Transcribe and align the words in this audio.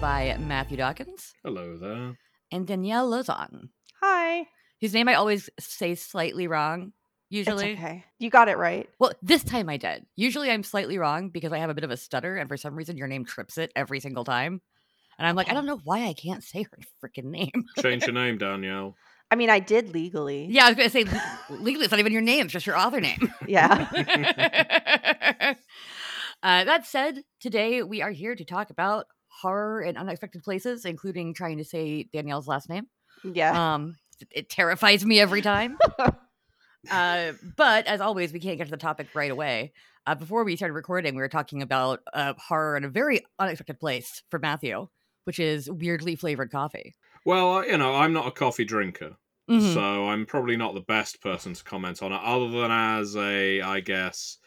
Casey 0.00 0.32
by 0.32 0.36
Matthew 0.40 0.76
Dawkins 0.76 1.32
Hello 1.44 1.76
there. 1.76 2.16
and 2.52 2.66
Danielle 2.66 3.10
Lauzon, 3.10 3.68
Hi. 4.00 4.46
whose 4.80 4.94
name 4.94 5.08
I 5.08 5.14
always 5.14 5.50
say 5.58 5.94
slightly 5.94 6.46
wrong. 6.46 6.92
Usually, 7.28 7.72
It's 7.72 7.80
okay. 7.80 8.04
You 8.18 8.30
got 8.30 8.48
it 8.48 8.56
right. 8.58 8.88
well, 8.98 9.12
this 9.22 9.44
time 9.44 9.68
I 9.68 9.76
did. 9.76 10.04
Usually 10.16 10.50
I'm 10.50 10.62
slightly 10.64 10.98
wrong 10.98 11.28
because 11.28 11.52
I 11.52 11.58
have 11.58 11.70
a 11.70 11.74
bit 11.74 11.84
of 11.84 11.90
a 11.90 11.96
stutter, 11.96 12.36
and 12.36 12.48
for 12.48 12.56
some 12.56 12.74
reason 12.74 12.96
your 12.96 13.06
name 13.08 13.24
trips 13.24 13.56
it 13.58 13.72
every 13.76 14.00
single 14.00 14.24
time. 14.24 14.60
And 15.18 15.26
I'm 15.28 15.36
like, 15.36 15.50
I 15.50 15.54
don't 15.54 15.66
know 15.66 15.80
why 15.84 16.06
I 16.06 16.14
can't 16.14 16.42
say 16.42 16.62
her 16.64 16.78
freaking 17.04 17.26
name. 17.26 17.64
Change 17.78 18.04
your 18.04 18.14
name, 18.14 18.38
Danielle. 18.38 18.96
I 19.30 19.36
mean, 19.36 19.50
I 19.50 19.60
did 19.60 19.90
legally. 19.94 20.46
yeah, 20.50 20.64
I 20.64 20.68
was 20.70 20.76
gonna 20.76 20.90
say 20.90 21.04
legally 21.50 21.84
it's 21.84 21.90
not 21.92 22.00
even 22.00 22.12
your 22.12 22.22
name; 22.22 22.46
it's 22.46 22.52
just 22.52 22.66
your 22.66 22.76
author 22.78 23.00
name. 23.00 23.32
Yeah. 23.46 23.86
uh, 26.42 26.64
that 26.64 26.86
said, 26.86 27.22
today 27.40 27.82
we 27.82 28.02
are 28.02 28.10
here 28.10 28.34
to 28.34 28.44
talk 28.44 28.70
about 28.70 29.06
horror 29.40 29.82
in 29.82 29.96
unexpected 29.96 30.42
places, 30.42 30.84
including 30.84 31.34
trying 31.34 31.58
to 31.58 31.64
say 31.64 32.04
Danielle's 32.12 32.48
last 32.48 32.68
name. 32.68 32.86
Yeah. 33.24 33.74
Um, 33.74 33.96
it, 34.20 34.28
it 34.30 34.50
terrifies 34.50 35.04
me 35.04 35.20
every 35.20 35.42
time. 35.42 35.78
uh, 36.90 37.32
but 37.56 37.86
as 37.86 38.00
always, 38.00 38.32
we 38.32 38.40
can't 38.40 38.58
get 38.58 38.64
to 38.64 38.70
the 38.70 38.76
topic 38.76 39.08
right 39.14 39.30
away. 39.30 39.72
Uh, 40.06 40.14
before 40.14 40.44
we 40.44 40.56
started 40.56 40.74
recording, 40.74 41.14
we 41.14 41.20
were 41.20 41.28
talking 41.28 41.62
about 41.62 42.00
uh, 42.14 42.32
horror 42.38 42.76
in 42.76 42.84
a 42.84 42.88
very 42.88 43.24
unexpected 43.38 43.78
place 43.78 44.22
for 44.30 44.38
Matthew, 44.38 44.88
which 45.24 45.38
is 45.38 45.70
weirdly 45.70 46.16
flavored 46.16 46.50
coffee. 46.50 46.94
Well, 47.26 47.58
uh, 47.58 47.62
you 47.62 47.76
know, 47.76 47.94
I'm 47.94 48.12
not 48.14 48.26
a 48.26 48.30
coffee 48.30 48.64
drinker, 48.64 49.16
Mhm. 49.48 49.74
so 49.74 50.08
I'm 50.08 50.24
probably 50.24 50.56
not 50.56 50.74
the 50.74 50.80
best 50.80 51.20
person 51.20 51.52
to 51.54 51.62
comment 51.64 52.02
on 52.02 52.12
it, 52.12 52.20
other 52.22 52.48
than 52.48 52.70
as 52.70 53.14
a, 53.14 53.60
I 53.60 53.80
guess, 53.80 54.38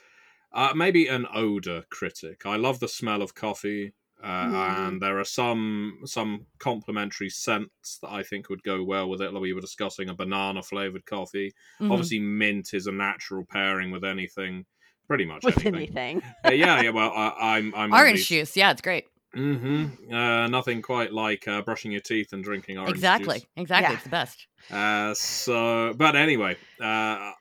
uh, 0.51 0.73
maybe 0.75 1.07
an 1.07 1.27
odor 1.33 1.83
critic. 1.91 2.45
I 2.45 2.55
love 2.55 2.79
the 2.79 2.87
smell 2.87 3.21
of 3.21 3.35
coffee. 3.35 3.93
Uh, 4.23 4.45
Mm. 4.45 4.87
And 4.87 5.01
there 5.01 5.19
are 5.19 5.25
some 5.25 5.99
some 6.05 6.45
complementary 6.57 7.29
scents 7.29 7.99
that 8.01 8.09
I 8.09 8.23
think 8.23 8.49
would 8.49 8.63
go 8.63 8.81
well 8.83 9.09
with 9.09 9.21
it. 9.21 9.33
Like 9.33 9.41
we 9.41 9.51
were 9.53 9.59
discussing 9.61 10.07
a 10.09 10.13
banana 10.15 10.63
flavored 10.63 11.05
coffee. 11.05 11.51
Mhm. 11.81 11.91
Obviously, 11.91 12.19
mint 12.19 12.73
is 12.73 12.87
a 12.87 12.91
natural 12.93 13.43
pairing 13.49 13.91
with 13.91 14.03
anything, 14.05 14.65
pretty 15.07 15.25
much 15.25 15.43
With 15.43 15.65
anything. 15.65 15.75
anything. 16.21 16.23
Uh, 16.45 16.51
yeah, 16.53 16.81
yeah. 16.81 16.91
Well, 16.91 17.11
I, 17.13 17.57
I'm 17.57 17.75
I'm 17.75 17.91
orange 17.93 18.27
juice, 18.29 18.55
yeah, 18.55 18.71
it's 18.71 18.81
great. 18.81 19.05
Mm-hmm. 19.35 20.13
Uh, 20.13 20.47
nothing 20.47 20.81
quite 20.83 21.11
like 21.11 21.47
uh, 21.47 21.61
brushing 21.63 21.91
your 21.91 22.01
teeth 22.01 22.33
and 22.33 22.43
drinking 22.43 22.77
orange 22.77 22.95
exactly, 22.95 23.39
juice. 23.39 23.47
exactly, 23.57 23.89
Yeah. 23.89 23.95
it's 23.95 24.03
the 24.03 24.09
best. 24.09 24.47
Uh, 24.71 25.13
so, 25.15 25.93
but 25.97 26.15
anyway, 26.15 26.55
uh, 26.79 27.31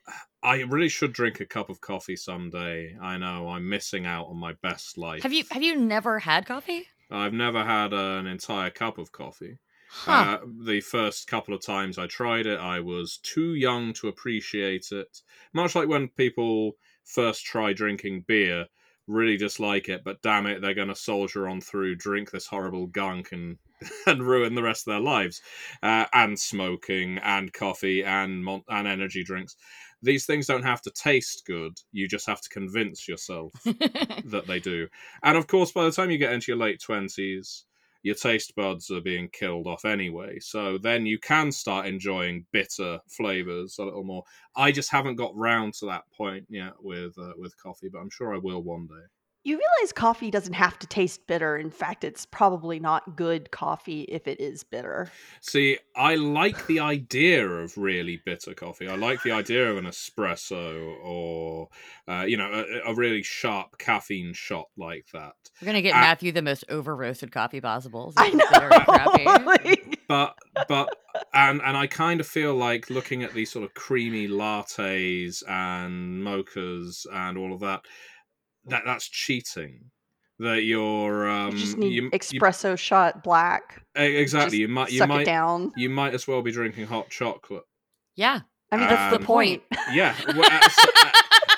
I 0.42 0.62
really 0.62 0.88
should 0.88 1.12
drink 1.12 1.40
a 1.40 1.46
cup 1.46 1.70
of 1.70 1.80
coffee 1.80 2.16
someday. 2.16 2.96
I 3.00 3.16
know 3.16 3.48
I'm 3.48 3.68
missing 3.68 4.06
out 4.06 4.26
on 4.26 4.36
my 4.36 4.54
best 4.54 4.98
life. 4.98 5.22
Have 5.22 5.32
you 5.32 5.44
have 5.50 5.62
you 5.62 5.76
never 5.76 6.18
had 6.18 6.46
coffee? 6.46 6.88
I've 7.10 7.34
never 7.34 7.64
had 7.64 7.92
an 7.92 8.26
entire 8.26 8.70
cup 8.70 8.98
of 8.98 9.12
coffee. 9.12 9.58
Huh. 9.90 10.10
Uh, 10.10 10.46
the 10.64 10.80
first 10.80 11.28
couple 11.28 11.54
of 11.54 11.60
times 11.60 11.98
I 11.98 12.06
tried 12.06 12.46
it, 12.46 12.58
I 12.58 12.80
was 12.80 13.18
too 13.18 13.54
young 13.54 13.92
to 13.94 14.08
appreciate 14.08 14.90
it. 14.90 15.20
Much 15.52 15.74
like 15.74 15.86
when 15.86 16.08
people 16.08 16.76
first 17.04 17.44
try 17.44 17.74
drinking 17.74 18.24
beer, 18.26 18.66
really 19.06 19.36
dislike 19.36 19.90
it, 19.90 20.02
but 20.02 20.22
damn 20.22 20.46
it, 20.46 20.62
they're 20.62 20.72
going 20.72 20.88
to 20.88 20.94
soldier 20.96 21.46
on 21.46 21.60
through, 21.60 21.96
drink 21.96 22.30
this 22.30 22.46
horrible 22.46 22.86
gunk, 22.86 23.32
and 23.32 23.58
and 24.06 24.22
ruin 24.22 24.54
the 24.54 24.62
rest 24.62 24.86
of 24.86 24.92
their 24.92 25.00
lives. 25.00 25.42
Uh, 25.82 26.06
and 26.14 26.38
smoking, 26.38 27.18
and 27.18 27.52
coffee, 27.52 28.02
and 28.02 28.44
mon- 28.44 28.64
and 28.68 28.88
energy 28.88 29.22
drinks. 29.22 29.56
These 30.02 30.26
things 30.26 30.46
don't 30.46 30.64
have 30.64 30.82
to 30.82 30.90
taste 30.90 31.44
good. 31.46 31.72
You 31.92 32.08
just 32.08 32.26
have 32.26 32.40
to 32.40 32.48
convince 32.48 33.08
yourself 33.08 33.52
that 33.64 34.44
they 34.46 34.60
do. 34.60 34.88
And 35.22 35.36
of 35.36 35.46
course, 35.46 35.72
by 35.72 35.84
the 35.84 35.92
time 35.92 36.10
you 36.10 36.18
get 36.18 36.32
into 36.32 36.52
your 36.52 36.58
late 36.58 36.80
twenties, 36.80 37.64
your 38.02 38.16
taste 38.16 38.54
buds 38.56 38.90
are 38.90 39.00
being 39.00 39.28
killed 39.32 39.66
off 39.66 39.84
anyway. 39.84 40.38
So 40.40 40.76
then 40.76 41.06
you 41.06 41.18
can 41.18 41.52
start 41.52 41.86
enjoying 41.86 42.46
bitter 42.52 42.98
flavors 43.08 43.76
a 43.78 43.84
little 43.84 44.04
more. 44.04 44.24
I 44.56 44.72
just 44.72 44.90
haven't 44.90 45.16
got 45.16 45.36
round 45.36 45.74
to 45.74 45.86
that 45.86 46.02
point 46.16 46.46
yet 46.48 46.72
with 46.80 47.16
uh, 47.18 47.32
with 47.36 47.56
coffee, 47.62 47.88
but 47.92 48.00
I'm 48.00 48.10
sure 48.10 48.34
I 48.34 48.38
will 48.38 48.62
one 48.62 48.86
day. 48.86 49.06
You 49.44 49.56
realize 49.58 49.92
coffee 49.92 50.30
doesn't 50.30 50.52
have 50.52 50.78
to 50.78 50.86
taste 50.86 51.26
bitter. 51.26 51.56
In 51.56 51.70
fact, 51.70 52.04
it's 52.04 52.24
probably 52.24 52.78
not 52.78 53.16
good 53.16 53.50
coffee 53.50 54.02
if 54.02 54.28
it 54.28 54.40
is 54.40 54.62
bitter. 54.62 55.10
See, 55.40 55.78
I 55.96 56.14
like 56.14 56.68
the 56.68 56.78
idea 56.78 57.48
of 57.48 57.76
really 57.76 58.20
bitter 58.24 58.54
coffee. 58.54 58.88
I 58.88 58.94
like 58.94 59.22
the 59.24 59.32
idea 59.32 59.68
of 59.68 59.78
an 59.78 59.86
espresso 59.86 60.94
or, 61.02 61.68
uh, 62.06 62.22
you 62.22 62.36
know, 62.36 62.50
a, 62.52 62.92
a 62.92 62.94
really 62.94 63.24
sharp 63.24 63.78
caffeine 63.78 64.32
shot 64.32 64.68
like 64.76 65.06
that. 65.12 65.32
We're 65.60 65.66
gonna 65.66 65.82
get 65.82 65.96
Uh, 65.96 66.00
Matthew 66.00 66.30
the 66.30 66.42
most 66.42 66.64
over 66.68 66.94
roasted 66.94 67.32
coffee 67.32 67.60
possible. 67.60 68.12
I 68.16 68.30
know. 68.30 68.44
very 68.52 68.70
crappy. 68.84 69.24
Like, 69.42 70.00
but 70.08 70.34
but 70.68 70.94
and 71.34 71.60
and 71.62 71.76
I 71.76 71.86
kind 71.86 72.20
of 72.20 72.26
feel 72.26 72.54
like 72.54 72.90
looking 72.90 73.22
at 73.22 73.32
these 73.34 73.50
sort 73.50 73.64
of 73.64 73.74
creamy 73.74 74.28
lattes 74.28 75.42
and 75.48 76.22
mochas 76.22 77.06
and 77.12 77.36
all 77.36 77.52
of 77.52 77.60
that 77.60 77.82
that 78.66 78.82
that's 78.84 79.08
cheating 79.08 79.90
that 80.38 80.62
you're 80.64 81.28
um 81.28 81.52
you 81.52 81.58
just 81.58 81.76
need 81.78 81.92
you- 81.92 82.02
you- 82.04 82.10
espresso 82.10 82.76
shot 82.78 83.22
black. 83.22 83.82
exactly 83.94 84.58
Just 84.58 84.60
you 84.60 84.68
might 84.68 84.90
you 84.92 84.98
suck 84.98 85.08
it 85.08 85.12
might 85.12 85.26
down. 85.26 85.72
you 85.76 85.90
might 85.90 86.14
as 86.14 86.26
well 86.26 86.42
be 86.42 86.50
drinking 86.52 86.86
hot 86.86 87.10
chocolate 87.10 87.64
Yeah. 88.16 88.40
I 88.70 88.76
mean, 88.78 88.88
that's 88.88 89.12
Um, 89.14 89.20
the 89.20 89.26
point. 89.26 89.62
yeah 89.92 90.14
well, 90.28 90.44
at, 90.50 90.64
at- 90.96 91.14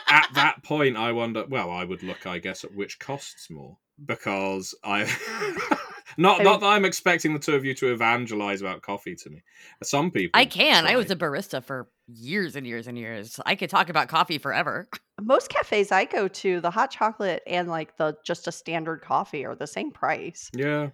at 0.08 0.28
that 0.34 0.62
point 0.62 0.96
i 0.96 1.10
wonder 1.12 1.44
well 1.48 1.70
i 1.70 1.82
would 1.84 2.02
look 2.02 2.24
i 2.26 2.38
guess 2.38 2.62
at 2.64 2.72
which 2.74 2.98
costs 3.00 3.48
more 3.50 3.76
because 4.04 4.74
i 4.84 5.00
not 6.18 6.40
I 6.40 6.44
not 6.44 6.60
that 6.60 6.66
i'm 6.66 6.84
expecting 6.84 7.32
the 7.32 7.38
two 7.40 7.54
of 7.54 7.64
you 7.64 7.74
to 7.74 7.92
evangelize 7.92 8.60
about 8.60 8.82
coffee 8.82 9.14
to 9.16 9.30
me 9.30 9.42
some 9.82 10.10
people 10.10 10.38
I 10.38 10.44
can. 10.44 10.86
I 10.86 10.96
was 10.96 11.10
a 11.10 11.16
barista 11.16 11.62
for 11.64 11.88
years 12.06 12.54
and 12.54 12.66
years 12.66 12.86
and 12.86 12.96
years. 12.98 13.40
I 13.46 13.54
could 13.56 13.70
talk 13.70 13.88
about 13.88 14.08
coffee 14.08 14.38
forever. 14.38 14.88
Most 15.20 15.48
cafes 15.48 15.92
I 15.92 16.04
go 16.06 16.26
to, 16.28 16.60
the 16.60 16.70
hot 16.70 16.90
chocolate 16.90 17.42
and 17.46 17.68
like 17.68 17.96
the 17.96 18.16
just 18.24 18.48
a 18.48 18.52
standard 18.52 19.00
coffee 19.02 19.44
are 19.44 19.54
the 19.54 19.66
same 19.66 19.92
price. 19.92 20.50
Yeah. 20.52 20.90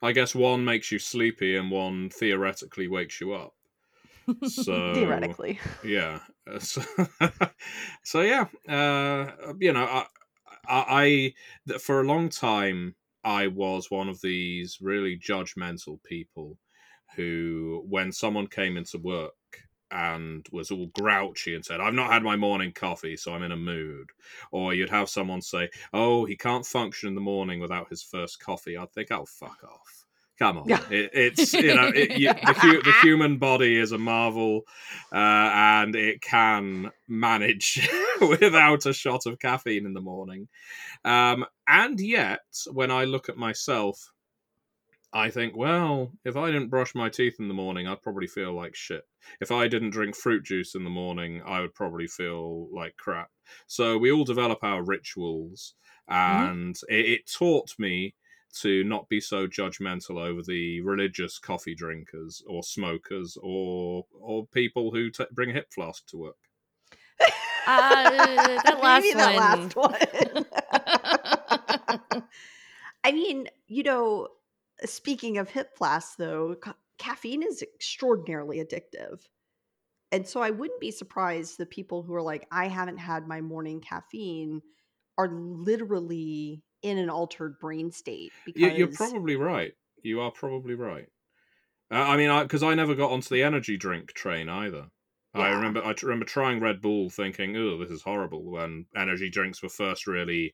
I 0.00 0.12
guess 0.12 0.34
one 0.34 0.64
makes 0.64 0.92
you 0.92 0.98
sleepy 0.98 1.56
and 1.56 1.70
one 1.70 2.10
theoretically 2.10 2.88
wakes 2.88 3.20
you 3.20 3.32
up. 3.32 3.54
So 4.44 4.74
Theoretically. 4.94 5.58
yeah. 5.84 6.20
Uh, 6.46 6.58
So, 6.58 6.82
so 8.04 8.20
yeah, 8.20 8.46
uh, 8.68 9.54
you 9.58 9.72
know, 9.72 9.84
I, 9.84 10.06
I, 10.66 11.34
I 11.66 11.78
for 11.78 12.00
a 12.00 12.04
long 12.04 12.28
time 12.28 12.96
I 13.24 13.46
was 13.48 13.90
one 13.90 14.08
of 14.08 14.20
these 14.20 14.78
really 14.80 15.18
judgmental 15.18 16.02
people 16.02 16.58
who, 17.16 17.84
when 17.88 18.12
someone 18.12 18.46
came 18.46 18.76
into 18.76 18.98
work 18.98 19.32
and 19.90 20.46
was 20.52 20.70
all 20.70 20.86
grouchy 20.88 21.54
and 21.54 21.64
said, 21.64 21.80
"I've 21.80 21.94
not 21.94 22.12
had 22.12 22.22
my 22.22 22.36
morning 22.36 22.72
coffee, 22.72 23.16
so 23.16 23.34
I'm 23.34 23.42
in 23.42 23.52
a 23.52 23.56
mood," 23.56 24.10
or 24.50 24.74
you'd 24.74 24.90
have 24.90 25.08
someone 25.08 25.42
say, 25.42 25.70
"Oh, 25.92 26.24
he 26.24 26.36
can't 26.36 26.66
function 26.66 27.08
in 27.08 27.14
the 27.14 27.20
morning 27.20 27.60
without 27.60 27.88
his 27.88 28.02
first 28.02 28.40
coffee," 28.40 28.76
I'd 28.76 28.92
think, 28.92 29.10
"Oh, 29.10 29.24
fuck 29.26 29.64
off." 29.64 30.04
Come 30.38 30.58
on, 30.58 30.70
it, 30.90 31.10
it's 31.12 31.52
you 31.52 31.74
know 31.74 31.88
it, 31.88 32.18
you, 32.18 32.32
the, 32.32 32.80
the 32.84 32.94
human 33.02 33.38
body 33.38 33.76
is 33.76 33.92
a 33.92 33.98
marvel, 33.98 34.62
uh, 35.12 35.16
and 35.16 35.96
it 35.96 36.20
can 36.20 36.92
manage 37.08 37.88
without 38.20 38.86
a 38.86 38.92
shot 38.92 39.26
of 39.26 39.40
caffeine 39.40 39.86
in 39.86 39.94
the 39.94 40.00
morning. 40.00 40.48
Um, 41.04 41.44
and 41.66 41.98
yet, 41.98 42.40
when 42.70 42.90
I 42.90 43.04
look 43.04 43.28
at 43.28 43.36
myself, 43.36 44.12
I 45.12 45.30
think, 45.30 45.56
well, 45.56 46.12
if 46.24 46.36
I 46.36 46.50
didn't 46.50 46.68
brush 46.68 46.94
my 46.94 47.08
teeth 47.08 47.36
in 47.38 47.48
the 47.48 47.54
morning, 47.54 47.86
I'd 47.86 48.02
probably 48.02 48.26
feel 48.26 48.52
like 48.52 48.74
shit. 48.74 49.04
If 49.40 49.50
I 49.50 49.66
didn't 49.66 49.90
drink 49.90 50.14
fruit 50.14 50.44
juice 50.44 50.74
in 50.74 50.84
the 50.84 50.90
morning, 50.90 51.42
I 51.46 51.60
would 51.60 51.74
probably 51.74 52.06
feel 52.06 52.68
like 52.74 52.96
crap. 52.96 53.30
So 53.66 53.96
we 53.96 54.12
all 54.12 54.24
develop 54.24 54.62
our 54.62 54.82
rituals, 54.82 55.74
and 56.08 56.76
it, 56.88 57.06
it 57.06 57.32
taught 57.32 57.72
me 57.78 58.14
to 58.60 58.84
not 58.84 59.08
be 59.08 59.20
so 59.20 59.46
judgmental 59.46 60.18
over 60.18 60.42
the 60.42 60.82
religious 60.82 61.38
coffee 61.38 61.74
drinkers 61.74 62.42
or 62.46 62.62
smokers 62.62 63.38
or 63.42 64.04
or 64.12 64.46
people 64.46 64.90
who 64.90 65.10
t- 65.10 65.24
bring 65.32 65.50
a 65.50 65.54
hip 65.54 65.72
flask 65.72 66.06
to 66.06 66.18
work. 66.18 66.36
Uh, 67.20 67.26
that 68.64 68.80
last 68.82 69.04
Maybe 69.04 69.14
that 69.14 69.34
one. 69.34 69.34
last 69.34 69.76
one. 69.76 69.94
I 73.04 73.12
mean, 73.12 73.48
you 73.68 73.82
know, 73.82 74.28
speaking 74.84 75.38
of 75.38 75.48
hip 75.48 75.76
flasks, 75.76 76.16
though, 76.16 76.54
ca- 76.54 76.74
caffeine 76.98 77.42
is 77.42 77.62
extraordinarily 77.62 78.58
addictive. 78.58 79.20
And 80.10 80.26
so 80.26 80.40
I 80.40 80.50
wouldn't 80.50 80.80
be 80.80 80.90
surprised 80.90 81.58
the 81.58 81.66
people 81.66 82.02
who 82.02 82.14
are 82.14 82.22
like, 82.22 82.46
I 82.50 82.68
haven't 82.68 82.98
had 82.98 83.28
my 83.28 83.40
morning 83.40 83.80
caffeine 83.80 84.62
are 85.18 85.28
literally 85.28 86.62
in 86.82 86.98
an 86.98 87.10
altered 87.10 87.58
brain 87.58 87.90
state 87.90 88.32
because 88.46 88.62
You, 88.62 88.68
you're 88.70 88.88
probably 88.88 89.36
right. 89.36 89.72
You 90.02 90.20
are 90.20 90.30
probably 90.30 90.74
right. 90.74 91.08
Uh, 91.90 91.96
I 91.96 92.16
mean, 92.16 92.42
because 92.42 92.62
I, 92.62 92.74
never 92.74 92.94
got 92.94 93.10
onto 93.10 93.34
the 93.34 93.42
energy 93.42 93.76
drink 93.76 94.12
train 94.12 94.48
either. 94.48 94.88
I 95.34 95.50
remember 95.50 95.84
I 95.84 95.94
remember 96.02 96.24
trying 96.24 96.58
Red 96.58 96.80
Bull, 96.80 97.10
thinking, 97.10 97.56
"Oh, 97.56 97.78
this 97.78 97.90
is 97.90 98.02
horrible." 98.02 98.50
When 98.50 98.86
energy 98.96 99.30
drinks 99.30 99.62
were 99.62 99.68
first 99.68 100.06
really 100.06 100.52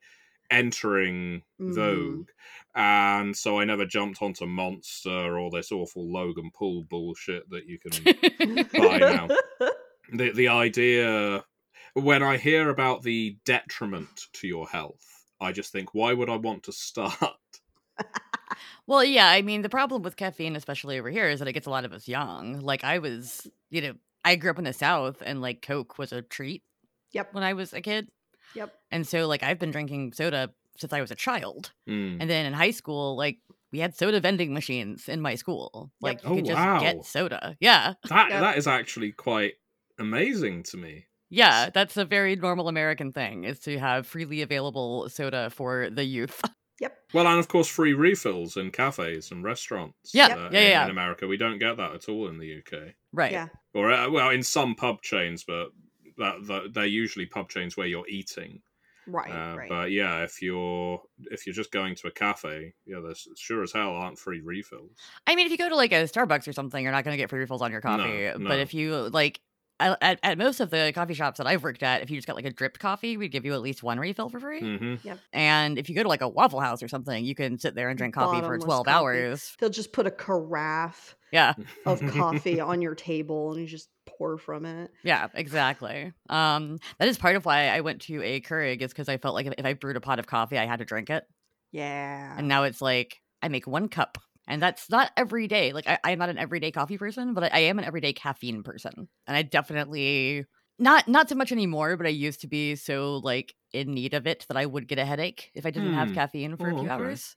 entering 0.51 1.43
Mhm. 1.61 1.75
vogue, 1.75 2.29
and 2.75 3.37
so 3.37 3.59
I 3.61 3.65
never 3.65 3.85
jumped 3.87 4.23
onto 4.23 4.47
Monster 4.47 5.39
or 5.39 5.51
this 5.51 5.73
awful 5.73 6.11
Logan 6.13 6.51
Paul 6.53 6.85
bullshit 6.85 7.49
that 7.51 7.67
you 7.67 7.79
can. 7.79 7.93
buy 8.73 8.99
now. 8.99 9.29
the 10.13 10.31
the 10.33 10.49
idea 10.49 11.45
when 11.95 12.23
I 12.23 12.37
hear 12.39 12.71
about 12.71 13.03
the 13.03 13.37
detriment 13.45 14.27
to 14.35 14.49
your 14.49 14.69
health, 14.69 15.25
I 15.41 15.53
just 15.53 15.71
think, 15.73 15.95
why 15.95 16.13
would 16.13 16.29
I 16.29 16.37
want 16.37 16.65
to 16.65 16.73
start? 16.73 17.15
well, 18.87 19.05
yeah, 19.05 19.29
I 19.29 19.43
mean, 19.43 19.63
the 19.63 19.69
problem 19.69 20.03
with 20.03 20.17
caffeine, 20.17 20.57
especially 20.57 20.99
over 20.99 21.11
here, 21.11 21.29
is 21.29 21.39
that 21.39 21.49
it 21.49 21.53
gets 21.53 21.67
a 21.67 21.71
lot 21.71 21.85
of 21.85 21.93
us 21.93 22.09
young. 22.09 22.61
Like, 22.61 22.85
I 22.85 22.99
was, 22.99 23.47
you 23.71 23.81
know, 23.81 23.95
I 24.25 24.37
grew 24.37 24.51
up 24.51 24.59
in 24.59 24.65
the 24.65 24.73
South 24.73 25.23
and 25.25 25.41
like 25.41 25.63
Coke 25.63 25.99
was 25.99 26.13
a 26.13 26.23
treat 26.23 26.63
Yep. 27.13 27.33
when 27.35 27.45
I 27.45 27.53
was 27.53 27.73
a 27.73 27.81
kid. 27.81 28.09
Yep. 28.55 28.73
And 28.91 29.07
so, 29.07 29.27
like, 29.27 29.43
I've 29.43 29.59
been 29.59 29.71
drinking 29.71 30.13
soda 30.13 30.51
since 30.79 30.93
I 30.93 31.01
was 31.01 31.11
a 31.11 31.15
child. 31.15 31.73
Mm. 31.89 32.19
And 32.21 32.29
then 32.31 32.47
in 32.47 32.53
high 32.53 32.71
school, 32.73 33.17
like, 33.17 33.39
we 33.73 33.79
had 33.81 33.95
soda 33.97 34.21
vending 34.21 34.53
machines 34.55 35.09
in 35.09 35.21
my 35.21 35.35
school. 35.35 35.91
Like, 36.01 36.23
you 36.23 36.31
Oh, 36.31 36.35
could 36.37 36.47
just 36.47 36.57
wow. 36.59 36.81
get 36.81 37.05
soda. 37.05 37.57
Yeah. 37.61 37.95
That 38.09 38.31
Yep. 38.31 38.41
that 38.41 38.59
is 38.59 38.67
actually 38.67 39.13
quite 39.13 39.55
amazing 39.99 40.63
to 40.65 40.77
me. 40.77 41.07
Yeah. 41.31 41.71
That's 41.73 41.97
a 41.97 42.05
very 42.05 42.37
normal 42.37 42.69
American 42.69 43.13
thing 43.13 43.45
is 43.45 43.59
to 43.61 43.79
have 43.79 44.07
freely 44.07 44.43
available 44.43 45.09
soda 45.09 45.51
for 45.51 45.91
the 45.91 46.05
youth. 46.05 46.41
Yep. 46.81 46.93
Well, 47.15 47.29
and 47.29 47.39
of 47.39 47.47
course, 47.47 47.69
free 47.69 47.93
refills 47.95 48.57
in 48.57 48.73
cafes 48.73 49.31
and 49.31 49.45
restaurants. 49.45 50.13
Yeah, 50.13 50.27
uh, 50.27 50.49
yeah, 50.51 50.59
in, 50.61 50.71
yeah. 50.73 50.85
in 50.87 50.91
America, 50.91 51.29
we 51.29 51.37
don't 51.37 51.61
get 51.61 51.77
that 51.77 51.93
at 51.95 52.09
all 52.09 52.27
in 52.27 52.37
the 52.39 52.59
UK, 52.59 52.95
right. 53.13 53.31
Yeah. 53.31 53.47
or 53.75 53.93
uh, 53.93 54.11
well, 54.11 54.31
in 54.31 54.43
some 54.43 54.75
pub 54.75 55.01
chains, 55.01 55.45
but 55.45 55.69
that, 56.19 56.47
that 56.47 56.75
they're 56.75 56.87
usually 56.87 57.27
pub 57.27 57.49
chains 57.51 57.77
where 57.77 57.87
you're 57.87 58.09
eating. 58.09 58.63
Right. 59.07 59.33
Uh, 59.33 59.55
right. 59.55 59.69
But 59.69 59.91
yeah, 59.93 60.25
if 60.25 60.43
you're 60.43 61.03
if 61.19 61.47
you're 61.47 61.55
just 61.55 61.73
going 61.73 61.95
to 61.97 62.09
a 62.09 62.13
cafe, 62.13 62.75
yeah, 62.87 63.01
there's 63.01 63.29
sure 63.37 63.63
as 63.63 63.73
hell 63.73 63.97
aren't 63.97 64.19
free 64.19 64.41
refills. 64.41 65.15
I 65.27 65.37
mean, 65.37 65.47
if 65.47 65.53
you 65.53 65.59
go 65.59 65.69
to 65.69 65.77
like 65.77 65.93
a 65.93 66.05
Starbucks 66.05 66.47
or 66.49 66.53
something, 66.53 66.83
you're 66.83 66.93
not 66.93 67.05
going 67.05 67.15
to 67.15 67.19
get 67.23 67.31
free 67.31 67.41
refills 67.41 67.63
on 67.63 67.73
your 67.73 67.81
coffee. 67.81 68.31
no. 68.37 68.47
But 68.47 68.59
if 68.61 68.75
you 68.75 69.09
like, 69.11 69.41
at, 69.81 70.21
at 70.23 70.39
most 70.39 70.61
of 70.61 70.71
the 70.71 70.93
coffee 70.95 71.15
shops 71.15 71.39
that 71.39 71.47
I've 71.47 71.63
worked 71.63 71.83
at, 71.83 72.03
if 72.03 72.11
you 72.11 72.17
just 72.17 72.27
got 72.27 72.37
like 72.37 72.45
a 72.45 72.51
dripped 72.53 72.79
coffee, 72.79 73.17
we'd 73.17 73.33
give 73.33 73.45
you 73.45 73.55
at 73.55 73.63
least 73.63 73.83
one 73.83 73.99
refill 73.99 74.29
for 74.29 74.41
free. 74.41 74.67
hmm 74.67 74.97
And 75.33 75.79
if 75.79 75.89
you 75.89 75.95
go 75.97 76.03
to 76.03 76.09
like 76.09 76.23
a 76.23 76.29
Waffle 76.29 76.61
House 76.61 76.83
or 76.83 76.89
something, 76.89 77.25
you 77.25 77.35
can 77.35 77.59
sit 77.59 77.75
there 77.75 77.89
and 77.91 77.99
drink 77.99 78.15
coffee 78.15 78.43
for 78.43 78.59
12 78.59 78.89
coffee. 78.89 78.89
hours. 78.89 79.57
They'll 79.59 79.71
just 79.71 79.93
put 79.93 80.07
a 80.07 80.11
carafe 80.11 81.17
Yeah, 81.31 81.55
of 81.87 82.07
coffee 82.07 82.61
on 82.61 82.83
your 82.83 82.95
table 82.97 83.53
and 83.53 83.61
you 83.63 83.69
just 83.69 83.91
pour 84.19 84.39
from 84.39 84.67
it. 84.67 84.91
yeah, 85.03 85.29
exactly. 85.35 86.13
Um, 86.31 86.79
that 86.99 87.09
is 87.09 87.19
part 87.19 87.37
of 87.37 87.45
why 87.45 87.69
I 87.69 87.81
went 87.83 88.01
to 88.03 88.23
a 88.23 88.41
Keurig 88.41 88.81
is 88.81 88.91
because 88.93 89.09
I 89.09 89.19
felt 89.19 89.35
like 89.35 89.47
if, 89.47 89.55
if 89.59 89.65
I 89.67 89.75
brewed 89.75 89.97
a 89.97 90.01
pot 90.01 90.19
of 90.19 90.27
coffee, 90.27 90.59
I 90.59 90.65
had 90.65 90.79
to 90.79 90.85
drink 90.87 91.11
it. 91.11 91.25
Yeah. 91.73 92.35
And 92.37 92.49
now 92.49 92.65
it's 92.65 92.81
like 92.83 93.21
I 93.43 93.49
make 93.49 93.67
one 93.67 93.89
cup. 93.89 94.19
And 94.47 94.61
that's 94.61 94.91
not 94.91 95.11
every 95.17 95.49
day. 95.49 95.73
Like 95.73 95.89
I, 95.89 95.99
I'm 96.05 96.19
not 96.19 96.29
an 96.29 96.39
everyday 96.39 96.71
coffee 96.71 96.99
person, 96.99 97.33
but 97.33 97.45
I, 97.45 97.49
I 97.53 97.59
am 97.61 97.79
an 97.79 97.85
everyday 97.85 98.13
caffeine 98.13 98.63
person. 98.63 99.09
And 99.27 99.37
I 99.37 99.43
definitely 99.43 100.45
not 100.79 101.09
not 101.09 101.29
so 101.29 101.35
much 101.35 101.53
anymore, 101.53 101.97
but 101.97 102.07
I 102.07 102.11
used 102.11 102.41
to 102.43 102.49
be 102.49 102.77
so 102.77 103.19
like 103.19 103.55
in 103.73 103.95
need 103.95 104.13
of 104.13 104.27
it 104.27 104.45
that 104.49 104.57
I 104.57 104.67
would 104.67 104.89
get 104.89 104.99
a 104.99 105.05
headache 105.05 105.51
if 105.55 105.65
I 105.65 105.71
didn't 105.71 105.93
have 105.93 106.13
Hmm. 106.13 106.13
caffeine 106.13 106.57
for 106.57 106.69
a 106.69 106.75
Oh, 106.75 106.77
few 106.77 106.89
okay. 106.89 106.91
hours. 106.91 107.37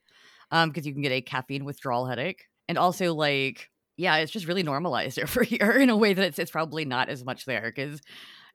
Um, 0.51 0.69
because 0.69 0.85
you 0.88 0.94
can 0.94 1.01
get 1.01 1.12
a 1.12 1.21
caffeine 1.21 1.65
withdrawal 1.65 2.06
headache. 2.06 2.45
And 2.68 2.77
also 2.77 3.13
like 3.13 3.69
yeah, 3.97 4.17
it's 4.17 4.31
just 4.31 4.47
really 4.47 4.63
normalized 4.63 5.19
over 5.23 5.44
here 5.44 5.71
in 5.71 5.89
a 5.89 5.97
way 5.97 6.13
that 6.13 6.23
it's 6.23 6.39
it's 6.39 6.51
probably 6.51 6.85
not 6.85 7.09
as 7.09 7.25
much 7.25 7.45
there. 7.45 7.73
Because 7.75 8.01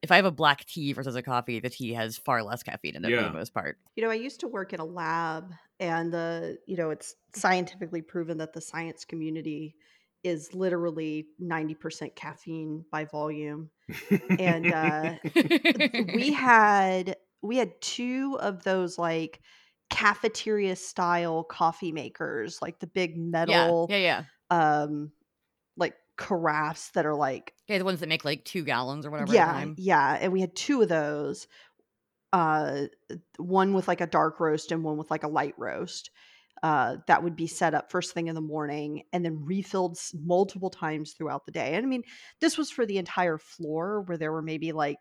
if 0.02 0.10
I 0.10 0.16
have 0.16 0.24
a 0.24 0.32
black 0.32 0.64
tea 0.64 0.92
versus 0.92 1.14
a 1.14 1.22
coffee, 1.22 1.60
the 1.60 1.70
tea 1.70 1.92
has 1.92 2.16
far 2.16 2.42
less 2.42 2.62
caffeine 2.62 2.96
in 2.96 3.04
it 3.04 3.16
for 3.16 3.22
the 3.22 3.32
most 3.32 3.52
part. 3.52 3.78
You 3.96 4.04
know, 4.04 4.10
I 4.10 4.14
used 4.14 4.40
to 4.40 4.48
work 4.48 4.72
in 4.72 4.80
a 4.80 4.84
lab, 4.84 5.52
and 5.78 6.12
the 6.12 6.58
you 6.66 6.76
know 6.76 6.90
it's 6.90 7.14
scientifically 7.34 8.02
proven 8.02 8.38
that 8.38 8.52
the 8.52 8.60
science 8.60 9.04
community 9.04 9.74
is 10.22 10.54
literally 10.54 11.26
ninety 11.38 11.74
percent 11.74 12.14
caffeine 12.14 12.84
by 12.90 13.04
volume. 13.04 13.68
And 14.38 14.72
uh, 14.72 15.14
we 16.14 16.32
had 16.36 17.16
we 17.42 17.56
had 17.56 17.80
two 17.80 18.38
of 18.40 18.62
those 18.62 18.98
like 18.98 19.40
cafeteria 19.90 20.76
style 20.76 21.42
coffee 21.42 21.92
makers, 21.92 22.62
like 22.62 22.78
the 22.78 22.86
big 22.86 23.16
yeah, 23.16 23.22
metal 23.22 23.86
yeah, 23.90 23.96
yeah. 23.96 24.22
um 24.50 25.10
like 25.76 25.94
carafes 26.18 26.90
that 26.92 27.06
are 27.06 27.14
like 27.14 27.54
Yeah, 27.68 27.78
the 27.78 27.84
ones 27.84 28.00
that 28.00 28.08
make 28.08 28.24
like 28.24 28.44
two 28.44 28.64
gallons 28.64 29.06
or 29.06 29.10
whatever. 29.10 29.32
yeah 29.32 29.66
yeah 29.76 30.18
and 30.20 30.32
we 30.32 30.40
had 30.40 30.54
two 30.54 30.82
of 30.82 30.88
those 30.88 31.46
uh 32.32 32.86
one 33.38 33.74
with 33.74 33.88
like 33.88 34.00
a 34.00 34.06
dark 34.06 34.40
roast 34.40 34.72
and 34.72 34.84
one 34.84 34.96
with 34.96 35.10
like 35.10 35.24
a 35.24 35.28
light 35.28 35.54
roast 35.58 36.10
uh 36.62 36.96
that 37.06 37.22
would 37.22 37.36
be 37.36 37.46
set 37.46 37.74
up 37.74 37.90
first 37.90 38.14
thing 38.14 38.28
in 38.28 38.34
the 38.34 38.40
morning 38.40 39.02
and 39.12 39.24
then 39.24 39.44
refilled 39.44 39.98
multiple 40.14 40.70
times 40.70 41.12
throughout 41.12 41.44
the 41.46 41.52
day 41.52 41.74
and 41.74 41.84
i 41.84 41.88
mean 41.88 42.02
this 42.40 42.56
was 42.56 42.70
for 42.70 42.86
the 42.86 42.98
entire 42.98 43.38
floor 43.38 44.02
where 44.02 44.16
there 44.18 44.32
were 44.32 44.42
maybe 44.42 44.72
like 44.72 44.96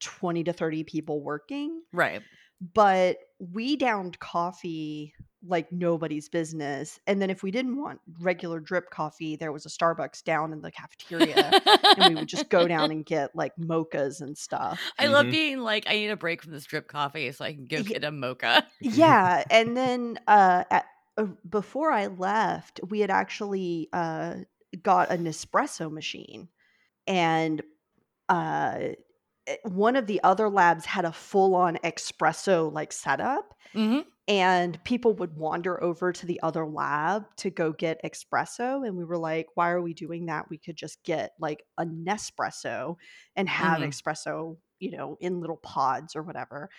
20 0.00 0.44
to 0.44 0.52
30 0.52 0.84
people 0.84 1.22
working 1.22 1.82
Right. 1.92 2.22
but 2.60 3.18
we 3.38 3.76
downed 3.76 4.18
coffee 4.18 5.14
like 5.46 5.72
nobody's 5.72 6.28
business 6.28 7.00
and 7.06 7.20
then 7.22 7.30
if 7.30 7.42
we 7.42 7.50
didn't 7.50 7.76
want 7.80 7.98
regular 8.20 8.60
drip 8.60 8.90
coffee 8.90 9.36
there 9.36 9.52
was 9.52 9.64
a 9.64 9.68
starbucks 9.70 10.22
down 10.22 10.52
in 10.52 10.60
the 10.60 10.70
cafeteria 10.70 11.50
and 11.96 12.06
we 12.06 12.14
would 12.14 12.28
just 12.28 12.48
go 12.50 12.68
down 12.68 12.90
and 12.90 13.06
get 13.06 13.34
like 13.34 13.52
mochas 13.56 14.20
and 14.20 14.36
stuff. 14.36 14.78
I 14.98 15.06
love 15.06 15.26
Mhm. 15.26 15.30
being 15.30 15.58
like, 15.60 15.84
I 15.88 15.92
need 15.94 16.10
a 16.10 16.16
break 16.16 16.42
from 16.42 16.52
this 16.52 16.64
drip 16.64 16.88
coffee 16.88 17.32
so 17.32 17.44
I 17.44 17.54
can 17.54 17.64
go 17.66 17.78
Ye- 17.78 17.84
get 17.84 18.04
a 18.04 18.10
mocha. 18.10 18.66
Yeah, 18.82 19.44
and 19.50 19.76
then 19.76 20.18
uh, 20.26 20.64
at, 20.70 20.86
uh, 21.16 21.26
before 21.48 21.90
I 21.90 22.06
left, 22.08 22.80
we 22.88 23.00
had 23.00 23.10
actually 23.10 23.88
uh, 23.92 24.36
got 24.82 25.10
an 25.10 25.24
espresso 25.24 25.90
machine, 25.90 26.48
and 27.06 27.62
uh, 28.28 28.78
one 29.64 29.96
of 29.96 30.06
the 30.06 30.22
other 30.22 30.48
labs 30.48 30.84
had 30.86 31.04
a 31.04 31.12
full-on 31.12 31.76
espresso 31.78 32.72
like 32.72 32.92
setup. 32.92 33.54
hmm 33.74 34.00
And 34.28 34.82
people 34.84 35.14
would 35.16 35.36
wander 35.36 35.82
over 35.82 36.12
to 36.12 36.26
the 36.26 36.40
other 36.42 36.66
lab 36.66 37.26
to 37.38 37.50
go 37.50 37.72
get 37.72 38.02
espresso. 38.04 38.86
And 38.86 38.96
we 38.96 39.04
were 39.04 39.18
like, 39.18 39.48
why 39.54 39.70
are 39.70 39.82
we 39.82 39.94
doing 39.94 40.26
that? 40.26 40.50
We 40.50 40.58
could 40.58 40.76
just 40.76 41.02
get 41.04 41.32
like 41.40 41.64
a 41.78 41.84
Nespresso 41.86 42.96
and 43.36 43.48
have 43.48 43.80
Mhm. 43.80 43.82
espresso, 43.82 44.58
you 44.80 44.92
know, 44.92 45.16
in 45.20 45.40
little 45.40 45.56
pods 45.58 46.16
or 46.16 46.22
whatever. 46.22 46.70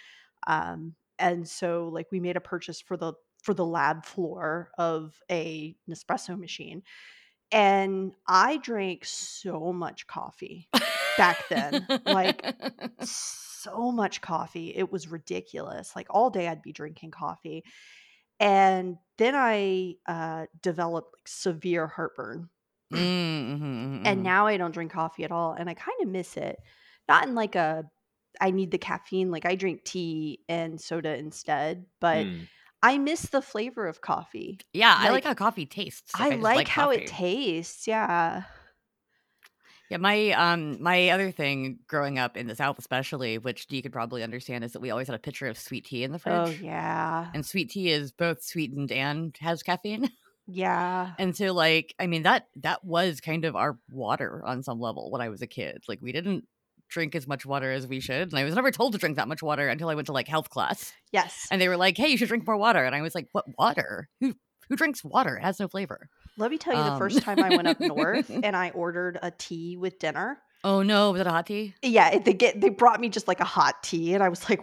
Um, 0.48 0.96
and 1.20 1.48
so 1.48 1.90
like 1.90 2.08
we 2.12 2.20
made 2.20 2.38
a 2.38 2.42
purchase 2.42 2.82
for 2.82 2.98
the 2.98 3.14
for 3.44 3.54
the 3.54 3.66
lab 3.66 4.06
floor 4.06 4.72
of 4.78 5.22
a 5.32 5.76
Nespresso 5.90 6.40
machine. 6.40 6.84
And 7.52 8.14
I 8.28 8.58
drank 8.58 9.06
so 9.06 9.74
much 9.74 10.08
coffee 10.08 10.70
back 11.18 11.50
then. 11.50 11.90
Like 12.06 12.46
so 13.02 13.92
much 13.92 14.22
coffee. 14.22 14.74
It 14.76 14.92
was 14.92 15.08
ridiculous. 15.10 15.96
Like 15.96 16.08
all 16.10 16.30
day 16.30 16.48
I'd 16.48 16.62
be 16.62 16.72
drinking 16.72 17.12
coffee. 17.12 17.64
And 18.40 18.98
then 19.18 19.36
I 19.36 19.96
uh, 20.08 20.46
developed 20.62 21.14
like 21.18 21.28
severe 21.28 21.88
heartburn. 21.88 22.50
mm-hmm, 22.94 24.06
And 24.06 24.24
now 24.24 24.48
I 24.48 24.58
don't 24.58 24.72
drink 24.72 24.92
coffee 24.92 25.24
at 25.24 25.32
all. 25.32 25.54
And 25.54 25.70
I 25.70 25.74
kind 25.74 25.98
of 26.02 26.08
miss 26.08 26.38
it. 26.38 26.58
Not 27.08 27.28
in 27.28 27.36
like 27.36 27.56
a, 27.56 27.84
I 28.40 28.52
need 28.52 28.72
the 28.72 28.78
caffeine. 28.78 29.30
Like 29.30 29.46
I 29.46 29.56
drink 29.56 29.84
tea 29.84 30.40
and 30.50 30.80
soda 30.80 31.16
instead. 31.18 31.86
But 32.00 32.26
Mm. 32.26 32.48
I 32.84 32.98
miss 32.98 33.24
the 33.24 33.42
flavor 33.42 33.88
of 33.88 34.02
coffee. 34.02 34.60
yeah, 34.74 34.96
I 34.98 35.04
like 35.06 35.12
like- 35.12 35.24
how 35.26 35.34
coffee 35.34 35.66
tastes. 35.66 36.12
I 36.16 36.32
just 36.32 36.42
like, 36.42 36.68
how 36.68 36.90
it 36.92 37.08
tastes. 37.08 37.88
Yeah. 37.88 38.44
Yeah, 39.90 39.98
my 39.98 40.32
um 40.32 40.82
my 40.82 41.10
other 41.10 41.32
thing 41.32 41.80
growing 41.86 42.18
up 42.18 42.38
in 42.38 42.48
the 42.48 42.56
South, 42.56 42.80
especially, 42.80 43.38
which 43.38 43.68
you 43.70 43.82
could 43.82 43.92
probably 43.92 44.24
understand, 44.24 44.64
is 44.64 44.72
that 44.72 44.80
we 44.80 44.90
always 44.90 45.08
had 45.08 45.16
a 45.16 45.20
pitcher 45.20 45.48
of 45.48 45.58
sweet 45.58 45.84
tea 45.86 46.06
in 46.06 46.14
the 46.14 46.20
fridge. 46.20 46.34
Oh, 46.34 46.50
yeah. 46.64 47.30
And 47.34 47.46
sweet 47.46 47.72
tea 47.72 47.90
is 47.92 48.14
both 48.14 48.42
sweetened 48.42 48.92
and 48.94 49.36
has 49.42 49.64
caffeine. 49.64 50.10
Yeah. 50.48 51.12
And 51.18 51.38
so 51.38 51.54
like, 51.54 51.94
I 51.98 52.08
mean, 52.08 52.24
that 52.24 52.48
that 52.58 52.84
was 52.84 53.22
kind 53.22 53.46
of 53.46 53.56
our 53.56 53.78
water 53.92 54.42
on 54.44 54.64
some 54.64 54.82
level 54.82 55.10
when 55.10 55.22
I 55.22 55.30
was 55.30 55.42
a 55.42 55.48
kid. 55.48 55.84
Like 55.88 56.00
we 56.02 56.12
didn't 56.12 56.46
drink 56.92 57.16
as 57.16 57.28
much 57.28 57.46
water 57.46 57.72
as 57.72 57.88
we 57.88 58.00
should. 58.00 58.30
And 58.30 58.36
I 58.38 58.44
was 58.44 58.54
never 58.54 58.70
told 58.72 58.92
to 58.94 59.00
drink 59.00 59.16
that 59.16 59.28
much 59.28 59.42
water 59.42 59.68
until 59.68 59.90
I 59.90 59.96
went 59.96 60.06
to 60.08 60.14
like 60.14 60.28
health 60.28 60.50
class. 60.50 60.94
Yes. 61.12 61.48
And 61.50 61.60
they 61.60 61.68
were 61.68 61.78
like, 61.78 61.98
"Hey, 61.98 62.10
you 62.10 62.18
should 62.18 62.28
drink 62.28 62.46
more 62.46 62.58
water." 62.58 62.84
And 62.84 62.94
I 62.94 63.02
was 63.02 63.16
like, 63.16 63.28
"What 63.32 63.46
water? 63.58 64.08
Who 64.20 64.36
who 64.70 64.76
drinks 64.76 65.04
water? 65.04 65.38
It 65.38 65.44
has 65.44 65.60
no 65.60 65.68
flavor." 65.68 66.08
Let 66.38 66.52
me 66.52 66.58
tell 66.58 66.74
you 66.76 66.84
the 66.84 66.92
Um, 66.92 67.00
first 67.00 67.22
time 67.24 67.40
I 67.44 67.50
went 67.50 67.68
up 67.68 67.80
north 67.80 68.30
and 68.44 68.56
I 68.56 68.70
ordered 68.70 69.18
a 69.22 69.32
tea 69.32 69.78
with 69.78 69.98
dinner. 70.00 70.38
Oh 70.64 70.82
no, 70.84 71.12
was 71.12 71.22
it 71.22 71.28
a 71.28 71.32
hot 71.32 71.48
tea? 71.48 71.74
Yeah, 71.82 72.20
they 72.20 72.34
get 72.34 72.62
they 72.62 72.70
brought 72.70 73.00
me 73.02 73.10
just 73.10 73.28
like 73.28 73.40
a 73.40 73.46
hot 73.46 73.82
tea 73.84 74.14
and 74.14 74.24
I 74.24 74.30
was 74.30 74.48
like 74.50 74.62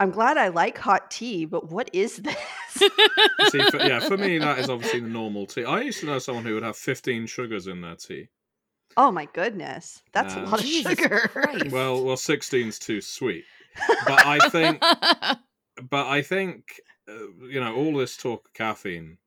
I'm 0.00 0.10
glad 0.10 0.36
I 0.36 0.48
like 0.48 0.76
hot 0.76 1.10
tea, 1.10 1.44
but 1.44 1.70
what 1.70 1.88
is 1.92 2.16
this? 2.24 2.36
See, 3.50 3.62
for, 3.70 3.76
yeah, 3.78 4.00
for 4.00 4.16
me 4.16 4.38
that 4.38 4.58
is 4.58 4.68
obviously 4.68 5.00
the 5.00 5.08
normal 5.08 5.46
tea. 5.46 5.64
I 5.64 5.82
used 5.82 6.00
to 6.00 6.06
know 6.06 6.18
someone 6.18 6.44
who 6.44 6.54
would 6.54 6.62
have 6.64 6.76
15 6.76 7.26
sugars 7.26 7.66
in 7.68 7.80
their 7.80 7.94
tea. 7.94 8.28
Oh 8.96 9.10
my 9.10 9.26
goodness. 9.32 10.02
That's 10.12 10.34
a 10.34 10.40
Uh, 10.40 10.50
lot 10.50 10.60
of 10.60 10.66
Jesus 10.66 10.98
sugar. 10.98 11.18
Christ. 11.32 11.70
Well, 11.70 12.04
well, 12.04 12.16
16's 12.16 12.78
too 12.78 13.00
sweet. 13.00 13.44
But 14.06 14.24
I 14.26 14.48
think 14.50 14.80
but 15.90 16.06
I 16.06 16.22
think 16.22 16.80
uh, 17.08 17.46
you 17.48 17.60
know 17.60 17.74
all 17.74 17.96
this 17.96 18.16
talk 18.16 18.46
of 18.46 18.52
caffeine. 18.54 19.18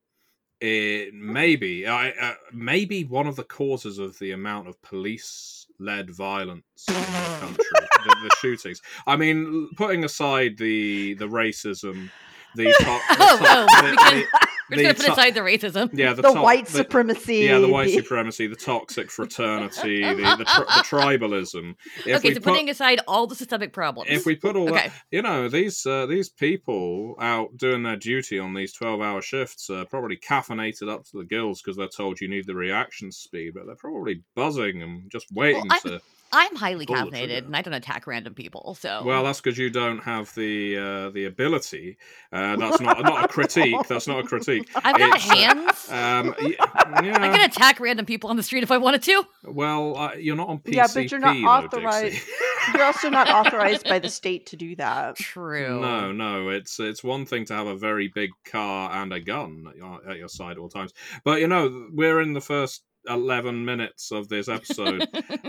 It 0.60 1.14
maybe 1.14 1.86
I 1.86 2.10
uh, 2.10 2.34
maybe 2.52 3.04
one 3.04 3.26
of 3.28 3.36
the 3.36 3.44
causes 3.44 3.98
of 3.98 4.18
the 4.18 4.32
amount 4.32 4.66
of 4.66 4.80
police-led 4.82 6.10
violence 6.10 6.64
in 6.88 6.94
the 6.94 7.00
country, 7.40 7.64
the, 7.72 8.16
the 8.28 8.36
shootings. 8.40 8.82
I 9.06 9.16
mean, 9.16 9.70
putting 9.76 10.02
aside 10.04 10.58
the 10.58 11.14
the 11.14 11.26
racism, 11.28 12.10
the, 12.56 12.64
to- 12.64 12.72
the 12.78 12.84
to- 12.84 13.00
oh, 13.20 13.66
the- 13.82 14.26
the- 14.32 14.47
We're 14.70 14.76
just 14.76 14.84
gonna 14.84 14.94
put 14.94 15.06
to- 15.06 15.12
aside 15.12 15.34
the 15.34 15.40
racism. 15.40 15.90
yeah, 15.98 16.12
the, 16.12 16.22
the 16.22 16.32
to- 16.34 16.40
white 16.42 16.66
the- 16.66 16.72
supremacy. 16.78 17.36
yeah, 17.36 17.58
the 17.58 17.68
white 17.68 17.90
supremacy, 17.90 18.46
the 18.46 18.56
toxic 18.56 19.10
fraternity, 19.10 20.02
the 20.02 20.14
the, 20.36 20.44
tri- 20.44 20.64
the 20.64 20.84
tribalism. 20.84 21.74
If 22.06 22.16
okay, 22.18 22.28
we 22.28 22.34
so 22.34 22.40
put, 22.40 22.44
putting 22.52 22.70
aside 22.70 23.00
all 23.08 23.26
the 23.26 23.34
systemic 23.34 23.72
problems. 23.72 24.10
if 24.10 24.26
we 24.26 24.36
put 24.36 24.56
all 24.56 24.68
okay, 24.70 24.88
that, 24.88 24.92
you 25.10 25.22
know, 25.22 25.48
these 25.48 25.84
uh, 25.86 26.06
these 26.06 26.28
people 26.28 27.14
out 27.20 27.56
doing 27.56 27.82
their 27.82 27.96
duty 27.96 28.38
on 28.38 28.54
these 28.54 28.72
twelve-hour 28.72 29.22
shifts 29.22 29.70
are 29.70 29.84
probably 29.86 30.16
caffeinated 30.16 30.88
up 30.88 31.04
to 31.04 31.18
the 31.18 31.24
gills 31.24 31.62
because 31.62 31.76
they're 31.76 31.88
told 31.88 32.20
you 32.20 32.28
need 32.28 32.46
the 32.46 32.54
reaction 32.54 33.10
speed, 33.12 33.52
but 33.54 33.66
they're 33.66 33.74
probably 33.76 34.22
buzzing 34.34 34.82
and 34.82 35.10
just 35.10 35.26
waiting 35.32 35.70
I'm- 35.70 35.80
to. 35.84 36.00
I'm 36.32 36.54
highly 36.56 36.86
Pull 36.86 36.96
caffeinated 36.96 37.46
and 37.46 37.56
I 37.56 37.62
don't 37.62 37.74
attack 37.74 38.06
random 38.06 38.34
people. 38.34 38.76
So 38.80 39.02
Well, 39.04 39.24
that's 39.24 39.40
because 39.40 39.58
you 39.58 39.70
don't 39.70 40.00
have 40.00 40.34
the 40.34 40.76
uh, 40.76 41.10
the 41.10 41.24
ability. 41.24 41.96
Uh, 42.32 42.56
that's 42.56 42.80
not 42.80 43.02
not 43.02 43.24
a 43.24 43.28
critique. 43.28 43.76
That's 43.88 44.06
not 44.06 44.20
a 44.20 44.22
critique. 44.22 44.68
I've 44.76 44.98
got 44.98 45.16
it's, 45.16 45.30
uh, 45.30 45.34
hands. 45.34 45.88
Um, 45.90 46.34
y- 46.40 46.56
I 46.60 47.04
yeah. 47.04 47.18
can 47.18 47.48
attack 47.48 47.80
random 47.80 48.04
people 48.06 48.30
on 48.30 48.36
the 48.36 48.42
street 48.42 48.62
if 48.62 48.70
I 48.70 48.78
wanted 48.78 49.02
to. 49.04 49.24
Well, 49.44 49.96
uh, 49.96 50.14
you're 50.14 50.36
not 50.36 50.48
on 50.48 50.58
PCP. 50.58 50.74
Yeah, 50.74 50.86
but 50.92 51.10
you're 51.10 51.20
not 51.20 51.34
though, 51.70 51.78
authorized- 51.78 52.14
Dixie. 52.14 52.32
You're 52.74 52.84
also 52.84 53.08
not 53.08 53.28
authorized 53.46 53.88
by 53.88 53.98
the 53.98 54.10
state 54.10 54.46
to 54.46 54.56
do 54.56 54.76
that. 54.76 55.16
True. 55.16 55.80
No, 55.80 56.12
no, 56.12 56.50
it's 56.50 56.78
it's 56.78 57.02
one 57.02 57.24
thing 57.24 57.46
to 57.46 57.54
have 57.54 57.66
a 57.66 57.76
very 57.76 58.08
big 58.08 58.30
car 58.44 58.90
and 58.92 59.12
a 59.12 59.20
gun 59.20 59.64
at 59.70 59.76
your, 59.76 60.10
at 60.10 60.18
your 60.18 60.28
side 60.28 60.52
at 60.52 60.58
all 60.58 60.68
times, 60.68 60.92
but 61.24 61.40
you 61.40 61.46
know 61.46 61.88
we're 61.92 62.20
in 62.20 62.34
the 62.34 62.40
first 62.40 62.82
eleven 63.08 63.64
minutes 63.64 64.10
of 64.10 64.28
this 64.28 64.48
episode. 64.48 65.02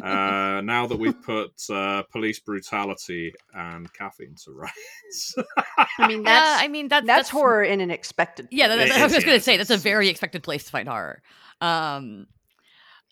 uh, 0.03 0.62
now 0.62 0.86
that 0.88 0.98
we've 0.98 1.22
put 1.22 1.51
uh, 1.70 2.03
police 2.12 2.39
brutality 2.39 3.34
and 3.53 3.91
caffeine 3.94 4.36
to 4.46 4.51
rights, 4.51 5.36
I 5.98 6.08
mean, 6.08 6.24
Yeah, 6.24 6.24
that's 6.34 6.63
I 6.63 6.68
mean 6.68 6.88
that's 6.88 7.06
that's, 7.08 7.29
horror 7.29 7.63
in 7.63 7.82
an 7.82 7.91
expected. 7.91 8.48
Yeah, 8.51 8.68
that, 8.70 8.79
It 8.79 8.89
that- 8.89 9.00
I 9.00 9.03
was 9.03 9.13
just 9.13 9.25
gonna 9.25 9.39
say 9.39 9.58
that's 9.58 9.70
a 9.70 9.77
very 9.77 10.10
expected 10.10 10.44
place 10.44 10.63
to 10.65 10.72
find 10.72 10.88
horror. 10.88 11.22
Um, 11.62 12.27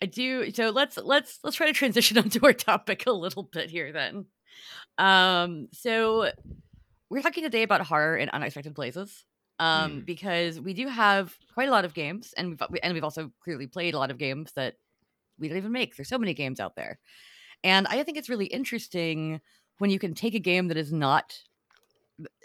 I 0.00 0.06
do. 0.06 0.50
So 0.52 0.70
let's 0.70 0.96
let's 0.96 1.38
let's 1.42 1.56
try 1.56 1.66
to 1.66 1.72
transition 1.72 2.16
onto 2.18 2.44
our 2.46 2.52
topic 2.52 3.06
a 3.06 3.12
little 3.12 3.42
bit 3.42 3.70
here 3.70 3.92
then. 3.92 4.26
Um, 4.96 5.68
so 5.72 6.30
we're 7.10 7.22
talking 7.22 7.42
today 7.44 7.62
about 7.62 7.80
horror 7.82 8.16
in 8.16 8.28
unexpected 8.28 8.74
places. 8.74 9.24
Um, 9.60 10.02
Mm. 10.02 10.06
because 10.06 10.60
we 10.60 10.72
do 10.74 10.88
have 10.88 11.36
quite 11.54 11.68
a 11.68 11.72
lot 11.72 11.84
of 11.84 11.94
games, 11.94 12.32
and 12.36 12.50
we've 12.50 12.62
and 12.82 12.94
we've 12.94 13.04
also 13.04 13.32
clearly 13.42 13.66
played 13.66 13.94
a 13.94 13.98
lot 13.98 14.10
of 14.10 14.18
games 14.18 14.52
that 14.54 14.76
we 15.38 15.48
don't 15.48 15.58
even 15.58 15.72
make. 15.72 15.96
There's 15.96 16.08
so 16.08 16.18
many 16.18 16.34
games 16.34 16.60
out 16.60 16.76
there, 16.76 17.00
and 17.64 17.86
I 17.88 18.02
think 18.04 18.18
it's 18.18 18.28
really 18.30 18.46
interesting 18.46 19.40
when 19.78 19.90
you 19.90 19.98
can 20.00 20.14
take 20.14 20.34
a 20.34 20.40
game 20.40 20.68
that 20.68 20.76
is 20.78 20.92
not 20.92 21.38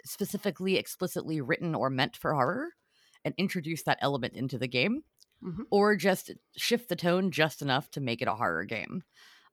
specifically 0.04 0.76
explicitly 0.76 1.40
written 1.40 1.74
or 1.74 1.90
meant 1.90 2.16
for 2.16 2.34
horror 2.34 2.70
and 3.24 3.34
introduce 3.38 3.82
that 3.84 3.98
element 4.00 4.34
into 4.34 4.58
the 4.58 4.68
game 4.68 5.02
Mhm. 5.40 5.64
or 5.70 5.96
just 5.96 6.32
shift 6.56 6.88
the 6.88 6.96
tone 6.96 7.30
just 7.30 7.62
enough 7.62 7.90
to 7.90 8.00
make 8.00 8.22
it 8.22 8.28
a 8.28 8.34
horror 8.36 8.64
game 8.64 9.02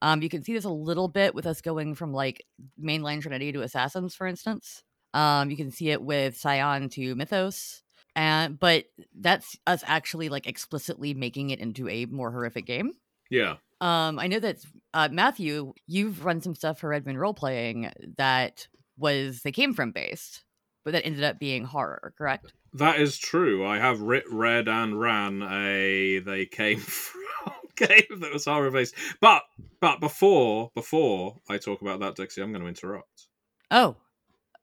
um, 0.04 0.22
you 0.24 0.30
can 0.30 0.44
see 0.44 0.54
this 0.54 0.66
a 0.66 0.70
little 0.72 1.08
bit 1.10 1.36
with 1.36 1.48
us 1.48 1.62
going 1.62 1.96
from 1.96 2.14
like 2.14 2.46
mainline 2.82 3.22
trinity 3.22 3.52
to 3.52 3.62
assassins 3.64 4.16
for 4.16 4.28
instance 4.28 4.84
um, 5.14 5.50
you 5.50 5.58
can 5.58 5.72
see 5.72 5.90
it 5.90 6.02
with 6.02 6.38
scion 6.38 6.90
to 6.90 7.16
mythos 7.16 7.82
and 8.16 8.60
but 8.60 8.86
that's 9.20 9.58
us 9.68 9.84
actually 9.88 10.30
like 10.30 10.48
explicitly 10.48 11.14
making 11.14 11.50
it 11.50 11.60
into 11.60 11.88
a 11.88 12.06
more 12.06 12.32
horrific 12.32 12.66
game 12.66 12.94
yeah, 13.32 13.56
um, 13.80 14.20
I 14.20 14.28
know 14.28 14.40
that 14.40 14.58
uh, 14.94 15.10
Matthew, 15.12 15.74
you've 15.88 16.24
run 16.24 16.42
some 16.42 16.54
stuff 16.54 16.80
for 16.80 16.90
Red 16.90 17.08
Moon 17.08 17.18
role 17.18 17.34
playing 17.34 17.90
that 18.18 18.68
was 18.96 19.42
they 19.42 19.52
came 19.52 19.74
from 19.74 19.92
based, 19.92 20.44
but 20.84 20.92
that 20.92 21.06
ended 21.06 21.24
up 21.24 21.40
being 21.40 21.64
horror, 21.64 22.14
correct? 22.16 22.54
that 22.74 23.00
is 23.00 23.18
true. 23.18 23.66
I 23.66 23.80
have 23.80 24.02
writ, 24.02 24.26
read, 24.32 24.68
and 24.68 25.00
ran 25.00 25.42
a 25.42 26.20
they 26.20 26.46
came 26.46 26.80
from 26.80 27.54
game 27.76 28.20
that 28.20 28.32
was 28.32 28.46
horror 28.46 28.70
based, 28.70 28.94
but 29.20 29.44
but 29.80 30.00
before 30.00 30.72
before 30.76 31.38
I 31.50 31.58
talk 31.58 31.82
about 31.82 32.02
that, 32.02 32.16
Dixie, 32.16 32.42
I'm 32.42 32.52
going 32.52 32.62
to 32.62 32.68
interrupt. 32.68 33.28
Oh, 33.72 33.96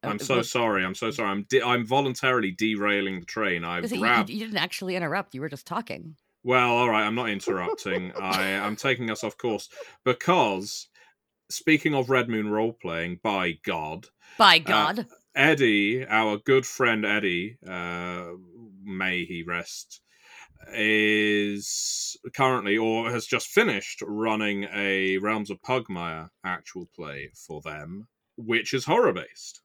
I'm 0.02 0.16
Uh, 0.16 0.18
so 0.18 0.42
sorry. 0.42 0.84
I'm 0.84 0.94
so 0.94 1.10
sorry. 1.10 1.30
I'm 1.30 1.42
de- 1.44 1.62
I'm 1.62 1.84
voluntarily 1.86 2.52
derailing 2.52 3.20
the 3.20 3.26
train. 3.26 3.64
I've 3.64 3.84
is 3.84 3.92
it- 3.92 3.96
you- 3.96 4.00
grabbed. 4.02 4.30
you, 4.30 4.36
you 4.38 4.46
didn't 4.46 4.58
actually 4.62 4.94
interrupt. 4.96 5.34
You 5.34 5.40
were 5.40 5.48
just 5.48 5.66
talking. 5.66 6.16
Well, 6.44 6.70
all 6.70 6.88
right. 6.88 7.04
I'm 7.04 7.16
not 7.16 7.28
interrupting. 7.30 8.12
I 8.12 8.54
I'm 8.58 8.76
taking 8.76 9.10
us 9.10 9.24
off 9.24 9.36
course 9.36 9.68
because 10.04 10.88
speaking 11.50 11.94
of 11.94 12.10
Red 12.10 12.28
Moon 12.28 12.48
role 12.48 12.72
playing, 12.72 13.20
by 13.22 13.52
God, 13.64 14.06
By 14.36 14.58
God, 14.60 15.06
Eddie, 15.34 16.06
our 16.06 16.36
good 16.38 16.64
friend 16.64 17.04
Eddie, 17.04 17.58
uh, 17.66 18.32
may 18.84 19.24
he 19.24 19.42
rest, 19.42 20.00
is 20.72 22.16
currently 22.34 22.76
or 22.76 23.10
has 23.10 23.26
just 23.26 23.48
finished 23.48 24.02
running 24.06 24.64
a 24.72 25.18
Realms 25.18 25.50
of 25.50 25.60
Pugmire 25.62 26.30
actual 26.44 26.86
play 26.94 27.30
for 27.34 27.60
them, 27.62 28.06
which 28.36 28.72
is 28.74 28.84
horror 28.84 29.12
based. 29.12 29.60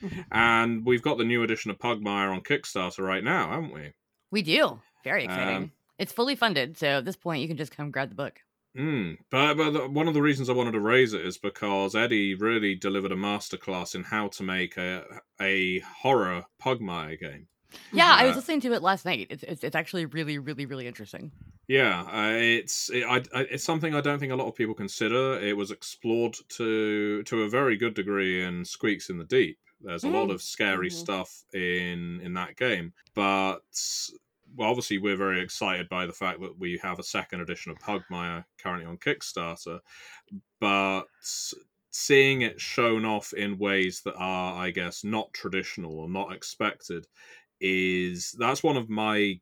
Mhm. 0.00 0.24
And 0.30 0.86
we've 0.86 1.02
got 1.02 1.18
the 1.18 1.24
new 1.24 1.42
edition 1.42 1.70
of 1.70 1.78
Pugmire 1.78 2.32
on 2.32 2.40
Kickstarter 2.42 3.04
right 3.04 3.24
now, 3.24 3.50
haven't 3.50 3.72
we? 3.74 3.92
we 4.30 4.42
do. 4.42 4.80
Very 5.04 5.24
exciting. 5.24 5.56
Um, 5.56 5.72
it's 5.98 6.12
fully 6.12 6.36
funded, 6.36 6.76
so 6.78 6.98
at 6.98 7.04
this 7.04 7.16
point 7.16 7.42
you 7.42 7.48
can 7.48 7.56
just 7.56 7.76
come 7.76 7.90
grab 7.90 8.08
the 8.08 8.14
book. 8.14 8.40
Mm. 8.76 9.18
But, 9.30 9.54
but 9.56 9.70
the, 9.72 9.88
one 9.88 10.08
of 10.08 10.14
the 10.14 10.22
reasons 10.22 10.48
I 10.48 10.54
wanted 10.54 10.72
to 10.72 10.80
raise 10.80 11.12
it 11.12 11.24
is 11.26 11.36
because 11.36 11.94
Eddie 11.94 12.34
really 12.34 12.74
delivered 12.74 13.12
a 13.12 13.16
masterclass 13.16 13.94
in 13.94 14.02
how 14.04 14.28
to 14.28 14.42
make 14.42 14.78
a 14.78 15.04
a 15.40 15.80
horror 15.80 16.44
Pugmire 16.58 17.20
game. 17.20 17.48
Yeah, 17.92 18.14
I 18.14 18.24
was 18.24 18.32
Uh, 18.32 18.36
listening 18.36 18.60
to 18.62 18.72
it 18.72 18.82
last 18.82 19.04
night. 19.04 19.26
It's 19.28 19.42
it's, 19.42 19.62
it's 19.64 19.76
actually 19.76 20.06
really, 20.06 20.38
really, 20.38 20.64
really 20.64 20.86
interesting. 20.86 21.32
Yeah, 21.68 22.02
uh, 22.02 22.32
it's 22.36 22.88
it, 22.90 23.04
I, 23.04 23.16
I, 23.34 23.42
it's 23.50 23.64
something 23.64 23.94
I 23.94 24.00
don't 24.00 24.18
think 24.18 24.32
a 24.32 24.36
lot 24.36 24.48
of 24.48 24.54
people 24.54 24.74
consider. 24.74 25.38
It 25.38 25.56
was 25.56 25.70
explored 25.70 26.36
to 26.56 27.22
to 27.24 27.42
a 27.42 27.48
very 27.50 27.76
good 27.76 27.92
degree 27.94 28.42
in 28.42 28.64
Squeaks 28.64 29.10
in 29.10 29.18
the 29.18 29.24
Deep. 29.24 29.58
There's 29.82 30.04
a 30.04 30.08
lot 30.10 30.30
Mm. 30.30 30.32
of 30.32 30.42
scary 30.42 30.90
Mhm. 30.90 30.90
stuff 30.90 31.44
in 31.54 32.20
in 32.20 32.34
that 32.34 32.56
game, 32.56 32.94
but 33.14 33.60
well, 34.54 34.68
obviously 34.70 34.98
we're 34.98 35.16
very 35.16 35.40
excited 35.40 35.88
by 35.88 36.06
the 36.06 36.12
fact 36.12 36.40
that 36.40 36.58
we 36.58 36.78
have 36.78 36.98
a 36.98 37.02
second 37.02 37.40
edition 37.40 37.72
of 37.72 37.78
Pugmire 37.78 38.44
currently 38.58 38.86
on 38.86 38.98
Kickstarter. 38.98 39.80
But 40.60 41.04
seeing 41.90 42.42
it 42.42 42.60
shown 42.60 43.04
off 43.04 43.32
in 43.34 43.58
ways 43.58 44.02
that 44.02 44.14
are, 44.16 44.54
I 44.62 44.70
guess, 44.70 45.04
not 45.04 45.32
traditional 45.34 45.98
or 45.98 46.08
not 46.08 46.32
expected 46.32 47.06
is 47.60 48.32
that's 48.38 48.62
one 48.62 48.76
of 48.76 48.88
my 48.90 49.40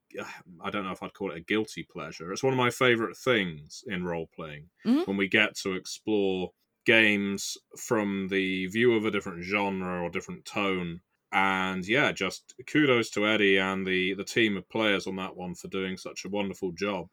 I 0.63 0.71
don't 0.71 0.85
know 0.85 0.93
if 0.93 1.03
I'd 1.03 1.15
call 1.15 1.31
it 1.33 1.39
a 1.39 1.41
guilty 1.41 1.85
pleasure. 1.85 2.33
It's 2.33 2.43
one 2.43 2.53
of 2.53 2.59
my 2.59 2.71
favorite 2.71 3.17
things 3.17 3.83
in 3.87 4.05
role 4.05 4.27
playing 4.27 4.71
Mhm. 4.85 5.05
when 5.05 5.17
we 5.17 5.29
get 5.29 5.57
to 5.59 5.75
explore 5.75 6.53
games 6.95 7.43
from 7.79 8.29
the 8.29 8.67
view 8.67 8.95
of 8.95 9.05
a 9.05 9.11
different 9.11 9.43
genre 9.45 10.03
or 10.03 10.11
different 10.11 10.45
tone. 10.45 11.01
And 11.33 11.87
yeah, 11.87 12.13
just 12.13 12.55
kudos 12.67 13.11
to 13.11 13.27
Eddie 13.27 13.59
and 13.59 13.87
the 13.87 14.15
the 14.15 14.25
team 14.37 14.57
of 14.57 14.69
players 14.69 15.07
on 15.07 15.17
that 15.17 15.37
one 15.37 15.55
for 15.55 15.69
doing 15.69 15.97
such 15.97 16.25
a 16.25 16.29
wonderful 16.39 16.73
job. 16.73 17.09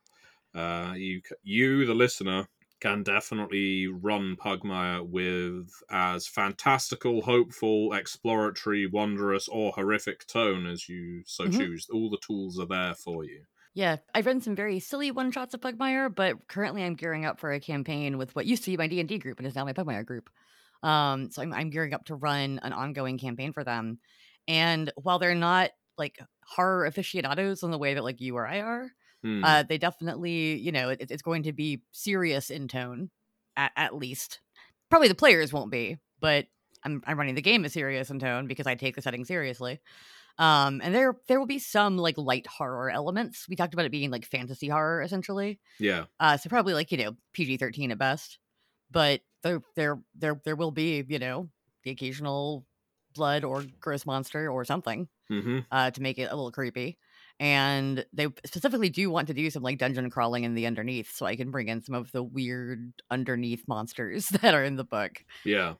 Uh, 0.53 0.93
you 0.97 1.21
you 1.43 1.85
the 1.85 1.93
listener 1.95 2.47
can 2.79 3.03
definitely 3.03 3.87
run 3.87 4.35
Pugmire 4.35 5.03
with 5.03 5.69
as 5.89 6.27
fantastical, 6.27 7.21
hopeful, 7.23 7.93
exploratory, 7.93 8.85
wondrous, 8.87 9.47
or 9.47 9.71
horrific 9.73 10.25
tone 10.27 10.65
as 10.67 10.87
you 10.87 11.23
so 11.25 11.45
Mhm. 11.45 11.67
choose. 11.67 11.87
All 11.89 12.09
the 12.09 12.19
tools 12.19 12.59
are 12.59 12.67
there 12.67 12.93
for 12.95 13.23
you. 13.25 13.45
Yeah, 13.77 13.97
I've 14.15 14.25
run 14.25 14.41
some 14.41 14.55
very 14.55 14.79
silly 14.79 15.11
one 15.11 15.31
shots 15.31 15.53
of 15.53 15.61
Pugmire, 15.61 16.09
but 16.13 16.47
currently 16.47 16.83
I'm 16.83 16.95
gearing 16.95 17.25
up 17.25 17.39
for 17.39 17.51
a 17.53 17.59
campaign 17.59 18.17
with 18.17 18.35
what 18.35 18.47
used 18.47 18.63
to 18.63 18.71
be 18.71 18.77
my 18.77 18.87
D 18.87 18.99
and 18.99 19.07
D 19.07 19.19
group 19.19 19.37
and 19.37 19.45
is 19.45 19.53
now 19.53 19.65
my 19.65 19.73
Pugmire 19.73 20.03
group. 20.03 20.31
Um, 20.81 21.29
so 21.29 21.43
I'm, 21.43 21.53
I'm 21.53 21.69
gearing 21.69 21.93
up 21.93 22.05
to 22.05 22.15
run 22.15 22.59
an 22.63 22.73
ongoing 22.73 23.19
campaign 23.19 23.53
for 23.53 23.63
them. 23.63 23.99
And 24.47 24.91
while 24.95 25.19
they're 25.19 25.35
not 25.35 25.69
like 25.95 26.17
horror 26.43 26.87
aficionados 26.87 27.61
in 27.61 27.69
the 27.69 27.77
way 27.77 27.93
that 27.93 28.03
like 28.03 28.19
you 28.19 28.35
or 28.35 28.47
I 28.47 28.61
are, 28.61 28.89
Hmm. 29.23 29.43
uh, 29.43 29.61
they 29.61 29.77
definitely, 29.77 30.57
you 30.57 30.71
know, 30.71 30.89
it, 30.89 31.11
it's 31.11 31.21
going 31.21 31.43
to 31.43 31.53
be 31.53 31.83
serious 31.91 32.49
in 32.49 32.67
tone, 32.67 33.11
at, 33.55 33.73
at 33.75 33.95
least. 33.95 34.39
Probably 34.89 35.07
the 35.07 35.13
players 35.13 35.53
won't 35.53 35.71
be, 35.71 35.99
but 36.19 36.47
I'm 36.83 37.03
I'm 37.05 37.19
running 37.19 37.35
the 37.35 37.41
game 37.43 37.63
as 37.63 37.73
serious 37.73 38.09
in 38.09 38.17
tone 38.17 38.47
because 38.47 38.65
I 38.65 38.73
take 38.73 38.95
the 38.95 39.03
setting 39.03 39.23
seriously. 39.23 39.79
Um, 40.37 40.81
and 40.83 40.93
there 40.93 41.15
there 41.27 41.39
will 41.39 41.47
be 41.47 41.59
some 41.59 41.97
like 41.97 42.17
light 42.17 42.47
horror 42.47 42.89
elements. 42.89 43.47
We 43.49 43.55
talked 43.55 43.73
about 43.73 43.85
it 43.85 43.91
being 43.91 44.11
like 44.11 44.25
fantasy 44.25 44.67
horror 44.69 45.01
essentially. 45.01 45.59
yeah. 45.79 46.05
Uh, 46.19 46.37
so 46.37 46.49
probably 46.49 46.73
like 46.73 46.91
you 46.91 46.97
know 46.97 47.17
PG 47.33 47.57
thirteen 47.57 47.91
at 47.91 47.97
best, 47.97 48.39
but 48.91 49.21
there 49.43 49.61
there 49.75 49.99
there 50.15 50.41
there 50.45 50.55
will 50.55 50.71
be 50.71 51.03
you 51.07 51.19
know 51.19 51.49
the 51.83 51.91
occasional 51.91 52.65
blood 53.13 53.43
or 53.43 53.65
gross 53.79 54.05
monster 54.05 54.49
or 54.51 54.63
something 54.65 55.07
hmm 55.29 55.59
uh, 55.71 55.91
to 55.91 56.01
make 56.01 56.19
it 56.19 56.31
a 56.31 56.35
little 56.35 56.51
creepy. 56.51 56.97
And 57.39 58.03
they 58.13 58.27
specifically 58.45 58.89
do 58.89 59.11
want 59.11 59.27
to 59.27 59.33
do 59.33 59.49
some 59.51 59.61
like 59.61 59.77
dungeon 59.77 60.09
crawling 60.09 60.43
in 60.43 60.55
the 60.55 60.65
underneath, 60.65 61.13
so 61.13 61.25
I 61.25 61.35
can 61.35 61.51
bring 61.51 61.67
in 61.67 61.81
some 61.81 61.93
of 61.95 62.11
the 62.11 62.23
weird 62.23 62.93
underneath 63.11 63.63
monsters 63.67 64.27
that 64.41 64.55
are 64.55 64.63
in 64.63 64.75
the 64.75 64.83
book. 64.83 65.23
Yeah. 65.43 65.75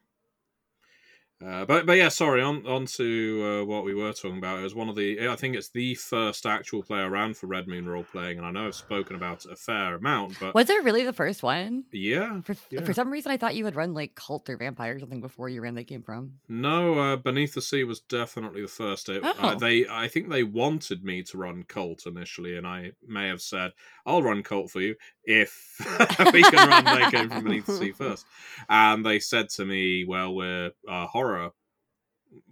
Uh, 1.45 1.65
but 1.65 1.85
but 1.85 1.97
yeah, 1.97 2.09
sorry. 2.09 2.41
On 2.41 2.65
on 2.65 2.85
to 2.87 3.59
uh, 3.61 3.65
what 3.65 3.83
we 3.85 3.93
were 3.93 4.11
talking 4.11 4.39
about. 4.39 4.57
It 4.59 4.63
was 4.63 4.73
one 4.73 4.89
of 4.89 4.95
the. 4.95 5.29
I 5.29 5.35
think 5.35 5.55
it's 5.55 5.69
the 5.69 5.93
first 5.93 6.47
actual 6.47 6.81
play 6.81 6.99
around 7.01 7.37
for 7.37 7.45
Red 7.45 7.67
Moon 7.67 7.87
role 7.87 8.03
playing, 8.03 8.39
and 8.39 8.47
I 8.47 8.49
know 8.49 8.65
I've 8.65 8.73
spoken 8.73 9.15
about 9.15 9.45
it 9.45 9.51
a 9.51 9.55
fair 9.55 9.95
amount. 9.95 10.39
But 10.39 10.55
Was 10.55 10.67
it 10.71 10.83
really 10.83 11.03
the 11.03 11.13
first 11.13 11.43
one? 11.43 11.83
yeah, 11.91 12.41
For, 12.41 12.55
Yeah. 12.71 12.81
for 12.83 12.93
some 12.93 13.11
reason, 13.11 13.31
I 13.31 13.37
thought 13.37 13.53
you 13.55 13.65
had 13.65 13.75
run 13.75 13.93
like 13.93 14.15
cult 14.15 14.49
or 14.49 14.57
vampire 14.57 14.95
or 14.95 14.99
something 14.99 15.21
before 15.21 15.47
you 15.47 15.61
ran 15.61 15.75
They 15.75 15.83
Came 15.83 16.01
From. 16.01 16.33
no. 16.49 16.97
Uh, 16.97 17.15
Beneath 17.17 17.53
the 17.53 17.61
Sea 17.61 17.83
was 17.83 17.99
definitely 17.99 18.63
the 18.63 18.67
first. 18.67 19.07
It, 19.07 19.21
Oh. 19.23 19.53
they, 19.59 19.85
I 19.87 20.07
think 20.07 20.29
they 20.29 20.43
wanted 20.43 21.03
me 21.03 21.21
to 21.23 21.37
run 21.37 21.63
Cult 21.67 22.07
initially, 22.07 22.57
and 22.57 22.65
I 22.65 22.93
may 23.07 23.27
have 23.27 23.41
said, 23.41 23.73
"I'll 24.07 24.23
run 24.23 24.41
Cult 24.41 24.71
for 24.71 24.81
you 24.81 24.95
if 25.23 25.75
we 26.33 26.41
can 26.41 26.67
run 26.67 26.83
They 26.85 27.11
Came 27.15 27.29
from 27.29 27.43
Beneath 27.43 27.67
the 27.67 27.73
Sea 27.77 27.91
first. 27.97 28.25
And 28.69 29.05
they 29.05 29.19
said 29.19 29.49
to 29.49 29.65
me, 29.65 30.03
"Well, 30.03 30.33
we're 30.33 30.71
a 30.89 31.05
horror 31.27 31.51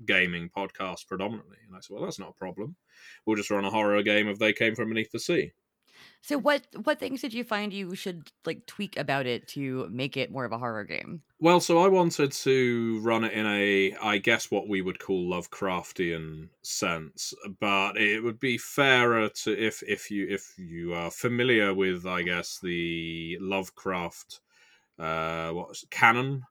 gaming 0.06 0.50
podcast 0.50 1.08
predominantly," 1.08 1.58
and 1.68 1.76
I 1.76 1.80
said, 1.80 1.94
"Well, 1.94 2.04
that's 2.04 2.20
not 2.20 2.30
a 2.30 2.34
problem. 2.34 2.76
We'll 3.26 3.38
just 3.38 3.52
run 3.52 3.66
a 3.66 3.70
horror 3.70 4.02
game 4.04 4.28
of 4.28 4.40
They 4.40 4.54
Came 4.54 4.76
from 4.76 4.90
Beneath 4.90 5.12
the 5.12 5.20
Sea." 5.20 5.54
So 6.22 6.38
what 6.38 6.68
what 6.84 7.00
things 7.00 7.22
did 7.22 7.34
you 7.34 7.44
find 7.44 7.72
you 7.72 7.96
should 7.96 8.32
like 8.46 8.66
tweak 8.66 8.98
about 8.98 9.26
it 9.26 9.48
to 9.50 9.88
make 9.90 10.18
it 10.18 10.32
more 10.32 10.46
of 10.46 10.52
a 10.52 10.58
horror 10.58 10.84
game? 10.84 11.22
Well, 11.40 11.60
so 11.60 11.80
I 11.80 11.88
wanted 11.88 12.32
to 12.32 13.00
run 13.02 13.24
it 13.24 13.34
in 13.34 13.46
a, 13.46 13.96
I 14.02 14.18
guess, 14.18 14.50
what 14.50 14.68
we 14.68 14.82
would 14.82 15.00
call 15.00 15.30
Lovecraftian 15.30 16.50
sense, 16.64 17.34
but 17.60 17.98
it 17.98 18.24
would 18.24 18.40
be 18.40 18.58
fairer 18.58 19.30
to 19.44 19.52
if 19.52 19.84
if 19.84 20.10
you 20.10 20.28
if 20.28 20.58
you 20.58 20.94
are 20.94 21.12
familiar 21.12 21.74
with, 21.74 22.06
I 22.06 22.24
guess, 22.24 22.60
the 22.60 23.38
Lovecraft, 23.40 24.42
uh, 24.98 25.52
what 25.52 25.76
canon. 25.92 26.44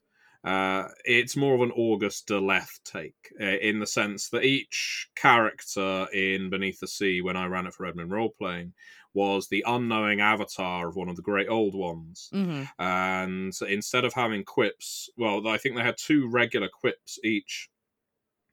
Uh, 0.44 0.88
it's 1.04 1.36
more 1.36 1.54
of 1.54 1.62
an 1.62 1.72
August 1.72 2.28
Derleth 2.28 2.82
take 2.84 3.32
uh, 3.40 3.44
in 3.44 3.78
the 3.80 3.86
sense 3.86 4.28
that 4.28 4.44
each 4.44 5.08
character 5.14 6.06
in 6.12 6.50
Beneath 6.50 6.80
the 6.80 6.86
Sea, 6.88 7.22
when 7.22 7.36
I 7.36 7.46
ran 7.46 7.66
it 7.66 7.74
for 7.74 7.84
Red 7.84 7.96
Moon 7.96 8.10
role 8.10 8.30
playing, 8.30 8.74
was 9.14 9.48
the 9.48 9.64
unknowing 9.66 10.20
avatar 10.20 10.88
of 10.88 10.96
one 10.96 11.08
of 11.08 11.16
the 11.16 11.22
great 11.22 11.48
old 11.48 11.74
ones 11.74 12.34
Mm-hmm. 12.34 12.64
and 12.78 13.54
instead 13.68 14.04
of 14.04 14.12
having 14.12 14.44
quips, 14.44 15.08
well, 15.16 15.46
I 15.48 15.56
think 15.56 15.76
they 15.76 15.82
had 15.82 15.96
two 15.96 16.28
regular 16.28 16.68
quips 16.68 17.18
each, 17.24 17.70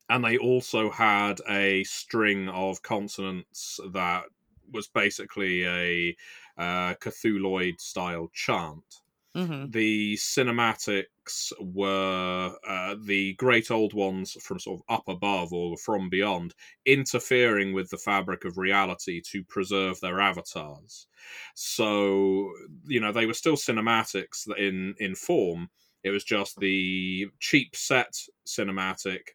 and 0.10 0.24
they 0.24 0.38
also 0.38 0.90
had 0.92 1.42
a 1.50 1.84
string 1.86 2.50
of 2.50 2.82
consonants 2.84 3.80
that 3.94 4.26
was 4.72 4.88
basically 4.88 5.66
a 5.66 6.16
uh, 6.58 6.94
Cthulhuoid 6.96 7.80
style 7.80 8.30
chant. 8.34 9.01
Mm-hmm. 9.36 9.72
The 9.72 10.16
cinematics 10.18 11.54
were 11.60 12.58
uh, 12.68 12.96
the 13.02 13.34
great 13.36 13.72
old 13.72 13.94
ones 13.94 14.34
from 14.42 14.60
sort 14.60 14.82
of 14.82 14.94
up 14.94 15.08
above 15.08 15.54
or 15.54 15.78
from 15.78 16.10
beyond, 16.10 16.54
interfering 16.86 17.72
with 17.72 17.90
the 17.90 17.98
fabric 17.98 18.44
of 18.44 18.58
reality 18.58 19.22
to 19.32 19.44
preserve 19.46 20.00
their 20.02 20.20
avatars. 20.20 21.08
So, 21.56 22.52
you 22.86 23.00
know, 23.00 23.14
they 23.14 23.26
were 23.26 23.34
still 23.34 23.56
cinematics 23.56 24.48
in 24.58 24.96
in 25.00 25.16
form. 25.16 25.70
It 26.04 26.10
was 26.10 26.24
just 26.26 26.60
the 26.60 27.28
cheap 27.40 27.76
set 27.76 28.14
cinematic. 28.46 29.30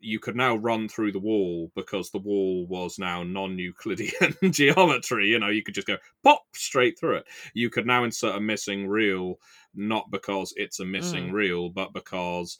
You 0.00 0.18
could 0.18 0.36
now 0.36 0.56
run 0.56 0.88
through 0.88 1.12
the 1.12 1.18
wall 1.20 1.70
because 1.74 2.10
the 2.10 2.18
wall 2.18 2.66
was 2.66 2.98
now 2.98 3.22
non-Euclidean 3.22 4.36
geometry. 4.52 5.28
You 5.28 5.38
know, 5.38 5.48
you 5.48 5.62
could 5.62 5.74
just 5.74 5.86
go 5.86 5.98
pop 6.22 6.42
straight 6.54 6.98
through 6.98 7.16
it. 7.18 7.26
You 7.54 7.70
could 7.70 7.86
now 7.86 8.04
insert 8.04 8.36
a 8.36 8.40
missing 8.40 8.88
reel, 8.88 9.36
not 9.74 10.10
because 10.10 10.52
it's 10.56 10.80
a 10.80 10.86
missing 10.86 11.30
Mm. 11.30 11.32
reel, 11.32 11.68
but 11.68 11.92
because 11.92 12.58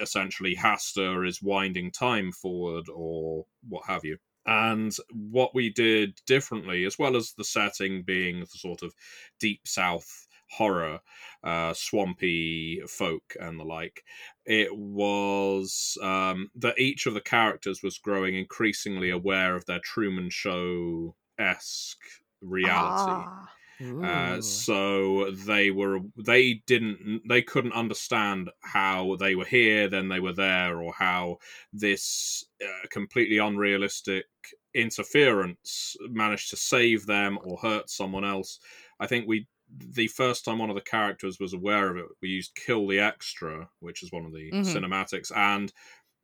essentially 0.00 0.54
Hastur 0.56 1.26
is 1.26 1.42
winding 1.42 1.90
time 1.90 2.32
forward 2.32 2.86
or 2.92 3.46
what 3.68 3.86
have 3.86 4.04
you. 4.04 4.18
And 4.46 4.94
what 5.10 5.54
we 5.54 5.70
did 5.70 6.20
differently, 6.24 6.84
as 6.84 6.98
well 6.98 7.16
as 7.16 7.32
the 7.32 7.44
setting 7.44 8.02
being 8.04 8.40
the 8.40 8.46
sort 8.46 8.82
of 8.82 8.94
deep 9.40 9.66
south 9.66 10.25
horror, 10.50 11.00
uh, 11.44 11.74
swampy 11.74 12.80
folk 12.88 13.34
and 13.40 13.58
the 13.58 13.64
like, 13.64 14.04
it 14.44 14.76
was 14.76 15.98
um, 16.02 16.50
that 16.54 16.78
each 16.78 17.06
of 17.06 17.14
the 17.14 17.20
characters 17.20 17.82
was 17.82 17.98
growing 17.98 18.34
increasingly 18.36 19.10
aware 19.10 19.56
of 19.56 19.66
their 19.66 19.80
Truman 19.80 20.30
Show 20.30 21.14
esque 21.38 21.98
reality. 22.40 23.26
Ah. 23.26 23.50
Uh, 23.78 24.40
so 24.40 25.30
they 25.32 25.70
were 25.70 25.98
they 26.16 26.62
didn't 26.66 27.20
they 27.28 27.42
couldn't 27.42 27.74
understand 27.74 28.48
how 28.62 29.16
they 29.16 29.34
were 29.34 29.44
here 29.44 29.86
then 29.86 30.08
they 30.08 30.18
were 30.18 30.32
there 30.32 30.80
or 30.80 30.94
how 30.94 31.36
this 31.74 32.42
uh, 32.64 32.86
completely 32.90 33.36
unrealistic 33.36 34.24
interference 34.72 35.94
managed 36.08 36.48
to 36.48 36.56
save 36.56 37.04
them 37.04 37.38
or 37.44 37.58
hurt 37.58 37.90
someone 37.90 38.24
else 38.24 38.58
i 38.98 39.06
think 39.06 39.26
we 39.28 39.46
the 39.68 40.06
first 40.08 40.44
time 40.44 40.58
one 40.58 40.70
of 40.70 40.76
the 40.76 40.80
characters 40.82 41.40
was 41.40 41.52
aware 41.52 41.90
of 41.90 41.96
it 41.96 42.06
we 42.22 42.28
used 42.28 42.54
kill 42.54 42.86
the 42.86 42.98
extra 43.00 43.68
which 43.80 44.02
is 44.02 44.12
one 44.12 44.24
of 44.24 44.32
the 44.32 44.52
Mhm. 44.52 44.56
cinematics 44.62 45.34
and 45.36 45.72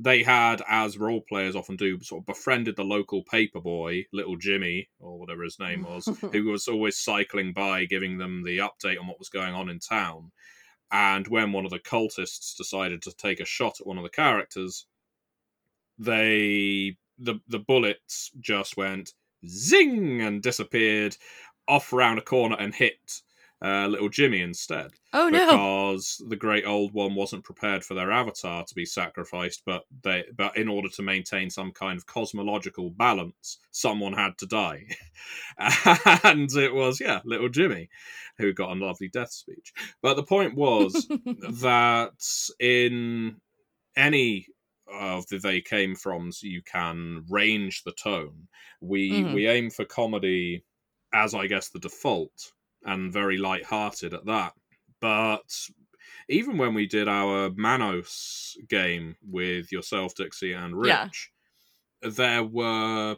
they 0.00 0.24
had, 0.24 0.62
as 0.66 0.98
role 0.98 1.20
players 1.28 1.54
often 1.54 1.76
do, 1.76 2.00
sort 2.00 2.22
of 2.22 2.26
befriended 2.26 2.74
the 2.74 2.82
local 2.84 3.22
paperboy, 3.24 4.04
little 4.12 4.36
Jimmy, 4.36 4.88
or 4.98 5.16
whatever 5.18 5.44
his 5.44 5.60
name 5.60 5.82
was, 5.82 6.10
who 6.32 6.44
was 6.46 6.66
always 6.66 6.98
cycling 6.98 7.52
by, 7.52 7.84
giving 7.84 8.18
them 8.18 8.42
the 8.42 8.58
update 8.58 8.98
on 8.98 9.06
what 9.06 9.20
was 9.20 9.28
going 9.28 9.54
on 9.54 9.68
in 9.68 9.78
town. 9.78 10.32
And 10.92 11.28
when 11.28 11.52
one 11.52 11.64
of 11.64 11.72
the 11.72 11.80
cultists 11.80 12.56
decided 12.56 13.02
to 13.02 13.12
take 13.16 13.40
a 13.40 13.44
shot 13.44 13.80
at 13.80 13.86
one 13.86 13.98
of 13.98 14.04
the 14.04 14.10
characters, 14.10 14.86
they 15.98 16.96
the 17.18 17.36
the 17.46 17.58
bullets 17.58 18.30
just 18.40 18.76
went 18.76 19.12
zing 19.46 20.20
and 20.20 20.42
disappeared 20.42 21.16
off 21.68 21.92
around 21.92 22.18
a 22.18 22.22
corner 22.22 22.56
and 22.58 22.74
hit 22.74 23.22
uh, 23.64 23.86
little 23.86 24.08
Jimmy 24.08 24.40
instead. 24.40 24.90
Oh 25.12 25.28
no! 25.28 25.46
because 25.46 26.22
the 26.28 26.36
great 26.36 26.64
old 26.66 26.92
one 26.92 27.14
wasn't 27.14 27.44
prepared 27.44 27.84
for 27.84 27.94
their 27.94 28.10
avatar 28.10 28.64
to 28.64 28.74
be 28.74 28.84
sacrificed 28.86 29.62
but 29.66 29.82
they 30.02 30.24
but 30.36 30.56
in 30.56 30.68
order 30.68 30.88
to 30.88 31.02
maintain 31.02 31.50
some 31.50 31.70
kind 31.72 31.96
of 31.98 32.06
cosmological 32.06 32.90
balance 32.90 33.58
someone 33.70 34.14
had 34.14 34.36
to 34.38 34.46
die. 34.46 34.84
And 36.24 36.50
it 36.56 36.74
was 36.74 37.00
yeah 37.00 37.20
little 37.24 37.48
jimmy 37.48 37.88
who 38.38 38.52
got 38.52 38.70
a 38.76 38.80
lovely 38.80 39.08
death 39.08 39.32
speech. 39.32 39.72
But 40.00 40.14
the 40.14 40.22
point 40.24 40.54
was 40.54 41.06
that 41.60 42.48
in 42.58 43.36
any 43.96 44.46
of 44.92 45.26
the 45.28 45.38
they 45.38 45.60
came 45.60 45.94
froms 45.94 46.42
you 46.42 46.62
can 46.62 47.24
range 47.28 47.82
the 47.84 47.92
tone. 47.92 48.48
We 48.80 49.22
Mhm. 49.22 49.34
we 49.34 49.46
aim 49.46 49.70
for 49.70 49.84
comedy 49.84 50.64
as 51.14 51.34
i 51.34 51.46
guess 51.46 51.68
the 51.68 51.78
default 51.78 52.52
and 52.84 53.12
very 53.12 53.38
light-hearted 53.38 54.12
at 54.14 54.24
that 54.26 54.52
but 55.00 55.42
even 56.28 56.56
when 56.58 56.74
we 56.74 56.86
did 56.86 57.08
our 57.08 57.50
manos 57.56 58.56
game 58.68 59.16
with 59.28 59.70
yourself 59.72 60.14
dixie 60.14 60.52
and 60.52 60.76
rich 60.78 60.88
Yeah. 62.02 62.10
there 62.10 62.44
were 62.44 63.16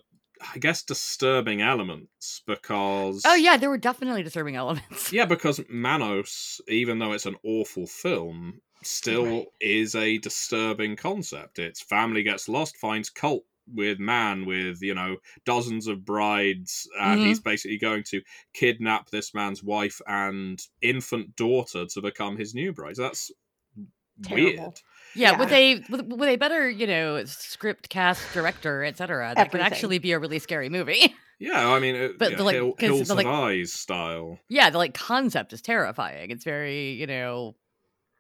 i 0.55 0.59
guess 0.59 0.83
disturbing 0.83 1.63
elements 1.63 2.43
because 2.47 3.23
oh 3.27 3.35
yeah, 3.35 3.57
there 3.57 3.71
were 3.71 3.79
definitely 3.79 4.23
disturbing 4.23 4.57
elements. 4.63 5.13
yeah, 5.13 5.25
because 5.25 5.61
Manos, 5.69 6.61
even 6.69 6.99
though 6.99 7.13
it's 7.13 7.25
an 7.27 7.37
awful 7.45 7.87
film, 7.87 8.61
still 8.83 9.25
Right. 9.25 9.47
is 9.61 9.95
a 9.95 10.19
disturbing 10.19 10.97
concept. 10.97 11.59
It's 11.59 11.81
family 11.81 12.23
gets 12.25 12.49
lost, 12.49 12.77
finds 12.77 13.09
cult 13.11 13.45
with 13.73 13.99
man 13.99 14.45
with, 14.47 14.83
you 14.83 14.95
know, 14.95 15.17
dozens 15.45 15.87
of 15.87 16.05
brides, 16.05 16.89
and 17.01 17.21
Mhm. 17.21 17.27
he's 17.27 17.41
basically 17.41 17.79
going 17.79 18.03
to 18.05 18.23
kidnap 18.53 19.11
this 19.11 19.33
man's 19.35 19.63
wife 19.63 20.01
and 20.07 20.61
infant 20.83 21.35
daughter 21.37 21.87
to 21.87 22.03
become 22.03 22.37
his 22.37 22.55
new 22.55 22.73
bride. 22.73 22.97
That's 22.97 23.31
weird. 24.31 24.57
Terrible. 24.57 24.75
Yeah, 25.17 25.39
with 25.39 25.51
Yeah. 25.51 25.57
a 25.57 25.75
with, 25.91 26.07
with 26.07 26.29
a 26.29 26.37
better, 26.37 26.69
you 26.69 26.87
know, 26.87 27.25
script, 27.25 27.89
cast, 27.89 28.33
director, 28.35 28.85
etc. 28.85 29.33
That 29.37 29.51
could 29.51 29.61
actually 29.61 29.99
be 29.99 30.13
a 30.13 30.19
really 30.19 30.39
scary 30.39 30.69
movie. 30.69 31.15
Yeah, 31.41 31.69
I 31.69 31.81
mean, 31.81 31.97
it, 31.97 32.17
But 32.17 32.31
yeah, 32.31 32.37
the, 32.37 32.45
like, 32.45 32.55
Hill, 32.55 32.73
'cause 32.75 32.81
Hills 32.89 33.09
the, 33.09 33.17
like- 33.17 33.27
Eyes 33.27 33.73
style. 33.73 34.39
yeah, 34.49 34.71
the 34.71 34.79
like 34.79 34.95
concept 34.95 35.53
is 35.53 35.61
terrifying. 35.61 36.31
It's 36.31 36.45
very, 36.45 36.93
you 36.93 37.09
know, 37.09 37.57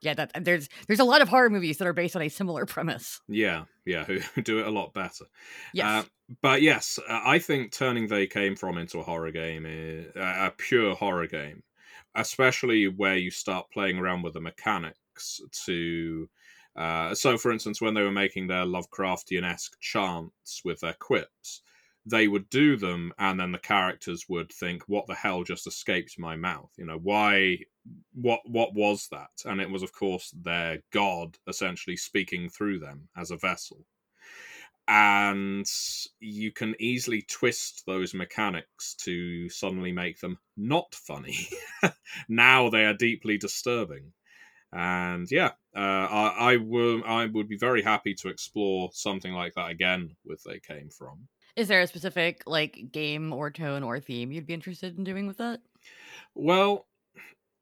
yeah. 0.04 0.14
That 0.14 0.44
there's 0.44 0.68
there's 0.86 1.00
a 1.00 1.04
lot 1.04 1.22
of 1.22 1.28
horror 1.28 1.50
movies 1.50 1.78
that 1.78 1.86
are 1.88 1.92
based 1.92 2.16
on 2.16 2.22
a 2.22 2.28
similar 2.28 2.66
premise. 2.74 3.20
Yeah, 3.28 3.64
yeah, 3.86 4.04
who 4.04 4.18
who 4.34 4.42
do 4.42 4.58
it 4.60 4.66
a 4.66 4.70
lot 4.70 4.94
better. 4.94 5.24
Yes. 5.72 6.04
Uh, 6.04 6.08
but 6.42 6.62
yes, 6.62 6.98
uh, 7.08 7.20
I 7.24 7.38
think 7.38 7.72
turning 7.72 8.06
They 8.08 8.26
Came 8.26 8.56
From 8.56 8.78
into 8.78 8.98
a 9.00 9.02
horror 9.02 9.30
game, 9.32 9.66
is, 9.66 10.06
a 10.16 10.52
pure 10.56 10.94
horror 10.94 11.26
game, 11.26 11.62
especially 12.14 12.88
where 12.88 13.16
you 13.16 13.30
start 13.30 13.70
playing 13.70 13.98
around 13.98 14.22
with 14.22 14.34
the 14.34 14.40
mechanics 14.40 15.40
to 15.66 16.28
Uh, 16.76 17.14
so, 17.14 17.38
for 17.38 17.52
instance, 17.52 17.80
when 17.80 17.94
they 17.94 18.02
were 18.02 18.10
making 18.10 18.46
their 18.48 18.64
Lovecraftian 18.66 19.44
esque 19.44 19.78
chants 19.80 20.62
with 20.64 20.80
their 20.80 20.94
quips, 20.94 21.62
they 22.06 22.26
would 22.28 22.48
do 22.50 22.76
them, 22.76 23.12
and 23.18 23.38
then 23.40 23.52
the 23.52 23.58
characters 23.58 24.28
would 24.28 24.52
think, 24.52 24.82
"What 24.88 25.06
the 25.06 25.14
hell 25.14 25.44
just 25.44 25.66
escaped 25.66 26.18
my 26.18 26.36
mouth? 26.36 26.70
You 26.76 26.86
know, 26.86 26.98
why? 26.98 27.58
What? 28.12 28.40
What 28.48 28.74
was 28.74 29.08
that?" 29.08 29.30
And 29.44 29.60
it 29.60 29.70
was, 29.70 29.82
of 29.82 29.92
course, 29.92 30.30
their 30.30 30.82
god 30.90 31.38
essentially 31.48 31.96
speaking 31.96 32.48
through 32.48 32.78
them 32.80 33.08
as 33.16 33.30
a 33.30 33.36
vessel 33.36 33.86
and 34.86 35.66
you 36.20 36.52
can 36.52 36.74
easily 36.78 37.22
twist 37.22 37.84
those 37.86 38.12
mechanics 38.12 38.94
to 38.94 39.48
suddenly 39.48 39.92
make 39.92 40.20
them 40.20 40.38
not 40.56 40.94
funny. 40.94 41.48
now 42.28 42.68
they 42.68 42.84
are 42.84 42.94
deeply 42.94 43.38
disturbing, 43.38 44.12
and 44.72 45.30
yeah, 45.30 45.52
uh, 45.74 45.78
I, 45.78 46.34
I 46.38 46.56
will. 46.56 47.02
I 47.06 47.26
would 47.26 47.48
be 47.48 47.56
very 47.56 47.82
happy 47.82 48.14
to 48.14 48.28
explore 48.28 48.90
something 48.92 49.32
like 49.32 49.54
that 49.54 49.70
again 49.70 50.16
with 50.24 50.42
They 50.44 50.60
Came 50.60 50.90
From. 50.90 51.28
Is 51.56 51.68
there 51.68 51.80
a 51.80 51.86
specific 51.86 52.42
like 52.46 52.92
game 52.92 53.32
or 53.32 53.50
tone 53.50 53.84
or 53.84 54.00
theme 54.00 54.32
you'd 54.32 54.46
be 54.46 54.54
interested 54.54 54.98
in 54.98 55.04
doing 55.04 55.26
with 55.26 55.38
that? 55.38 55.60
Well, 56.34 56.86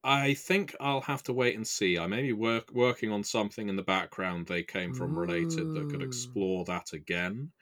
I 0.04 0.34
think 0.34 0.74
I'll 0.80 1.00
have 1.02 1.22
to 1.24 1.32
wait 1.32 1.54
and 1.54 1.66
see. 1.66 1.98
I 1.98 2.06
may 2.06 2.22
be 2.22 2.32
work, 2.32 2.72
working 2.72 3.12
on 3.12 3.22
something 3.22 3.68
in 3.68 3.76
the 3.76 3.82
background 3.82 4.46
they 4.46 4.62
came 4.62 4.94
from 4.94 5.16
related 5.16 5.74
that 5.74 5.90
could 5.90 6.02
explore 6.02 6.64
that 6.64 6.92
again. 6.92 7.52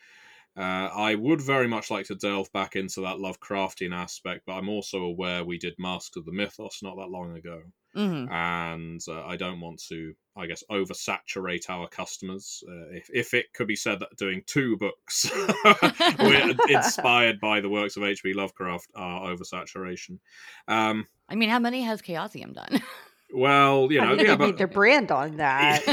Uh, 0.56 0.90
I 0.92 1.14
would 1.14 1.40
very 1.40 1.68
much 1.68 1.90
like 1.90 2.06
to 2.06 2.14
delve 2.14 2.52
back 2.52 2.76
into 2.76 3.02
that 3.02 3.18
Lovecraftian 3.18 3.94
aspect, 3.94 4.42
but 4.46 4.54
I'm 4.54 4.68
also 4.68 5.04
aware 5.04 5.44
we 5.44 5.58
did 5.58 5.74
Masks 5.78 6.16
of 6.16 6.24
the 6.24 6.32
Mythos 6.32 6.82
not 6.82 6.96
that 6.96 7.10
long 7.10 7.36
ago. 7.36 7.62
Mm-hmm. 7.94 8.32
And 8.32 9.00
uh, 9.08 9.24
I 9.24 9.36
don't 9.36 9.60
want 9.60 9.82
to, 9.88 10.14
I 10.40 10.46
guess, 10.46 10.64
oversaturate 10.70 11.68
our 11.68 11.86
customers. 11.86 12.64
Uh, 12.66 12.90
if, 12.92 13.10
if 13.12 13.34
it 13.34 13.52
could 13.52 13.66
be 13.66 13.76
said 13.76 14.00
that 14.00 14.16
doing 14.16 14.42
two 14.46 14.76
books 14.78 15.30
inspired 16.68 17.38
by 17.40 17.60
the 17.60 17.68
works 17.68 17.96
of 17.96 18.04
H.P. 18.04 18.32
Lovecraft 18.32 18.90
are 18.94 19.28
oversaturation. 19.28 20.18
Um, 20.66 21.06
I 21.28 21.34
mean, 21.34 21.50
how 21.50 21.58
many 21.58 21.82
has 21.82 22.02
Chaosium 22.02 22.54
done? 22.54 22.82
Well, 23.32 23.92
you 23.92 24.00
know, 24.00 24.08
I 24.08 24.16
mean, 24.16 24.26
yeah, 24.26 24.34
they 24.34 24.36
made 24.38 24.38
but 24.38 24.58
their 24.58 24.66
brand 24.66 25.12
on 25.12 25.36
that. 25.36 25.84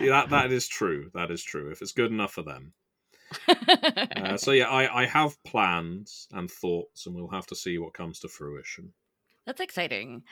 yeah, 0.00 0.08
that 0.08 0.30
that 0.30 0.50
is 0.50 0.66
true. 0.66 1.10
That 1.12 1.30
is 1.30 1.42
true. 1.42 1.70
If 1.70 1.82
it's 1.82 1.92
good 1.92 2.10
enough 2.10 2.32
for 2.32 2.40
them. 2.40 2.72
Uh, 3.46 4.38
so 4.38 4.52
yeah, 4.52 4.70
I 4.70 5.02
I 5.02 5.04
have 5.04 5.36
plans 5.44 6.26
and 6.32 6.50
thoughts, 6.50 7.04
and 7.04 7.14
we'll 7.14 7.28
have 7.28 7.44
to 7.48 7.54
see 7.54 7.76
what 7.76 7.92
comes 7.92 8.20
to 8.20 8.28
fruition. 8.28 8.94
That's 9.44 9.60
exciting. 9.60 10.22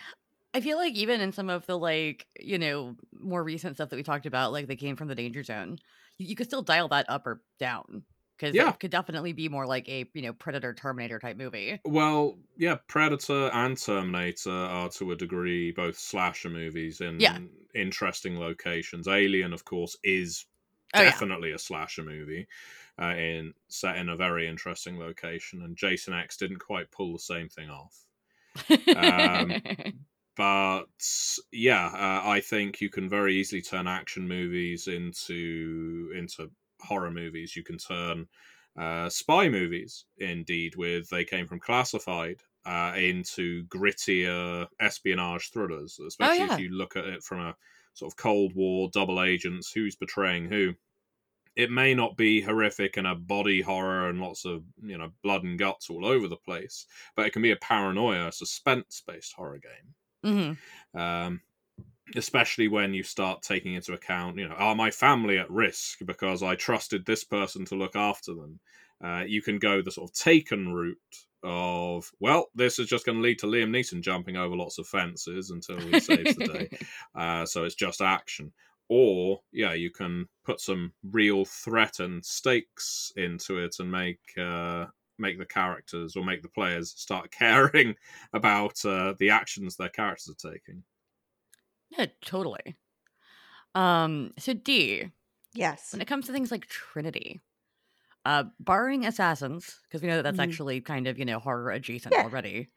I 0.54 0.60
feel 0.60 0.76
like 0.78 0.94
even 0.94 1.20
in 1.20 1.32
some 1.32 1.50
of 1.50 1.66
the 1.66 1.76
like, 1.78 2.28
you 2.38 2.58
know, 2.58 2.96
more 3.12 3.42
recent 3.42 3.76
stuff 3.76 3.90
that 3.90 3.96
we 3.96 4.02
talked 4.04 4.26
about, 4.26 4.52
like 4.52 4.66
they 4.68 4.76
came 4.76 4.96
from 4.96 5.08
the 5.08 5.14
danger 5.14 5.42
zone, 5.42 5.78
you, 6.18 6.28
you 6.28 6.36
could 6.36 6.46
still 6.46 6.62
dial 6.62 6.88
that 6.88 7.06
up 7.10 7.26
or 7.26 7.42
down. 7.58 8.04
Because 8.38 8.58
Yeah. 8.58 8.74
it 8.74 8.80
could 8.80 8.90
definitely 8.90 9.32
be 9.32 9.48
more 9.48 9.66
like 9.66 9.88
a, 9.88 10.10
you 10.14 10.22
know, 10.22 10.32
Predator 10.32 10.74
Terminator 10.74 11.18
type 11.18 11.36
movie. 11.36 11.80
Well, 11.86 12.38
yeah, 12.56 12.76
Predator 12.88 13.50
and 13.52 13.76
Terminator 13.76 14.50
are 14.50 14.88
to 14.90 15.12
a 15.12 15.16
degree 15.16 15.70
both 15.70 15.98
slasher 15.98 16.48
movies 16.48 17.00
in 17.00 17.18
Yeah. 17.18 17.38
interesting 17.74 18.38
locations. 18.38 19.06
Alien, 19.06 19.52
of 19.52 19.64
course, 19.66 19.96
is 20.02 20.46
Oh, 20.94 21.02
yeah. 21.02 21.22
definitely 21.22 21.52
a 21.52 21.58
slasher 21.58 22.02
movie. 22.02 22.46
Uh, 22.98 23.14
in 23.16 23.54
set 23.68 23.96
in 23.96 24.08
a 24.08 24.16
very 24.16 24.46
interesting 24.48 24.98
location, 24.98 25.62
and 25.62 25.76
Jason 25.76 26.14
X 26.14 26.36
didn't 26.38 26.58
quite 26.60 26.90
pull 26.90 27.12
the 27.12 27.18
same 27.18 27.48
thing 27.48 27.68
off. 27.68 28.06
Um, 28.94 29.62
but 30.36 30.86
yeah, 31.52 31.86
uh, 31.86 32.28
I 32.28 32.40
think 32.40 32.80
you 32.80 32.90
can 32.90 33.08
very 33.08 33.36
easily 33.36 33.62
turn 33.62 33.86
action 33.86 34.26
movies 34.26 34.88
into 34.88 36.12
into 36.16 36.50
horror 36.80 37.10
movies. 37.10 37.54
You 37.54 37.62
can 37.62 37.78
turn 37.78 38.26
uh, 38.76 39.08
spy 39.08 39.48
movies, 39.48 40.06
indeed, 40.18 40.74
with 40.76 41.08
they 41.08 41.24
came 41.24 41.46
from 41.46 41.60
classified 41.60 42.40
uh, 42.66 42.94
into 42.96 43.64
grittier 43.66 44.66
espionage 44.80 45.50
thrillers. 45.52 46.00
Especially 46.04 46.46
yeah. 46.46 46.54
if 46.54 46.60
you 46.60 46.70
look 46.70 46.96
at 46.96 47.04
it 47.04 47.22
from 47.22 47.40
a 47.40 47.54
sort 47.94 48.12
of 48.12 48.16
Cold 48.16 48.54
War 48.56 48.90
double 48.92 49.22
agents, 49.22 49.70
who's 49.72 49.96
betraying 49.96 50.46
who. 50.46 50.74
It 51.54 51.70
may 51.70 51.94
not 51.94 52.16
be 52.16 52.40
horrific 52.40 52.96
and 52.96 53.06
a 53.06 53.14
body 53.14 53.60
horror 53.60 54.08
and 54.08 54.20
lots 54.20 54.44
of 54.44 54.64
you 54.82 54.98
know 54.98 55.12
blood 55.22 55.44
and 55.44 55.56
guts 55.56 55.88
all 55.88 56.04
over 56.04 56.26
the 56.26 56.34
place, 56.36 56.86
but 57.14 57.26
it 57.26 57.32
can 57.32 57.42
be 57.42 57.52
a 57.52 57.56
paranoia, 57.56 58.32
suspense 58.32 59.00
based 59.06 59.34
horror 59.34 59.60
game 59.60 59.94
hmm 60.24 60.52
um, 60.94 61.40
especially 62.16 62.68
when 62.68 62.94
you 62.94 63.02
start 63.02 63.42
taking 63.42 63.74
into 63.74 63.92
account, 63.92 64.38
you 64.38 64.48
know, 64.48 64.54
are 64.54 64.74
my 64.74 64.90
family 64.90 65.38
at 65.38 65.50
risk 65.50 66.00
because 66.04 66.42
I 66.42 66.54
trusted 66.54 67.04
this 67.04 67.24
person 67.24 67.64
to 67.66 67.74
look 67.76 67.96
after 67.96 68.34
them? 68.34 68.60
Uh, 69.02 69.24
you 69.26 69.42
can 69.42 69.58
go 69.58 69.82
the 69.82 69.90
sort 69.90 70.10
of 70.10 70.14
taken 70.16 70.72
route 70.72 70.98
of, 71.42 72.10
well, 72.20 72.46
this 72.54 72.78
is 72.78 72.88
just 72.88 73.04
going 73.04 73.18
to 73.18 73.22
lead 73.22 73.38
to 73.40 73.46
Liam 73.46 73.70
Neeson 73.70 74.00
jumping 74.02 74.36
over 74.36 74.56
lots 74.56 74.78
of 74.78 74.86
fences 74.86 75.50
until 75.50 75.86
he 75.86 75.98
saves 75.98 76.34
the 76.34 76.42
day. 76.42 76.70
Uh, 77.14 77.46
so 77.46 77.64
it's 77.64 77.74
just 77.76 78.00
action. 78.00 78.52
Or, 78.88 79.40
yeah, 79.52 79.72
you 79.72 79.90
can 79.90 80.28
put 80.44 80.60
some 80.60 80.92
real 81.04 81.44
threat 81.44 82.00
and 82.00 82.24
stakes 82.24 83.12
into 83.16 83.58
it 83.58 83.76
and 83.78 83.90
make 83.90 84.20
uh, 84.36 84.86
make 85.18 85.38
the 85.38 85.46
characters 85.46 86.16
or 86.16 86.24
make 86.24 86.42
the 86.42 86.48
players 86.48 86.90
start 86.92 87.30
caring 87.32 87.96
about 88.32 88.84
uh, 88.84 89.14
the 89.18 89.30
actions 89.30 89.76
their 89.76 89.88
characters 89.88 90.28
are 90.44 90.52
taking. 90.52 90.84
yeah, 91.90 92.06
totally. 92.20 92.76
Um, 93.74 94.32
so 94.38 94.54
D, 94.54 95.10
yes. 95.54 95.90
when 95.90 96.02
it 96.02 96.06
comes 96.08 96.26
to 96.26 96.32
things 96.32 96.50
like 96.50 96.66
Trinity, 96.66 97.40
uh, 98.24 98.44
barring 98.60 99.06
assassins, 99.06 99.80
because 99.84 100.02
we 100.02 100.08
know 100.08 100.16
that 100.16 100.22
that's 100.24 100.38
Mhm. 100.38 100.40
actually 100.40 100.80
kind 100.82 101.06
of 101.08 101.18
you 101.18 101.24
know 101.24 101.38
horror 101.40 101.70
adjacent 101.72 102.16
Yeah. 102.16 102.24
already. 102.24 102.70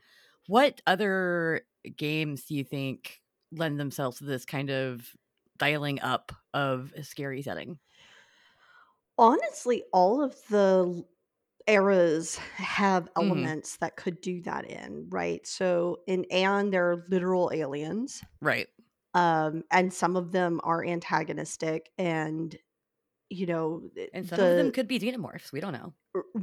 What 0.48 0.82
other 0.88 1.64
games 1.98 2.46
do 2.46 2.56
you 2.56 2.64
think 2.64 3.22
lend 3.52 3.80
themselves 3.80 4.20
to 4.20 4.26
this 4.26 4.46
kind 4.46 4.70
of 4.72 5.16
dialing 5.58 6.02
up 6.02 6.32
of 6.54 6.94
a 6.96 7.04
scary 7.04 7.42
setting? 7.44 7.80
Honestly, 9.18 9.84
all 9.94 10.22
of 10.24 10.36
the 10.48 10.84
l- 10.88 11.10
eras 11.68 12.38
have 12.38 13.10
Mhm. 13.18 13.18
elements 13.18 13.78
that 13.78 13.98
could 13.98 14.22
do 14.22 14.42
that 14.44 14.66
in, 14.70 15.08
right? 15.10 15.46
So 15.48 16.00
in 16.08 16.26
Aeon, 16.32 16.72
there 16.72 16.92
are 16.92 17.06
literal 17.10 17.52
aliens. 17.54 18.24
Right. 18.42 18.70
um, 19.14 19.64
and 19.72 19.94
some 19.94 20.16
of 20.16 20.32
them 20.32 20.60
are 20.64 20.86
antagonistic 20.86 21.92
and 21.98 22.58
you 23.30 23.46
know 23.48 23.90
And 24.14 24.28
some 24.28 24.42
of 24.42 24.56
them 24.56 24.72
could 24.72 24.88
be 24.88 25.00
xenomorphs. 25.00 25.52
We 25.52 25.60
don't 25.60 25.74
know. 25.74 25.94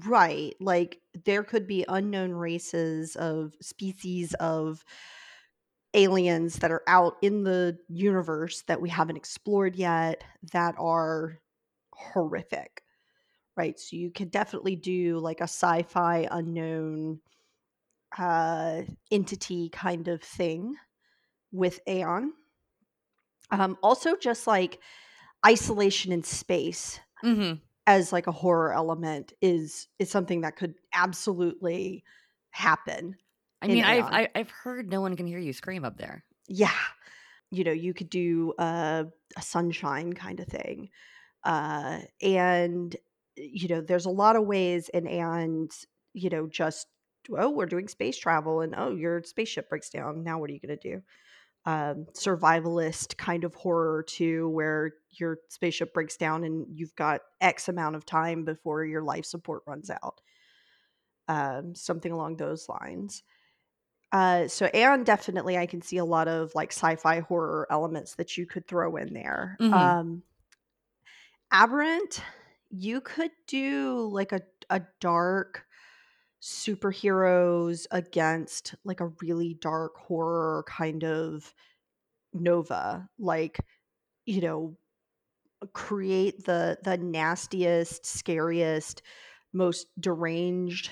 right 0.07 0.55
like 0.61 1.01
there 1.25 1.43
could 1.43 1.67
be 1.67 1.85
unknown 1.89 2.33
races 2.33 3.17
of 3.17 3.55
species 3.61 4.35
of 4.35 4.85
aliens 5.95 6.57
that 6.57 6.73
are 6.73 6.83
out 6.89 7.17
in 7.23 7.45
the 7.45 7.79
universe 7.89 8.63
that 8.63 8.81
we 8.81 8.89
haven't 8.89 9.17
explored 9.17 9.77
yet 9.77 10.25
that 10.53 10.75
are 10.79 11.41
horrific 11.95 12.84
right 13.57 13.79
so 13.79 13.97
you 13.97 14.11
could 14.11 14.31
definitely 14.31 14.77
do 14.77 15.19
like 15.19 15.41
a 15.41 15.45
sci-fi 15.45 16.27
unknown 16.31 17.21
uh 18.19 18.83
entity 19.11 19.69
kind 19.71 20.09
of 20.09 20.23
thing 20.23 20.77
with 21.53 21.81
aeon 21.89 22.33
um 23.51 23.77
also 23.83 24.17
just 24.17 24.47
like 24.47 24.81
isolation 25.47 26.13
in 26.13 26.23
space 26.23 27.01
Mm-hmm. 27.25 27.55
as 27.87 28.13
like 28.13 28.27
a 28.27 28.33
horror 28.33 28.73
element 28.73 29.33
is 29.43 29.89
is 29.99 30.11
something 30.11 30.43
that 30.43 30.57
could 30.57 30.75
absolutely 30.95 32.05
happen 32.51 33.17
I 33.63 33.69
mean, 33.69 33.85
I've 33.85 34.09
I, 34.13 34.29
I've 34.35 34.51
heard 34.51 34.91
no 34.91 35.01
one 35.01 35.17
can 35.17 35.27
hear 35.27 35.39
you 35.39 35.53
scream 35.53 35.85
up 35.85 35.97
there. 35.97 36.25
yeah 36.49 36.73
you 37.51 37.65
know 37.65 37.73
you 37.73 37.95
could 37.95 38.11
do 38.11 38.55
a, 38.59 39.07
a 39.37 39.43
sunshine 39.43 40.13
kind 40.13 40.41
of 40.41 40.47
thing 40.47 40.91
uh 41.45 42.01
and 42.23 42.97
you 43.37 43.69
know 43.69 43.81
there's 43.81 44.07
a 44.07 44.11
lot 44.11 44.37
of 44.37 44.47
ways 44.47 44.89
and 44.93 45.09
and 45.09 45.71
you 46.13 46.31
know 46.31 46.47
just 46.47 46.87
oh 47.37 47.51
we're 47.51 47.67
doing 47.67 47.89
space 47.89 48.17
travel 48.17 48.61
and 48.61 48.75
oh 48.77 48.95
your 48.95 49.23
spaceship 49.25 49.69
breaks 49.69 49.91
down 49.91 50.23
now 50.23 50.39
what 50.39 50.51
are 50.51 50.53
you 50.53 50.61
going 50.61 50.79
to 50.79 50.91
do 50.91 51.03
um 51.67 52.07
survivalist 52.13 53.17
kind 53.17 53.45
of 53.45 53.55
horror 53.55 54.03
too 54.03 54.49
where 54.51 54.93
your 55.11 55.39
spaceship 55.49 55.95
breaks 55.95 56.17
down 56.17 56.45
and 56.45 56.67
you've 56.71 56.95
got 56.97 57.23
x 57.41 57.69
amount 57.69 57.97
of 57.97 58.05
time 58.05 58.45
before 58.45 58.85
your 58.85 59.03
life 59.03 59.25
support 59.25 59.63
runs 59.67 59.91
out 59.91 60.21
um 61.29 61.75
something 61.75 62.13
along 62.13 62.37
those 62.37 62.69
lines 62.69 63.23
uh, 64.13 64.47
so 64.47 64.71
Aeon 64.73 65.03
definitely 65.03 65.59
I 65.59 65.67
can 65.67 65.83
see 65.83 65.97
a 65.97 66.05
lot 66.05 66.29
of 66.29 66.55
like 66.55 66.71
sci-fi 66.71 67.19
horror 67.19 67.67
elements 67.69 68.15
that 68.15 68.37
you 68.37 68.47
could 68.47 68.65
throw 68.69 68.95
in 68.95 69.13
there. 69.13 69.57
Mhm. 69.61 69.73
Um 69.73 70.23
Aberrant, 71.51 72.23
you 72.75 73.01
could 73.01 73.33
do 73.47 74.09
like 74.13 74.33
a 74.33 74.41
a 74.71 74.83
dark 75.01 75.67
superheroes 76.43 77.87
against 77.93 78.75
like 78.85 79.01
a 79.01 79.09
really 79.23 79.55
dark 79.55 79.97
horror 79.97 80.65
kind 80.69 81.05
of 81.05 81.55
nova. 82.35 83.09
Like 83.19 83.61
you 84.27 84.41
know, 84.43 84.79
create 85.73 86.45
the 86.45 86.79
the 86.83 86.97
nastiest, 86.99 88.05
scariest, 88.07 89.03
most 89.53 89.89
deranged 90.01 90.91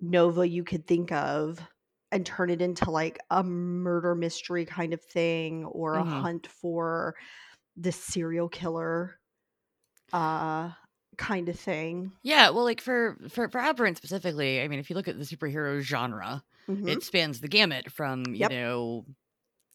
nova 0.00 0.48
you 0.48 0.64
could 0.64 0.86
think 0.86 1.12
of 1.12 1.60
and 2.12 2.26
turn 2.26 2.50
it 2.50 2.62
into 2.62 2.90
like 2.90 3.18
a 3.30 3.42
murder 3.44 4.14
mystery 4.14 4.66
kind 4.66 4.94
of 4.94 5.02
thing 5.02 5.64
or 5.66 5.98
a 5.98 6.04
Mhm. 6.04 6.24
hunt 6.24 6.46
for 6.46 7.16
the 7.76 7.92
serial 7.92 8.48
killer 8.48 9.20
uh 10.12 10.72
kind 11.18 11.48
of 11.48 11.58
thing. 11.58 12.12
Yeah, 12.22 12.50
well, 12.50 12.64
like 12.64 12.80
for 12.80 13.16
for 13.28 13.48
for 13.48 13.60
Aberrant 13.60 13.96
specifically, 13.96 14.60
I 14.62 14.68
mean, 14.68 14.78
if 14.78 14.90
you 14.90 14.96
look 14.96 15.08
at 15.08 15.18
the 15.18 15.24
superhero 15.24 15.80
genre, 15.80 16.42
Mhm. 16.68 16.88
it 16.88 17.02
spans 17.02 17.40
the 17.40 17.48
gamut 17.48 17.90
from 17.92 18.24
you 18.28 18.40
Yep. 18.40 18.50
know 18.50 19.06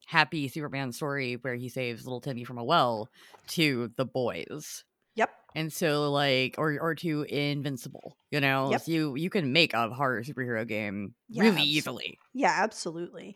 happy 0.07 0.47
Superman 0.47 0.91
story 0.91 1.35
where 1.35 1.55
he 1.55 1.69
saves 1.69 2.05
little 2.05 2.21
Timmy 2.21 2.43
from 2.43 2.57
a 2.57 2.63
well 2.63 3.09
to 3.49 3.91
the 3.95 4.05
boys. 4.05 4.83
Yep. 5.15 5.29
And 5.55 5.71
so 5.73 6.11
like 6.11 6.55
or 6.57 6.79
or 6.79 6.95
to 6.95 7.23
Invincible, 7.23 8.17
you 8.31 8.39
know? 8.39 8.71
Yep. 8.71 8.81
So 8.81 8.91
you 8.91 9.15
you 9.15 9.29
can 9.29 9.51
make 9.53 9.73
a 9.73 9.89
horror 9.89 10.23
superhero 10.23 10.67
game 10.67 11.15
Yeah, 11.27 11.43
really 11.43 11.57
abs- 11.57 11.67
easily. 11.67 12.19
Yeah, 12.33 12.53
absolutely. 12.57 13.35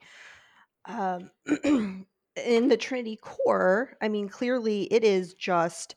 Um, 0.86 1.30
in 2.36 2.68
the 2.68 2.78
Trinity 2.78 3.18
core, 3.22 3.96
I 4.02 4.08
mean, 4.10 4.28
clearly 4.30 4.84
it 4.92 5.04
is 5.04 5.34
just 5.34 5.96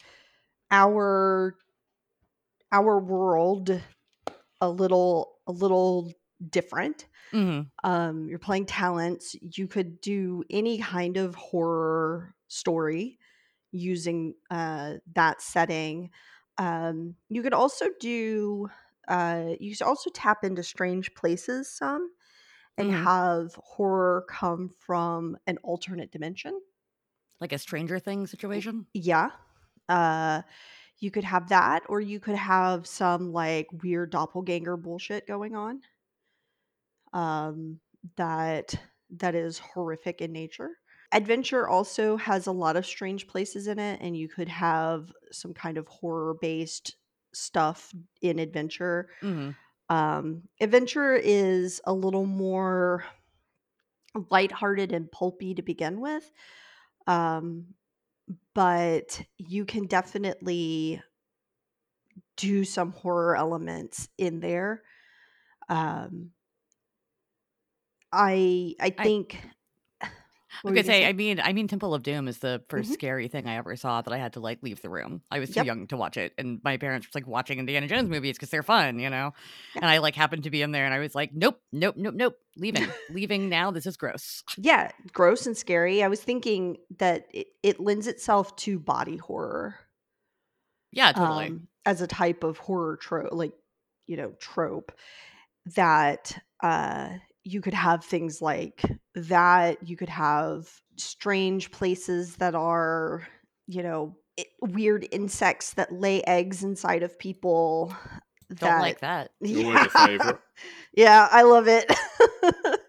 our 0.70 1.56
our 2.72 2.98
world 3.00 3.82
a 4.60 4.70
little 4.70 5.38
a 5.46 5.52
little 5.52 6.12
different. 6.50 7.06
hmm 7.32 7.70
Um, 7.84 8.28
you're 8.28 8.38
playing 8.38 8.66
talents. 8.66 9.36
You 9.40 9.68
could 9.68 10.00
do 10.00 10.44
any 10.50 10.78
kind 10.78 11.16
of 11.16 11.34
horror 11.34 12.34
story 12.48 13.18
using 13.72 14.34
uh, 14.50 14.96
that 15.14 15.42
setting. 15.42 16.10
Um, 16.58 17.16
you 17.28 17.42
could 17.42 17.54
also 17.54 17.88
do. 18.00 18.68
Uh, 19.08 19.54
you 19.60 19.76
could 19.76 19.86
also 19.86 20.10
tap 20.10 20.44
into 20.44 20.62
strange 20.62 21.14
places 21.14 21.70
some 21.76 22.10
and 22.78 22.90
Mhm. 22.90 22.92
have 22.92 23.54
horror 23.56 24.24
come 24.28 24.70
from 24.70 25.36
an 25.46 25.58
alternate 25.58 26.12
dimension. 26.12 26.60
Like 27.40 27.52
a 27.52 27.58
Stranger 27.58 27.98
Things 27.98 28.30
situation. 28.30 28.86
Yeah. 28.94 29.30
Uh, 29.88 30.42
you 30.98 31.10
could 31.10 31.24
have 31.24 31.48
that, 31.50 31.84
or 31.88 32.00
you 32.00 32.20
could 32.20 32.36
have 32.36 32.86
some 32.86 33.32
like 33.32 33.68
weird 33.82 34.10
doppelganger 34.10 34.76
bullshit 34.76 35.26
going 35.26 35.54
on. 35.54 35.82
Um, 37.12 37.80
that 38.16 38.78
that 39.10 39.34
is 39.34 39.58
horrific 39.58 40.20
in 40.20 40.32
nature. 40.32 40.70
Adventure 41.12 41.68
also 41.68 42.16
has 42.16 42.46
a 42.46 42.52
lot 42.52 42.76
of 42.76 42.84
strange 42.84 43.26
places 43.26 43.68
in 43.68 43.78
it, 43.78 44.00
and 44.02 44.16
you 44.16 44.28
could 44.28 44.48
have 44.48 45.12
some 45.30 45.54
kind 45.54 45.78
of 45.78 45.86
horror 45.88 46.34
based 46.34 46.96
stuff 47.32 47.92
in 48.20 48.38
adventure. 48.38 49.08
hmm 49.22 49.50
Um, 49.88 50.48
adventure 50.60 51.14
is 51.14 51.80
a 51.84 51.94
little 51.94 52.26
more 52.26 53.04
lighthearted 54.30 54.92
and 54.92 55.10
pulpy 55.10 55.54
to 55.54 55.62
begin 55.62 56.00
with. 56.00 56.30
Um, 57.06 57.75
but 58.54 59.22
you 59.38 59.64
can 59.64 59.86
definitely 59.86 61.02
do 62.36 62.64
some 62.64 62.92
horror 62.92 63.36
elements 63.36 64.08
in 64.18 64.40
there. 64.40 64.82
Um, 65.68 66.32
I 68.12 68.74
I 68.80 68.90
I- 68.98 69.02
think. 69.02 69.38
I 70.64 70.68
What 70.68 70.72
was 70.74 70.86
were 70.86 70.92
say, 70.92 71.06
I 71.08 71.12
mean, 71.12 71.40
I 71.40 71.52
mean, 71.52 71.68
Temple 71.68 71.94
of 71.94 72.02
Doom 72.02 72.28
is 72.28 72.38
the 72.38 72.62
1st 72.68 72.90
Mhm. 72.90 72.94
scary 72.94 73.28
thing 73.28 73.46
I 73.46 73.56
ever 73.56 73.76
saw 73.76 74.00
that 74.02 74.12
I 74.12 74.18
had 74.18 74.32
to 74.34 74.40
like 74.40 74.62
leave 74.62 74.80
the 74.82 74.88
room. 74.90 75.22
I 75.30 75.38
was 75.38 75.50
too 75.50 75.56
Yep. 75.56 75.66
young 75.66 75.86
to 75.88 75.96
watch 75.96 76.16
it, 76.16 76.32
and 76.38 76.60
my 76.64 76.76
parents 76.76 77.06
were 77.06 77.10
like 77.20 77.26
watching 77.26 77.58
Indiana 77.58 77.86
Jones 77.88 78.08
movies 78.08 78.36
because 78.36 78.50
they're 78.50 78.62
fun, 78.62 78.98
you 78.98 79.10
know. 79.10 79.32
Yeah. 79.74 79.80
And 79.82 79.90
I 79.90 79.98
like 79.98 80.14
happened 80.14 80.44
to 80.44 80.50
be 80.50 80.62
in 80.62 80.72
there, 80.72 80.84
and 80.84 80.94
I 80.94 80.98
was 80.98 81.14
like, 81.14 81.32
nope, 81.34 81.60
nope, 81.72 81.96
nope, 81.96 82.14
nope, 82.14 82.36
leaving, 82.56 82.86
leaving 83.10 83.48
now. 83.48 83.70
This 83.70 83.86
is 83.86 83.96
gross. 83.96 84.42
yeah, 84.56 84.90
gross 85.12 85.46
and 85.46 85.56
scary. 85.56 86.02
I 86.02 86.08
was 86.08 86.20
thinking 86.22 86.78
that 86.98 87.26
it, 87.32 87.48
it 87.62 87.80
lends 87.80 88.06
itself 88.06 88.54
to 88.56 88.78
body 88.78 89.16
horror. 89.18 89.76
Yeah, 90.92 91.12
totally. 91.12 91.46
um, 91.46 91.68
as 91.84 92.00
a 92.00 92.06
type 92.06 92.42
of 92.44 92.58
horror 92.58 92.96
trope, 92.96 93.32
like 93.32 93.52
you 94.06 94.16
know, 94.16 94.32
trope 94.40 94.92
that 95.74 96.38
uh, 96.62 97.08
you 97.46 97.60
could 97.60 97.74
have 97.74 98.04
things 98.04 98.42
like 98.42 98.82
that. 99.14 99.86
You 99.86 99.96
could 99.96 100.08
have 100.08 100.68
strange 100.96 101.70
places 101.70 102.36
that 102.36 102.54
are, 102.56 103.26
you 103.68 103.84
know, 103.84 104.16
i- 104.38 104.46
weird 104.60 105.06
insects 105.12 105.74
that 105.74 105.92
lay 105.92 106.22
eggs 106.24 106.64
inside 106.64 107.04
of 107.04 107.16
people. 107.20 107.94
Don't 108.54 108.80
like 108.80 109.00
that. 109.00 109.30
Always 109.42 109.86
a 109.86 109.88
favourite. 109.90 110.38
yeah, 110.92 111.28
I 111.30 111.42
love 111.42 111.68
it. 111.68 111.88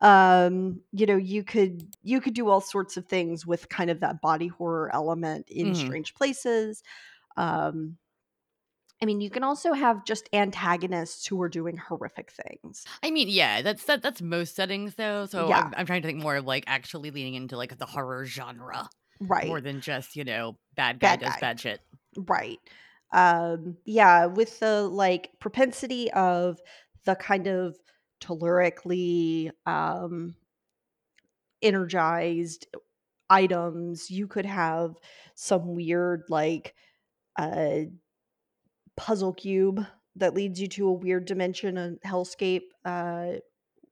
um, 0.00 0.80
you 0.92 1.06
know, 1.06 1.16
you 1.16 1.42
could 1.44 1.82
you 2.02 2.20
could 2.20 2.34
do 2.34 2.48
all 2.48 2.60
sorts 2.60 2.96
of 2.96 3.06
things 3.06 3.44
with 3.46 3.68
kind 3.68 3.90
of 3.90 4.00
that 4.00 4.20
body 4.20 4.46
horror 4.48 4.90
element 4.94 5.48
in 5.50 5.72
Mhm. 5.72 5.76
strange 5.76 6.14
places. 6.14 6.82
Um, 7.36 7.96
I 9.02 9.06
mean, 9.06 9.20
you 9.20 9.30
can 9.30 9.42
also 9.44 9.72
have 9.72 10.04
just 10.04 10.28
antagonists 10.32 11.26
who 11.26 11.40
are 11.40 11.48
doing 11.48 11.76
horrific 11.78 12.30
things. 12.30 12.84
I 13.02 13.10
mean, 13.10 13.28
yeah, 13.28 13.62
that's 13.62 13.84
that. 13.84 14.02
That's 14.02 14.20
most 14.20 14.54
settings 14.54 14.96
though. 14.96 15.26
So 15.26 15.48
Yeah. 15.48 15.60
I'm, 15.60 15.74
I'm 15.78 15.86
trying 15.86 16.02
to 16.02 16.08
think 16.08 16.22
more 16.22 16.36
of 16.36 16.44
like 16.44 16.64
actually 16.66 17.10
leaning 17.10 17.34
into 17.34 17.56
like 17.56 17.78
the 17.78 17.86
horror 17.86 18.26
genre 18.26 18.88
Right. 19.20 19.46
more 19.46 19.60
than 19.60 19.80
just 19.80 20.16
you 20.16 20.24
know 20.24 20.56
bad 20.76 20.98
guy 21.00 21.10
Bad 21.16 21.20
does 21.20 21.32
guy. 21.34 21.40
bad 21.40 21.60
shit. 21.60 21.80
Right. 22.16 22.58
Um, 23.12 23.76
yeah, 23.84 24.26
with 24.26 24.60
the 24.60 24.82
like 24.82 25.30
propensity 25.40 26.10
of 26.12 26.58
the 27.04 27.14
kind 27.16 27.46
of 27.46 27.76
tellurically 28.20 29.50
um 29.66 30.34
energized 31.62 32.66
items, 33.28 34.10
you 34.10 34.26
could 34.26 34.46
have 34.46 34.94
some 35.34 35.74
weird 35.74 36.22
like 36.28 36.74
uh 37.38 37.80
puzzle 39.00 39.32
cube 39.32 39.84
that 40.16 40.34
leads 40.34 40.60
you 40.60 40.68
to 40.68 40.88
a 40.88 40.92
weird 40.92 41.24
dimension, 41.24 41.78
a 41.78 41.92
hellscape, 42.06 42.64
uh 42.84 43.32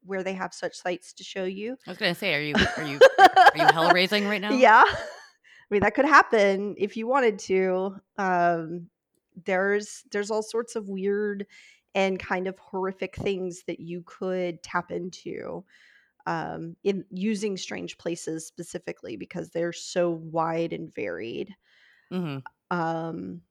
where 0.05 0.23
they 0.23 0.33
have 0.33 0.53
such 0.53 0.75
sights 0.75 1.13
to 1.13 1.23
show 1.23 1.43
you. 1.43 1.75
I 1.85 1.91
was 1.91 1.97
gonna 1.97 2.15
say, 2.15 2.33
are 2.35 2.41
you 2.41 2.53
are 2.77 2.83
you 2.83 2.99
are 3.19 3.57
you 3.57 3.67
hell 3.73 3.91
raising 3.91 4.27
right 4.27 4.41
now? 4.41 4.53
Yeah. 4.53 4.83
I 4.87 5.69
mean 5.69 5.81
that 5.81 5.95
could 5.95 6.05
happen 6.05 6.75
if 6.77 6.95
you 6.95 7.07
wanted 7.07 7.39
to. 7.39 7.95
Um 8.17 8.89
there's 9.45 10.03
there's 10.11 10.31
all 10.31 10.43
sorts 10.43 10.75
of 10.75 10.87
weird 10.89 11.45
and 11.95 12.19
kind 12.19 12.47
of 12.47 12.57
horrific 12.59 13.15
things 13.15 13.63
that 13.67 13.79
you 13.79 14.03
could 14.05 14.61
tap 14.61 14.91
into 14.91 15.63
um 16.27 16.75
in 16.83 17.03
using 17.09 17.57
strange 17.57 17.97
places 17.97 18.45
specifically 18.45 19.17
because 19.17 19.49
they're 19.49 19.73
so 19.73 20.11
wide 20.11 20.71
and 20.73 20.93
varied. 20.93 21.55
hmm 22.11 22.37
Um 22.71 23.41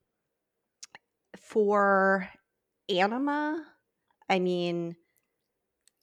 for 1.40 2.29
anima, 2.88 3.64
I 4.29 4.38
mean 4.38 4.96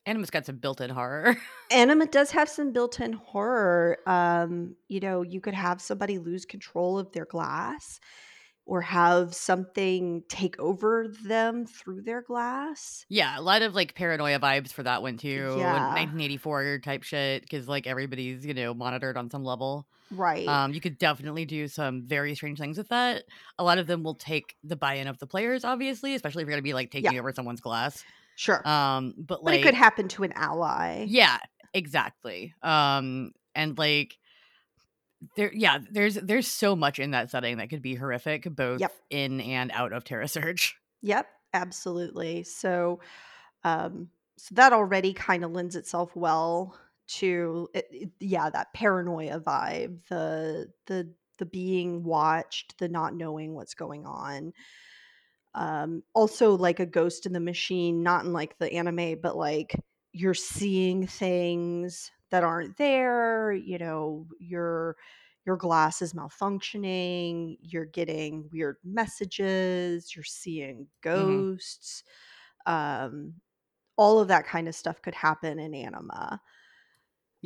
Anima's 0.08 0.30
got 0.30 0.46
some 0.46 0.58
built-in 0.58 0.92
horror. 0.92 1.36
Anima 1.72 2.06
does 2.06 2.30
have 2.32 2.48
some 2.48 2.72
built-in 2.72 3.14
horror. 3.14 3.98
Um, 4.06 4.76
you 4.88 5.00
know, 5.00 5.24
you 5.24 5.42
could 5.42 5.56
have 5.56 5.82
somebody 5.82 6.20
lose 6.20 6.46
control 6.46 7.00
of 7.00 7.12
their 7.12 7.26
glass 7.26 8.00
or 8.66 8.82
have 8.82 9.34
something 9.34 10.24
take 10.28 10.60
over 10.60 11.08
them 11.24 11.66
through 11.66 12.02
their 12.02 12.22
glass. 12.22 13.06
yeah, 13.10 13.38
a 13.38 13.42
lot 13.42 13.62
of 13.62 13.76
like 13.76 13.94
paranoia 13.96 14.40
vibes 14.40 14.74
for 14.74 14.84
that 14.84 15.02
one 15.02 15.18
too. 15.18 15.56
Yeah. 15.58 15.90
1984 15.94 16.80
type 16.80 17.04
shit 17.04 17.44
because 17.44 17.68
like 17.68 17.86
everybody's 17.86 18.46
you 18.46 18.54
know 18.54 18.74
monitored 18.74 19.18
on 19.18 19.30
some 19.30 19.44
level. 19.44 19.88
Right. 20.12 20.48
Um, 20.48 20.74
you 20.74 20.82
could 20.82 20.98
definitely 20.98 21.46
do 21.46 21.68
some 21.68 22.04
very 22.04 22.36
strange 22.36 22.60
things 22.60 22.78
with 22.78 22.90
that. 22.90 23.24
A 23.58 23.64
lot 23.64 23.78
of 23.78 23.88
them 23.88 24.04
will 24.04 24.16
take 24.16 24.56
the 24.64 24.76
buy-in 24.76 25.08
of 25.08 25.18
the 25.20 25.28
players, 25.28 25.64
obviously, 25.64 26.14
especially 26.16 26.44
if 26.44 26.48
you're 26.48 26.56
gonna 26.56 26.62
be 26.62 26.74
like 26.74 26.92
taking 26.92 27.18
over 27.18 27.32
someone's 27.34 27.62
glass. 27.62 28.04
sure. 28.36 28.68
Um, 28.68 29.14
but 29.18 29.28
but 29.28 29.44
like 29.44 29.60
it 29.60 29.64
could 29.64 29.74
happen 29.76 30.08
to 30.10 30.24
an 30.24 30.34
ally. 30.36 31.06
Yeah, 31.08 31.38
exactly. 31.74 32.54
Um, 32.64 33.32
and 33.54 33.78
like 33.78 34.18
there, 35.36 35.52
yeah, 35.54 35.80
there's 35.92 36.16
there's 36.16 36.48
so 36.48 36.76
much 36.76 37.00
in 37.00 37.12
that 37.12 37.30
setting 37.32 37.58
that 37.58 37.70
could 37.70 37.82
be 37.82 37.96
horrific, 37.96 38.44
both 38.56 38.82
Yep. 38.82 38.94
in 39.10 39.42
and 39.42 39.72
out 39.72 39.94
of 39.94 40.04
Terra 40.04 40.28
Surge. 40.28 40.78
Yep, 41.02 41.28
absolutely. 41.54 42.44
So 42.44 43.00
um 43.64 44.10
so 44.38 44.56
that 44.56 44.74
already 44.74 45.14
kind 45.14 45.44
of 45.46 45.52
lends 45.52 45.76
itself 45.76 46.16
well 46.16 46.78
to 47.08 47.70
it, 47.74 47.88
it- 47.92 48.12
yeah, 48.20 48.50
that 48.50 48.74
paranoia 48.74 49.40
vibe, 49.40 50.06
the 50.10 50.72
the 50.88 51.14
the 51.40 51.46
being 51.46 52.04
watched, 52.04 52.78
the 52.80 52.90
not 52.90 53.14
knowing 53.16 53.56
what's 53.56 53.76
going 53.76 54.06
on. 54.06 54.54
Um 55.54 56.04
also 56.14 56.56
like 56.58 56.80
a 56.80 56.86
ghost 56.86 57.26
in 57.26 57.34
the 57.34 57.40
machine, 57.40 58.04
not 58.04 58.26
in 58.26 58.34
like 58.34 58.58
the 58.58 58.72
anime, 58.74 59.20
but 59.22 59.38
like 59.38 59.76
you're 60.12 60.34
seeing 60.34 61.08
things 61.08 62.12
that 62.32 62.44
aren't 62.44 62.78
there, 62.78 63.52
you 63.54 63.78
know, 63.78 64.28
you're 64.40 64.98
your 65.46 65.58
glass 65.58 66.02
is 66.02 66.14
malfunctioning, 66.14 67.58
you're 67.62 67.86
getting 67.86 68.50
weird 68.52 68.78
messages, 68.84 70.16
you're 70.16 70.24
seeing 70.24 70.88
ghosts. 71.02 72.04
Um, 72.66 73.36
all 73.98 74.20
of 74.20 74.28
that 74.30 74.46
kind 74.48 74.68
of 74.68 74.76
stuff 74.76 75.02
could 75.02 75.16
happen 75.16 75.60
in 75.60 75.74
anima. 75.74 76.42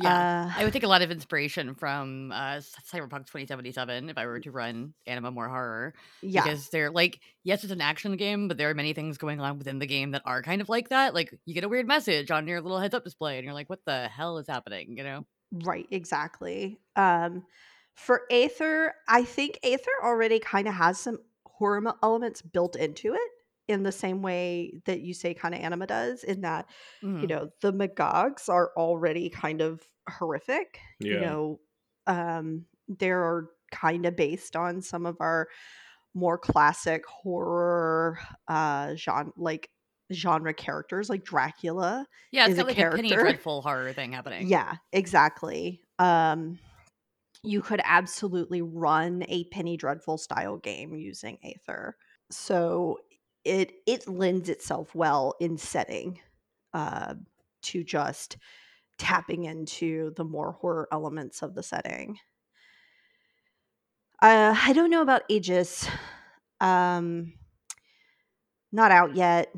Yeah. 0.02 0.52
I 0.56 0.62
Uh, 0.62 0.64
would 0.64 0.72
take 0.72 0.82
a 0.82 0.88
lot 0.88 1.02
of 1.02 1.10
inspiration 1.10 1.74
from 1.74 2.32
uh, 2.32 2.60
Cyberpunk 2.90 3.26
2077 3.26 4.10
if 4.10 4.18
I 4.18 4.26
were 4.26 4.40
to 4.40 4.50
run 4.50 4.94
anima 5.06 5.30
more 5.30 5.48
horror. 5.48 5.94
yeah, 6.22 6.42
Because 6.42 6.68
they're 6.70 6.90
like, 6.90 7.20
yes, 7.44 7.62
it's 7.64 7.72
an 7.72 7.80
action 7.80 8.16
game, 8.16 8.48
but 8.48 8.56
there 8.56 8.70
are 8.70 8.74
many 8.74 8.92
things 8.92 9.18
going 9.18 9.40
on 9.40 9.58
within 9.58 9.78
the 9.78 9.86
game 9.86 10.12
that 10.12 10.22
are 10.24 10.42
kind 10.42 10.60
of 10.60 10.68
like 10.68 10.88
that. 10.90 11.14
Like, 11.14 11.34
you 11.44 11.54
get 11.54 11.64
a 11.64 11.68
weird 11.68 11.86
message 11.86 12.30
on 12.30 12.46
your 12.46 12.60
little 12.60 12.78
heads 12.78 12.94
up 12.94 13.04
display, 13.04 13.36
and 13.38 13.44
you're 13.44 13.54
like, 13.54 13.68
what 13.70 13.84
the 13.84 14.08
hell 14.08 14.38
is 14.38 14.46
happening? 14.48 14.96
You 14.96 15.04
know? 15.04 15.26
right, 15.52 15.86
exactly. 15.90 16.78
Um, 16.96 17.44
for 17.94 18.22
Aether, 18.30 18.94
I 19.08 19.24
think 19.24 19.58
Aether 19.62 19.90
already 20.02 20.38
kind 20.38 20.68
of 20.68 20.74
has 20.74 20.98
some 20.98 21.18
horror 21.44 21.82
elements 22.02 22.40
built 22.40 22.76
into 22.76 23.14
it 23.14 23.30
in 23.70 23.82
the 23.84 23.92
same 23.92 24.22
way 24.22 24.80
that 24.86 25.00
you 25.00 25.14
say 25.14 25.34
kind 25.34 25.54
of 25.54 25.60
anima 25.60 25.86
does, 25.86 26.24
in 26.24 26.42
that 26.42 26.68
you 27.20 27.28
Mhm. 27.28 27.28
know 27.28 27.50
the 27.62 27.72
magogs 27.72 28.48
are 28.48 28.72
already 28.76 29.30
kind 29.30 29.60
of 29.62 29.88
horrific 30.08 30.80
you 30.98 31.18
know 31.20 31.60
um 32.06 32.66
they're 32.88 33.48
kind 33.70 34.06
of 34.06 34.16
based 34.16 34.56
on 34.56 34.82
some 34.82 35.06
of 35.06 35.16
our 35.20 35.48
more 36.14 36.38
classic 36.38 37.06
horror 37.06 38.18
uh 38.48 38.94
genre 38.96 39.32
like 39.36 39.70
genre 40.12 40.52
characters 40.54 41.08
like 41.10 41.24
dracula 41.24 42.06
Yeah, 42.32 42.46
it's 42.46 42.54
is 42.54 42.58
a 42.58 42.64
got 42.64 42.66
like 42.66 42.78
a 42.78 42.84
penny 42.84 43.16
dreadful 43.16 43.62
horror 43.62 43.92
thing 43.92 44.12
happening. 44.12 44.48
yeah 44.48 44.76
exactly 44.92 45.82
um 45.98 46.58
you 47.42 47.62
could 47.62 47.80
absolutely 47.84 48.62
run 48.62 49.24
a 49.28 49.44
penny 49.46 49.76
dreadful 49.76 50.18
style 50.18 50.58
game 50.58 50.94
using 50.94 51.38
aether 51.44 51.96
so 52.30 52.98
it 53.44 53.72
it 53.86 54.06
lends 54.08 54.48
itself 54.48 54.94
well 54.94 55.34
in 55.40 55.56
setting 55.56 56.20
uh 56.74 57.14
to 57.62 57.84
just 57.84 58.36
tapping 58.98 59.44
into 59.44 60.12
the 60.16 60.24
more 60.24 60.52
horror 60.52 60.88
elements 60.92 61.42
of 61.42 61.54
the 61.54 61.62
setting. 61.62 62.18
Uh 64.22 64.54
i 64.56 64.72
don't 64.72 64.90
know 64.90 65.02
about 65.02 65.22
aegis 65.28 65.88
um 66.60 67.32
not 68.72 68.90
out 68.92 69.16
yet. 69.16 69.54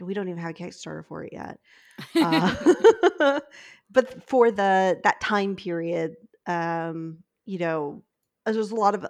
We 0.00 0.14
don't 0.14 0.28
even 0.28 0.40
have 0.40 0.50
a 0.50 0.54
kickstarter 0.54 1.04
for 1.06 1.24
it 1.24 1.32
yet. 1.32 1.60
Uh, 2.14 3.40
but 3.90 4.28
for 4.28 4.50
the 4.50 5.00
that 5.02 5.20
time 5.20 5.56
period 5.56 6.16
um 6.46 7.18
you 7.44 7.58
know 7.58 8.02
there's 8.46 8.70
a 8.70 8.74
lot 8.74 8.94
of 8.94 9.06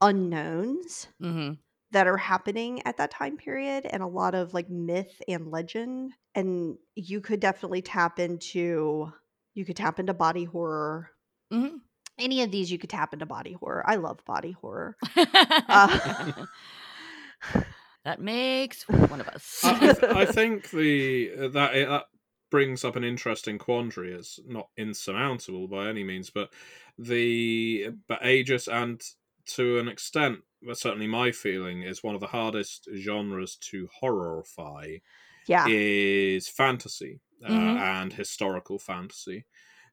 unknowns. 0.00 1.08
Hmm 1.20 1.52
that 1.92 2.06
are 2.06 2.16
happening 2.16 2.82
at 2.86 2.96
that 2.98 3.10
time 3.10 3.36
period 3.36 3.86
and 3.86 4.02
a 4.02 4.06
lot 4.06 4.34
of 4.34 4.54
like 4.54 4.68
myth 4.68 5.22
and 5.26 5.50
legend 5.50 6.12
and 6.34 6.76
you 6.94 7.20
could 7.20 7.40
definitely 7.40 7.82
tap 7.82 8.18
into 8.18 9.10
you 9.54 9.64
could 9.64 9.76
tap 9.76 9.98
into 9.98 10.14
body 10.14 10.44
horror 10.44 11.10
hmm 11.50 11.76
any 12.18 12.42
of 12.42 12.50
these 12.50 12.70
you 12.70 12.78
could 12.78 12.90
tap 12.90 13.12
into 13.12 13.26
body 13.26 13.52
horror 13.52 13.82
i 13.86 13.96
love 13.96 14.24
body 14.24 14.52
horror 14.52 14.96
Uh, 15.70 15.98
that 18.04 18.20
makes 18.20 18.82
one 18.88 19.20
of 19.20 19.28
us. 19.28 19.60
I, 19.62 19.96
I, 20.10 20.20
I 20.22 20.24
think 20.32 20.70
the 20.70 21.30
uh, 21.38 21.48
that 21.48 21.72
that 21.72 22.04
brings 22.50 22.84
up 22.84 22.96
an 22.96 23.04
interesting 23.04 23.58
quandary. 23.58 24.12
It's 24.12 24.40
not 24.46 24.68
insurmountable 24.76 25.68
by 25.68 25.88
any 25.88 26.04
means, 26.04 26.30
but 26.30 26.50
the 26.98 27.90
but 28.06 28.24
Aegis 28.24 28.68
and 28.68 29.00
to 29.48 29.78
an 29.78 29.88
extent, 29.88 30.38
but 30.62 30.78
certainly 30.78 31.06
my 31.06 31.32
feeling 31.32 31.82
is 31.82 32.02
one 32.02 32.14
of 32.14 32.20
the 32.20 32.26
hardest 32.28 32.88
genres 32.96 33.56
to 33.56 33.88
horrify 34.00 34.96
yeah 35.46 35.70
is 35.70 36.48
fantasy 36.48 37.20
uh, 37.44 37.48
Mhm. 37.48 37.78
and 37.78 38.12
historical 38.12 38.78
fantasy 38.78 39.46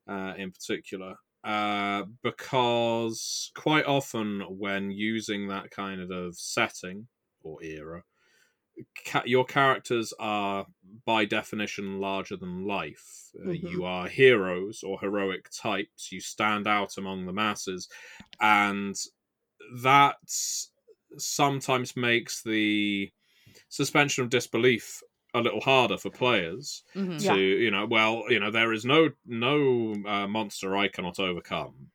uh, 0.08 0.34
in 0.38 0.52
particular. 0.52 1.16
Uh, 1.44 2.04
because 2.24 3.52
quite 3.56 3.86
often, 3.86 4.42
when 4.60 4.92
using 4.92 5.48
that 5.48 5.72
kind 5.72 6.12
of 6.12 6.38
setting 6.38 7.08
or 7.44 7.64
era, 7.64 8.04
ca- 9.06 9.24
your 9.26 9.46
characters 9.46 10.14
are 10.20 10.66
by 11.06 11.26
definition 11.26 12.00
larger 12.00 12.38
than 12.38 12.66
life. 12.66 13.32
Uh, 13.40 13.52
Mhm. 13.52 13.52
You 13.52 13.84
are 13.86 14.08
heroes 14.08 14.84
or 14.84 15.00
heroic 15.00 15.50
types. 15.52 16.12
You 16.12 16.20
stand 16.22 16.68
out 16.68 16.98
among 16.98 17.26
the 17.26 17.34
masses, 17.34 17.90
and 18.40 18.96
that 19.84 20.18
sometimes 21.18 21.96
makes 21.96 22.44
the 22.44 23.12
suspension 23.70 24.24
of 24.24 24.32
disbelief 24.32 25.02
a 25.34 25.42
little 25.42 25.62
harder 25.62 25.98
for 25.98 26.10
players 26.12 26.84
Mhm. 26.96 27.24
Yeah. 27.24 27.32
to 27.32 27.36
you 27.36 27.72
know 27.72 27.86
well 27.86 28.26
you 28.30 28.40
know 28.40 28.52
there 28.52 28.74
is 28.74 28.86
no 28.86 29.10
no 29.26 29.94
uh, 30.06 30.28
monster 30.28 30.76
i 30.78 30.88
cannot 30.88 31.20
overcome 31.20 31.92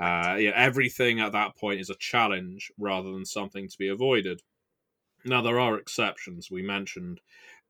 uh 0.00 0.36
yeah, 0.40 0.52
everything 0.54 1.20
at 1.20 1.32
that 1.32 1.56
point 1.56 1.80
is 1.80 1.90
a 1.90 1.96
challenge 1.96 2.72
rather 2.78 3.12
than 3.12 3.24
something 3.24 3.68
to 3.68 3.78
be 3.78 3.88
avoided 3.88 4.42
now 5.24 5.42
there 5.42 5.58
are 5.60 5.78
exceptions 5.78 6.50
we 6.50 6.62
mentioned 6.62 7.20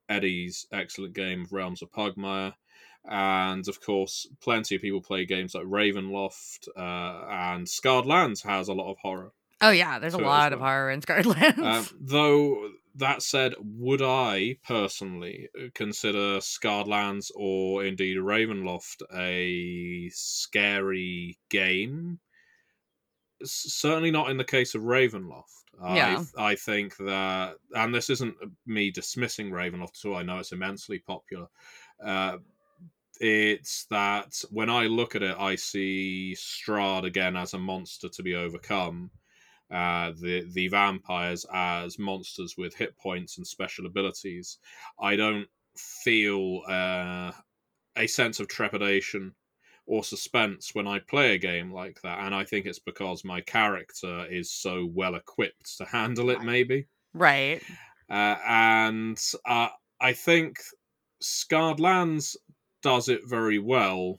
eddie's 0.08 0.66
excellent 0.72 1.14
game 1.14 1.42
of 1.42 1.52
realms 1.52 1.82
of 1.82 1.90
pugmire 1.92 2.54
and 3.10 3.68
of 3.68 3.80
course 3.82 4.26
plenty 4.40 4.76
of 4.76 4.82
people 4.82 5.02
play 5.02 5.24
games 5.26 5.54
like 5.54 5.64
ravenloft 5.66 6.68
uh, 6.76 7.26
and 7.30 7.68
scarred 7.68 8.06
lands 8.06 8.42
has 8.42 8.68
a 8.68 8.74
lot 8.74 8.90
of 8.90 8.98
horror 8.98 9.32
Oh 9.60 9.70
yeah, 9.70 9.98
there's 9.98 10.14
a 10.14 10.18
to 10.18 10.24
it 10.24 10.24
as 10.24 10.26
lot 10.26 10.52
of 10.52 10.60
horror 10.60 10.90
in 10.90 11.02
um, 11.62 11.86
though 12.00 12.70
that 12.96 13.22
said, 13.22 13.54
would 13.58 14.02
I 14.02 14.56
personally 14.66 15.48
consider 15.74 16.40
Scarred 16.40 16.88
Lands 16.88 17.30
or 17.34 17.84
indeed 17.84 18.16
Ravenloft 18.16 19.02
a 19.14 20.10
scary 20.12 21.38
game? 21.48 22.20
Certainly 23.42 24.10
not 24.10 24.30
in 24.30 24.36
the 24.36 24.44
case 24.44 24.74
of 24.74 24.82
Ravenloft. 24.82 25.44
Yeah. 25.82 26.24
I, 26.36 26.50
I 26.50 26.54
think 26.56 26.96
that, 26.98 27.54
and 27.74 27.94
this 27.94 28.10
isn't 28.10 28.34
me 28.66 28.90
dismissing 28.90 29.50
Ravenloft 29.50 30.04
at 30.04 30.08
all. 30.08 30.16
I 30.16 30.22
know 30.22 30.38
it's 30.38 30.52
immensely 30.52 30.98
popular. 30.98 31.46
Uh, 32.04 32.38
it's 33.18 33.86
that 33.90 34.42
when 34.50 34.68
I 34.68 34.86
look 34.86 35.14
at 35.14 35.22
it, 35.22 35.36
I 35.38 35.54
see 35.56 36.34
Strahd 36.36 37.04
again 37.04 37.36
as 37.36 37.54
a 37.54 37.58
monster 37.58 38.08
to 38.08 38.22
be 38.22 38.34
overcome 38.34 39.10
uh, 39.70 40.12
the 40.20 40.46
the 40.52 40.68
vampires 40.68 41.46
as 41.52 41.98
monsters 41.98 42.56
with 42.56 42.74
hit 42.74 42.96
points 42.98 43.38
and 43.38 43.46
special 43.46 43.86
abilities. 43.86 44.58
I 45.00 45.16
don't 45.16 45.46
feel 45.76 46.62
uh, 46.68 47.32
a 47.96 48.06
sense 48.06 48.40
of 48.40 48.48
trepidation 48.48 49.34
or 49.86 50.04
suspense 50.04 50.74
when 50.74 50.86
I 50.86 50.98
play 51.00 51.34
a 51.34 51.38
game 51.38 51.72
like 51.72 52.00
that, 52.02 52.20
and 52.20 52.34
I 52.34 52.44
think 52.44 52.66
it's 52.66 52.78
because 52.78 53.24
my 53.24 53.40
character 53.40 54.26
is 54.30 54.50
so 54.50 54.88
well 54.92 55.14
equipped 55.14 55.78
to 55.78 55.84
handle 55.84 56.30
it. 56.30 56.42
Maybe, 56.42 56.86
right. 57.14 57.60
uh, 58.08 58.36
and 58.46 59.20
uh, 59.46 59.68
I 60.00 60.12
think 60.12 60.58
Scarred 61.20 61.80
Lands 61.80 62.36
does 62.82 63.08
it 63.08 63.20
very 63.26 63.58
well 63.58 64.18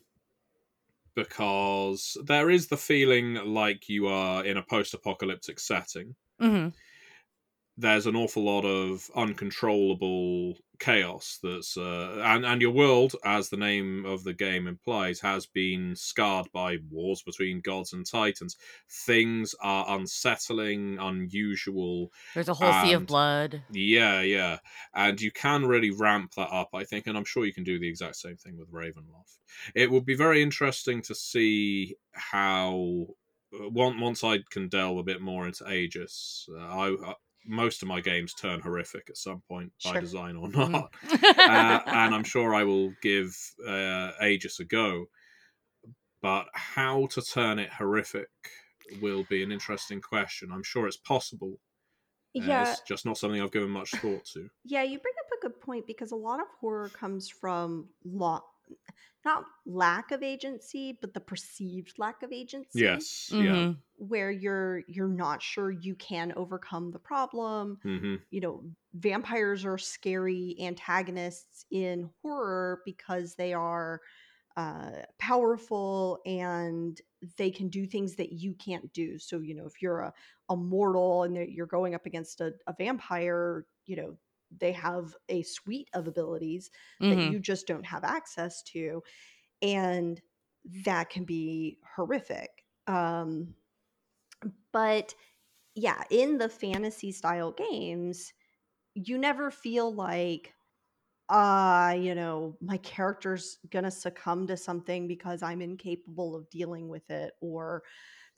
because 1.24 2.18
there 2.26 2.50
is 2.50 2.68
the 2.68 2.78
feeling 2.78 3.36
like 3.36 3.88
you 3.90 4.08
are 4.08 4.44
in 4.46 4.58
a 4.58 4.64
post-apocalyptic 4.64 5.60
setting. 5.60 6.16
hmm 6.40 6.74
There's 7.78 8.06
an 8.06 8.16
awful 8.16 8.44
lot 8.44 8.64
of 8.66 9.10
uncontrollable 9.16 10.58
chaos 10.82 11.40
that's 11.44 11.78
uh, 11.78 12.22
and 12.26 12.44
and 12.46 12.62
your 12.62 12.72
world, 12.72 13.16
as 13.24 13.50
the 13.50 13.58
name 13.58 14.04
of 14.06 14.24
the 14.24 14.34
game 14.34 14.68
implies, 14.68 15.20
has 15.22 15.46
been 15.46 15.96
scarred 15.96 16.52
by 16.52 16.78
wars 16.90 17.22
between 17.22 17.62
gods 17.62 17.94
and 17.94 18.06
titans. 18.06 18.58
Things 19.06 19.54
are 19.62 19.86
unsettling, 19.96 20.98
unusual, 21.00 22.12
There's 22.34 22.50
a 22.50 22.56
whole 22.56 22.74
sea 22.84 22.94
of 22.94 23.06
blood. 23.06 23.64
yeah, 23.72 24.22
yeah. 24.22 24.58
And 24.94 25.22
you 25.22 25.32
can 25.32 25.66
really 25.66 25.92
ramp 25.92 26.34
that 26.36 26.52
up, 26.52 26.70
I 26.74 26.84
think, 26.84 27.08
and 27.08 27.16
I'm 27.18 27.26
sure 27.26 27.46
you 27.46 27.54
can 27.54 27.64
do 27.64 27.80
the 27.80 27.88
exact 27.88 28.16
same 28.16 28.36
thing 28.38 28.58
with 28.58 28.72
Ravenloft. 28.72 29.38
It 29.76 29.92
would 29.92 30.06
be 30.06 30.16
very 30.16 30.42
interesting 30.42 31.02
to 31.04 31.16
see 31.16 31.96
how 32.14 33.08
uh, 33.54 33.70
once 33.70 34.02
once 34.02 34.24
I 34.24 34.40
can 34.50 34.68
delve 34.68 34.98
a 34.98 35.04
bit 35.04 35.22
more 35.22 35.46
into 35.46 35.70
Aegis. 35.72 36.48
Uh, 36.52 36.58
I, 36.58 36.92
uh, 36.94 37.14
most 37.46 37.82
of 37.82 37.88
my 37.88 38.02
games 38.02 38.34
turn 38.34 38.60
horrific 38.60 39.10
at 39.10 39.18
some 39.18 39.42
point 39.48 39.72
by 39.84 40.00
design 40.00 40.36
or 40.36 40.48
Mhm. 40.50 40.72
not, 40.72 40.94
uh, 41.38 41.82
and 41.88 42.14
I'm 42.16 42.24
sure 42.24 42.54
I 42.54 42.64
will 42.64 42.94
give 43.02 43.36
uh, 43.68 44.12
Aegis 44.22 44.60
a 44.60 44.66
go. 44.66 45.06
But 46.22 46.48
how 46.54 47.08
to 47.12 47.22
turn 47.22 47.58
it 47.58 47.72
horrific 47.72 48.30
will 49.02 49.24
be 49.30 49.42
an 49.42 49.52
interesting 49.52 50.02
question. 50.02 50.52
I'm 50.52 50.64
sure 50.64 50.86
it's 50.88 50.98
possible. 50.98 51.60
Uh, 52.38 52.44
yeah 52.46 52.62
it's 52.72 52.82
just 52.82 53.06
not 53.06 53.18
something 53.18 53.42
I've 53.42 53.52
given 53.52 53.70
much 53.70 53.92
thought 53.92 54.24
to. 54.34 54.50
yeah 54.64 54.84
you 54.84 55.00
bring 55.00 55.14
up 55.20 55.38
a 55.38 55.42
good 55.42 55.60
point 55.60 55.86
because 55.88 56.12
a 56.12 56.16
lot 56.16 56.40
of 56.40 56.48
horror 56.62 56.88
comes 56.90 57.28
from 57.28 57.90
lo- 58.06 58.44
not 59.26 59.46
lack 59.66 60.12
of 60.12 60.24
agency, 60.24 60.98
but 61.00 61.14
the 61.14 61.20
perceived 61.22 61.98
lack 62.00 62.24
of 62.24 62.32
agency. 62.32 63.08
Yes. 63.14 63.36
Yeah. 63.38 63.68
Mhm. 63.70 63.82
Where 63.96 64.32
you're 64.32 64.80
you're 64.88 65.08
not 65.08 65.42
sure 65.42 65.72
you 65.72 65.96
can 65.96 66.34
overcome 66.36 66.92
the 66.92 67.00
problem. 67.00 67.80
hmm 67.84 68.16
You 68.32 68.42
know, 68.42 68.72
vampires 68.94 69.66
are 69.66 69.78
scary 69.78 70.56
antagonists 70.60 71.66
in 71.72 72.10
horror 72.22 72.82
because 72.86 73.36
they 73.36 73.54
are 73.54 74.02
uh, 74.58 75.04
powerful 75.18 76.20
and 76.26 77.00
they 77.38 77.52
can 77.52 77.70
do 77.70 77.86
things 77.88 78.16
that 78.16 78.34
you 78.34 78.54
can't 78.54 78.92
do. 78.94 79.18
So, 79.18 79.40
you 79.40 79.54
know, 79.56 79.66
if 79.66 79.82
you're 79.82 80.02
a, 80.02 80.14
a 80.50 80.58
mortal 80.58 81.24
and 81.24 81.36
you're 81.38 81.66
going 81.68 81.96
up 81.96 82.06
against 82.06 82.42
a, 82.42 82.54
a 82.68 82.74
vampire, 82.78 83.66
you 83.86 83.96
know, 83.96 84.18
they 84.60 84.72
have 84.74 85.16
a 85.30 85.44
suite 85.44 85.90
of 85.94 86.08
abilities 86.08 86.72
that 87.08 87.20
Mhm. 87.20 87.32
you 87.32 87.40
just 87.40 87.68
don't 87.68 87.86
have 87.86 88.04
access 88.04 88.64
to. 88.64 89.04
And 89.62 90.22
that 90.86 91.10
can 91.10 91.26
be 91.26 91.80
horrific. 91.96 92.66
Um, 92.88 93.56
but 94.72 95.16
yeah, 95.76 96.04
in 96.12 96.38
the 96.38 96.50
fantasy 96.50 97.12
style 97.12 97.52
games, 97.52 98.34
you 98.96 99.18
never 99.18 99.52
feel 99.52 99.94
like, 99.94 100.54
uh, 101.30 101.96
you 102.00 102.16
know, 102.16 102.58
my 102.62 102.78
character's 102.80 103.60
gonna 103.72 103.92
succumb 103.92 104.48
to 104.48 104.58
something 104.58 105.08
because 105.08 105.44
I'm 105.44 105.62
incapable 105.62 106.36
of 106.36 106.50
dealing 106.50 106.90
with 106.90 107.10
it, 107.12 107.34
or 107.42 107.84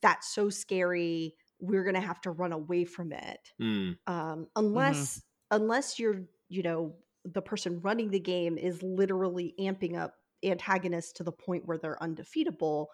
that's 0.01 0.34
so 0.34 0.49
scary, 0.49 1.36
we're 1.59 1.84
gonna 1.86 2.01
have 2.01 2.22
to 2.22 2.32
run 2.32 2.53
away 2.53 2.86
from 2.86 3.14
it 3.14 3.53
Mm. 3.59 3.97
um, 4.07 4.47
unless 4.55 5.24
unless 5.54 5.99
you're 5.99 6.24
you 6.49 6.64
know 6.64 6.95
the 7.24 7.41
person 7.41 7.80
running 7.82 8.10
the 8.10 8.20
game 8.20 8.58
is 8.58 8.84
literally 8.84 9.54
amping 9.60 9.95
up 9.97 10.16
antagonists 10.43 11.14
to 11.14 11.24
the 11.24 11.32
point 11.32 11.66
where 11.66 11.78
they're 11.78 12.01
undefeatable 12.04 12.89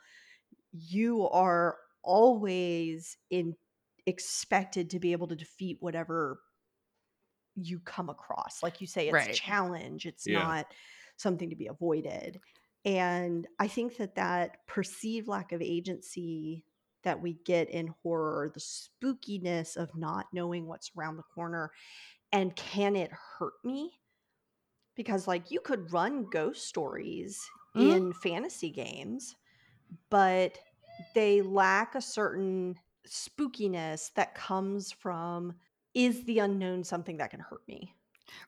you 0.71 1.27
are 1.29 1.77
always 2.03 3.17
in 3.31 3.55
expected 4.05 4.89
to 4.89 4.99
be 4.99 5.11
able 5.11 5.27
to 5.27 5.35
defeat 5.35 5.77
whatever 5.79 6.39
you 7.55 7.79
come 7.79 8.09
across 8.09 8.61
like 8.61 8.79
you 8.81 8.87
say 8.87 9.07
it's 9.09 9.13
Right. 9.13 9.29
a 9.29 9.33
challenge 9.33 10.05
it's 10.05 10.27
Yeah. 10.27 10.43
not 10.43 10.67
something 11.17 11.49
to 11.49 11.55
be 11.55 11.67
avoided 11.67 12.39
and 12.85 13.47
i 13.59 13.67
think 13.67 13.97
that 13.97 14.15
that 14.15 14.65
perceived 14.67 15.27
lack 15.27 15.51
of 15.51 15.61
agency 15.61 16.63
that 17.03 17.21
we 17.21 17.33
get 17.45 17.69
in 17.69 17.93
horror 18.03 18.51
the 18.53 18.59
spookiness 18.59 19.75
of 19.75 19.95
not 19.95 20.27
knowing 20.33 20.67
what's 20.67 20.91
around 20.97 21.17
the 21.17 21.23
corner 21.23 21.71
and 22.31 22.55
can 22.55 22.95
it 22.95 23.11
hurt 23.11 23.53
me 23.63 24.01
because 24.95 25.27
like 25.27 25.51
you 25.51 25.59
could 25.61 25.91
run 25.91 26.29
ghost 26.29 26.67
stories 26.67 27.51
Mhm. 27.75 27.99
in 27.99 28.13
fantasy 28.13 28.71
games 28.71 29.35
but 30.09 30.59
they 31.15 31.41
lack 31.41 31.95
a 31.95 32.01
certain 32.01 32.77
spookiness 33.07 34.13
that 34.15 34.35
comes 34.35 34.91
from 34.91 35.55
is 35.95 36.25
the 36.25 36.39
unknown 36.39 36.83
something 36.83 37.17
that 37.17 37.31
can 37.31 37.41
hurt 37.41 37.67
me 37.67 37.95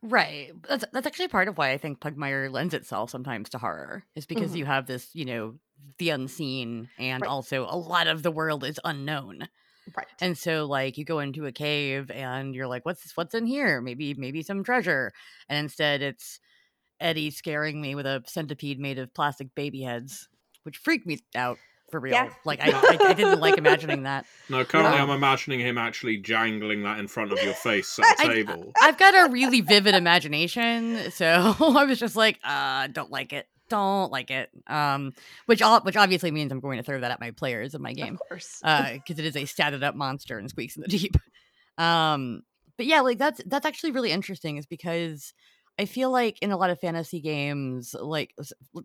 Right. 0.01 0.51
That's 0.67 0.83
that's 0.91 1.07
actually 1.07 1.27
part 1.27 1.47
of 1.47 1.57
why 1.57 1.71
I 1.71 1.77
think 1.77 1.99
Pugmire 1.99 2.49
lends 2.51 2.73
itself 2.73 3.09
sometimes 3.09 3.49
to 3.49 3.57
horror, 3.57 4.05
is 4.15 4.25
because 4.25 4.55
Mhm. 4.55 4.55
you 4.55 4.65
have 4.65 4.85
this, 4.87 5.13
you 5.15 5.25
know, 5.25 5.59
the 5.97 6.09
unseen, 6.09 6.89
and 6.97 7.23
Right. 7.23 7.27
also 7.27 7.63
a 7.65 7.77
lot 7.77 8.07
of 8.07 8.23
the 8.23 8.31
world 8.31 8.63
is 8.63 8.79
unknown. 8.83 9.47
Right 9.95 10.07
And 10.21 10.37
so, 10.37 10.65
like, 10.65 10.97
you 10.97 11.05
go 11.05 11.19
into 11.19 11.45
a 11.45 11.51
cave 11.51 12.09
and 12.11 12.53
you're 12.55 12.67
like, 12.67 12.85
"What's 12.85 13.15
what's 13.15 13.33
in 13.35 13.45
here? 13.45 13.81
Maybe 13.81 14.13
maybe 14.13 14.43
some 14.43 14.63
treasure." 14.63 15.11
And 15.49 15.57
instead, 15.65 16.01
it's 16.01 16.39
Eddie 16.99 17.31
scaring 17.31 17.81
me 17.81 17.95
with 17.95 18.05
a 18.05 18.23
centipede 18.27 18.79
made 18.79 18.99
of 18.99 19.13
plastic 19.13 19.53
baby 19.55 19.81
heads, 19.81 20.27
which 20.63 20.77
freaked 20.77 21.07
me 21.07 21.19
out 21.35 21.57
for 21.89 21.99
real. 21.99 22.13
Yeah. 22.13 22.29
Like, 22.45 22.61
I, 22.61 22.69
I 22.71 22.97
I 23.09 23.13
didn't 23.13 23.39
like 23.41 23.57
imagining 23.57 24.03
that. 24.03 24.25
No, 24.49 24.63
currently 24.63 24.95
Yeah. 24.95 25.03
I'm 25.03 25.09
imagining 25.09 25.59
him 25.59 25.77
actually 25.77 26.17
jangling 26.17 26.83
that 26.83 26.99
in 26.99 27.07
front 27.07 27.33
of 27.33 27.43
your 27.43 27.53
face 27.53 27.99
at 27.99 28.05
a 28.05 28.21
I- 28.29 28.33
table. 28.33 28.71
I've 28.81 28.97
got 28.97 29.13
a 29.13 29.31
really 29.31 29.61
vivid 29.61 29.93
imagination, 29.95 31.11
so 31.11 31.25
I 31.59 31.85
was 31.85 31.99
just 31.99 32.15
like, 32.15 32.39
uh, 32.43 32.87
don't 32.87 33.11
like 33.11 33.33
it. 33.33 33.47
Don't 33.71 34.11
like 34.11 34.29
it. 34.31 34.49
Um, 34.67 35.13
which 35.45 35.61
all, 35.61 35.79
which 35.81 35.95
obviously 35.95 36.29
means 36.29 36.51
I'm 36.51 36.59
going 36.59 36.77
to 36.77 36.83
throw 36.83 36.99
that 36.99 37.11
at 37.11 37.21
my 37.21 37.31
players 37.31 37.73
in 37.73 37.81
my 37.81 37.93
game. 37.93 38.15
of 38.15 38.19
course 38.27 38.59
because 38.61 39.17
it 39.17 39.25
is 39.25 39.37
a 39.37 39.43
statted 39.43 39.81
up 39.81 39.95
monster 39.95 40.37
and 40.37 40.49
squeaks 40.49 40.75
in 40.75 40.81
the 40.81 40.87
deep. 40.99 41.15
Um, 41.77 42.43
but 42.77 42.85
yeah, 42.85 43.01
like 43.01 43.17
that's 43.17 43.39
that's 43.45 43.65
actually 43.65 43.91
really 43.91 44.11
interesting, 44.11 44.57
is 44.57 44.65
because 44.65 45.33
I 45.79 45.85
feel 45.85 46.11
like 46.11 46.37
in 46.41 46.51
a 46.51 46.57
lot 46.57 46.69
of 46.69 46.79
fantasy 46.79 47.19
games, 47.21 47.95
like 47.99 48.35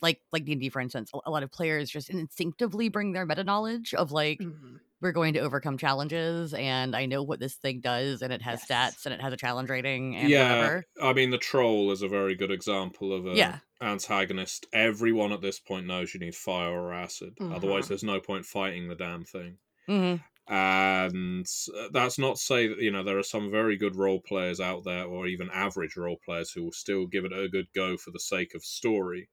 like 0.01 0.20
like 0.32 0.45
D 0.45 0.53
and 0.53 0.61
D, 0.61 0.68
for 0.70 0.80
instance, 0.80 1.11
a- 1.24 1.30
lot 1.30 1.43
of 1.43 1.51
players 1.51 1.91
just 1.91 2.11
instinctively 2.11 2.89
bring 2.89 3.12
their 3.12 3.26
meta 3.26 3.45
knowledge 3.45 3.93
of 3.95 4.12
like 4.12 4.41
Mhm. 4.41 4.80
we're 5.01 5.12
going 5.12 5.34
to 5.34 5.41
overcome 5.41 5.76
challenges, 5.78 6.55
and 6.55 6.97
I 6.97 7.07
know 7.07 7.22
what 7.22 7.41
this 7.41 7.57
thing 7.57 7.80
does, 7.80 8.22
and 8.22 8.32
it 8.32 8.43
has 8.43 8.61
Yes. 8.61 8.70
stats, 8.70 9.05
and 9.05 9.12
it 9.14 9.20
has 9.20 9.32
a 9.32 9.37
challenge 9.37 9.68
rating, 9.70 10.16
and 10.16 10.28
yeah, 10.30 10.49
whatever. 10.49 10.84
I 11.01 11.12
mean 11.12 11.30
the 11.30 11.39
troll 11.39 11.91
is 11.91 12.03
a 12.03 12.09
very 12.09 12.34
good 12.34 12.51
example 12.51 13.12
of 13.12 13.26
a 13.26 13.37
Yeah. 13.37 13.61
antagonist. 13.80 14.66
Everyone 14.72 15.32
at 15.32 15.41
this 15.43 15.61
point 15.61 15.87
knows 15.87 16.14
you 16.14 16.20
need 16.20 16.34
fire 16.34 16.72
or 16.80 16.93
acid. 16.93 17.39
Otherwise, 17.51 17.89
Mhm. 17.89 17.89
there's 17.89 18.05
no 18.05 18.20
point 18.20 18.47
fighting 18.47 18.89
the 18.89 18.95
damn 18.97 19.24
thing. 19.24 19.59
hmm 19.87 20.16
And 20.49 21.47
uh, 21.76 21.88
that's 21.92 22.18
not 22.18 22.36
to 22.36 22.42
say 22.42 22.68
that 22.68 22.78
you 22.78 22.92
know 22.92 23.03
there 23.03 23.18
are 23.18 23.24
some 23.24 23.51
very 23.51 23.76
good 23.76 23.97
role 23.97 24.20
players 24.20 24.61
out 24.61 24.84
there, 24.84 25.05
or 25.05 25.26
even 25.26 25.51
average 25.53 25.97
role 25.97 26.18
players 26.24 26.51
who 26.51 26.64
will 26.64 26.72
still 26.72 27.07
give 27.07 27.24
it 27.24 27.32
a 27.32 27.49
good 27.49 27.66
go 27.74 27.97
for 27.97 28.11
the 28.12 28.20
sake 28.20 28.55
of 28.55 28.64
story. 28.64 29.28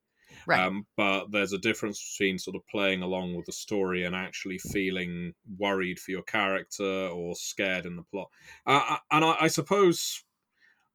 Right. 0.47 0.59
Um, 0.59 0.87
but 0.97 1.31
there's 1.31 1.53
a 1.53 1.59
difference 1.59 2.17
between 2.17 2.39
sort 2.39 2.55
of 2.55 2.67
playing 2.67 3.03
along 3.03 3.35
with 3.35 3.45
the 3.45 3.51
story 3.51 4.03
and 4.03 4.15
actually 4.15 4.57
feeling 4.57 5.33
worried 5.57 5.99
for 5.99 6.11
your 6.11 6.23
character 6.23 7.07
or 7.07 7.35
scared 7.35 7.85
in 7.85 7.95
the 7.95 8.03
plot. 8.03 8.29
Uh, 8.65 8.97
and 9.11 9.23
I, 9.23 9.35
I 9.41 9.47
suppose 9.47 10.23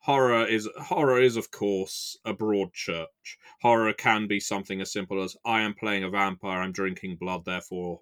horror 0.00 0.46
is 0.46 0.68
horror 0.78 1.20
is 1.20 1.36
of 1.36 1.50
course 1.50 2.18
a 2.24 2.32
broad 2.32 2.72
church. 2.72 3.38
Horror 3.62 3.92
can 3.92 4.26
be 4.26 4.40
something 4.40 4.80
as 4.80 4.92
simple 4.92 5.22
as 5.22 5.36
I 5.44 5.60
am 5.60 5.74
playing 5.74 6.04
a 6.04 6.10
vampire, 6.10 6.60
I'm 6.60 6.72
drinking 6.72 7.16
blood, 7.16 7.44
therefore 7.44 8.00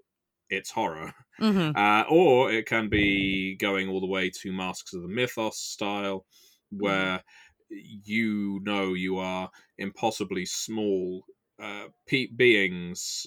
it's 0.51 0.71
horror. 0.71 1.15
hmm 1.41 1.71
Uh, 1.77 2.05
or 2.09 2.51
it 2.51 2.67
can 2.67 2.89
be 2.89 3.55
going 3.57 3.89
all 3.89 4.01
the 4.01 4.07
way 4.07 4.31
to 4.31 4.53
Masks 4.53 4.95
of 4.95 5.03
the 5.03 5.09
Mythos 5.09 5.59
style, 5.59 6.27
where 6.71 7.23
you 7.69 8.61
know 8.63 8.95
you 8.95 9.19
are 9.19 9.51
impossibly 9.79 10.47
small 10.47 11.25
uh, 11.59 11.89
pe- 12.07 12.29
beings 12.29 13.27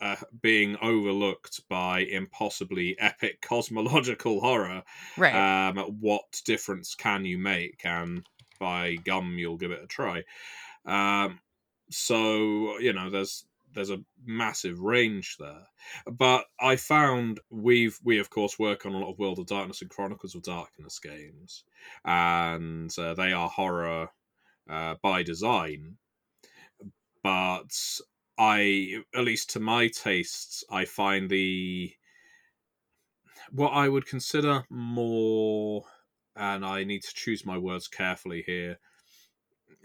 uh, 0.00 0.16
being 0.40 0.76
overlooked 0.82 1.66
by 1.68 2.00
impossibly 2.00 2.98
epic 2.98 3.40
cosmological 3.42 4.40
horror. 4.40 4.82
Right. 5.16 5.46
Um, 5.70 5.76
what 6.00 6.40
difference 6.44 6.94
can 6.94 7.24
you 7.24 7.38
make? 7.38 7.80
And 7.84 8.26
by 8.58 8.96
gum, 8.96 9.38
you'll 9.38 9.56
give 9.56 9.70
it 9.70 9.82
a 9.82 9.86
try. 9.86 10.24
Um, 10.84 11.40
so 11.90 12.78
you 12.78 12.92
know, 12.92 13.10
there's 13.10 13.46
there's 13.74 13.90
a 13.90 14.02
massive 14.24 14.80
range 14.80 15.36
there. 15.38 15.66
But 16.10 16.46
I 16.60 16.76
found 16.76 17.40
we've 17.50 17.98
we 18.04 18.18
of 18.18 18.30
course 18.30 18.58
work 18.58 18.86
on 18.86 18.94
a 18.94 18.98
lot 18.98 19.10
of 19.10 19.18
World 19.18 19.38
of 19.38 19.46
Darkness 19.46 19.82
and 19.82 19.90
Chronicles 19.90 20.34
of 20.34 20.42
Darkness 20.42 20.98
games, 20.98 21.64
and 22.04 22.92
uh, 22.98 23.14
they 23.14 23.32
are 23.32 23.48
horror 23.48 24.08
uh, 24.68 24.96
by 25.02 25.22
design. 25.22 25.96
But 27.22 27.72
I, 28.38 29.02
at 29.14 29.24
least 29.24 29.50
to 29.50 29.60
my 29.60 29.88
tastes, 29.88 30.64
I 30.70 30.84
find 30.84 31.30
the 31.30 31.92
what 33.50 33.70
I 33.70 33.88
would 33.88 34.06
consider 34.06 34.64
more, 34.70 35.84
and 36.34 36.64
I 36.64 36.84
need 36.84 37.02
to 37.02 37.14
choose 37.14 37.44
my 37.44 37.58
words 37.58 37.88
carefully 37.88 38.42
here. 38.46 38.78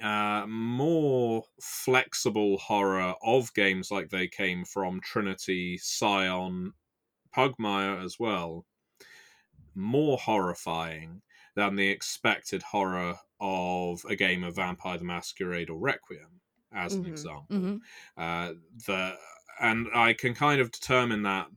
Uh, 0.02 0.46
more 0.48 1.46
flexible 1.62 2.58
horror 2.58 3.16
of 3.24 3.54
games 3.54 3.90
like 3.92 4.10
they 4.10 4.28
came 4.28 4.64
from 4.66 5.02
Trinity, 5.02 5.78
Scion, 5.78 6.74
Pugmire 7.36 8.04
as 8.04 8.20
well. 8.20 8.66
More 9.76 10.18
horrifying 10.18 11.22
than 11.56 11.76
the 11.76 11.88
expected 11.88 12.64
horror 12.64 13.20
of 13.40 14.04
a 14.06 14.16
game 14.16 14.44
of 14.44 14.56
Vampire 14.56 14.98
the 14.98 15.06
Masquerade 15.06 15.70
or 15.70 15.80
Requiem, 15.80 16.42
as 16.72 16.98
an 16.98 17.06
Mhm. 17.06 17.06
example. 17.06 17.48
hmm 17.50 17.78
Uh, 18.18 18.56
the 18.88 19.18
and 19.60 19.88
I 19.94 20.14
can 20.14 20.34
kind 20.36 20.62
of 20.62 20.72
determine 20.72 21.24
that 21.24 21.50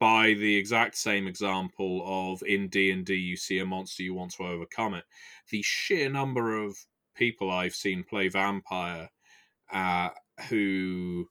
by 0.00 0.34
the 0.34 0.56
exact 0.56 0.96
same 0.96 1.26
example 1.28 2.02
of 2.32 2.42
in 2.44 2.68
D 2.68 2.90
and 2.90 3.06
D 3.06 3.14
you 3.16 3.36
see 3.36 3.58
a 3.60 3.66
monster 3.66 4.02
you 4.04 4.14
want 4.14 4.32
to 4.34 4.44
overcome 4.46 4.94
it. 4.94 5.06
The 5.50 5.62
sheer 5.62 6.10
number 6.10 6.56
of 6.56 6.78
people 7.18 7.50
I've 7.50 7.74
seen 7.74 8.04
play 8.04 8.28
vampire 8.28 9.10
uh, 9.72 10.10
who 10.48 11.28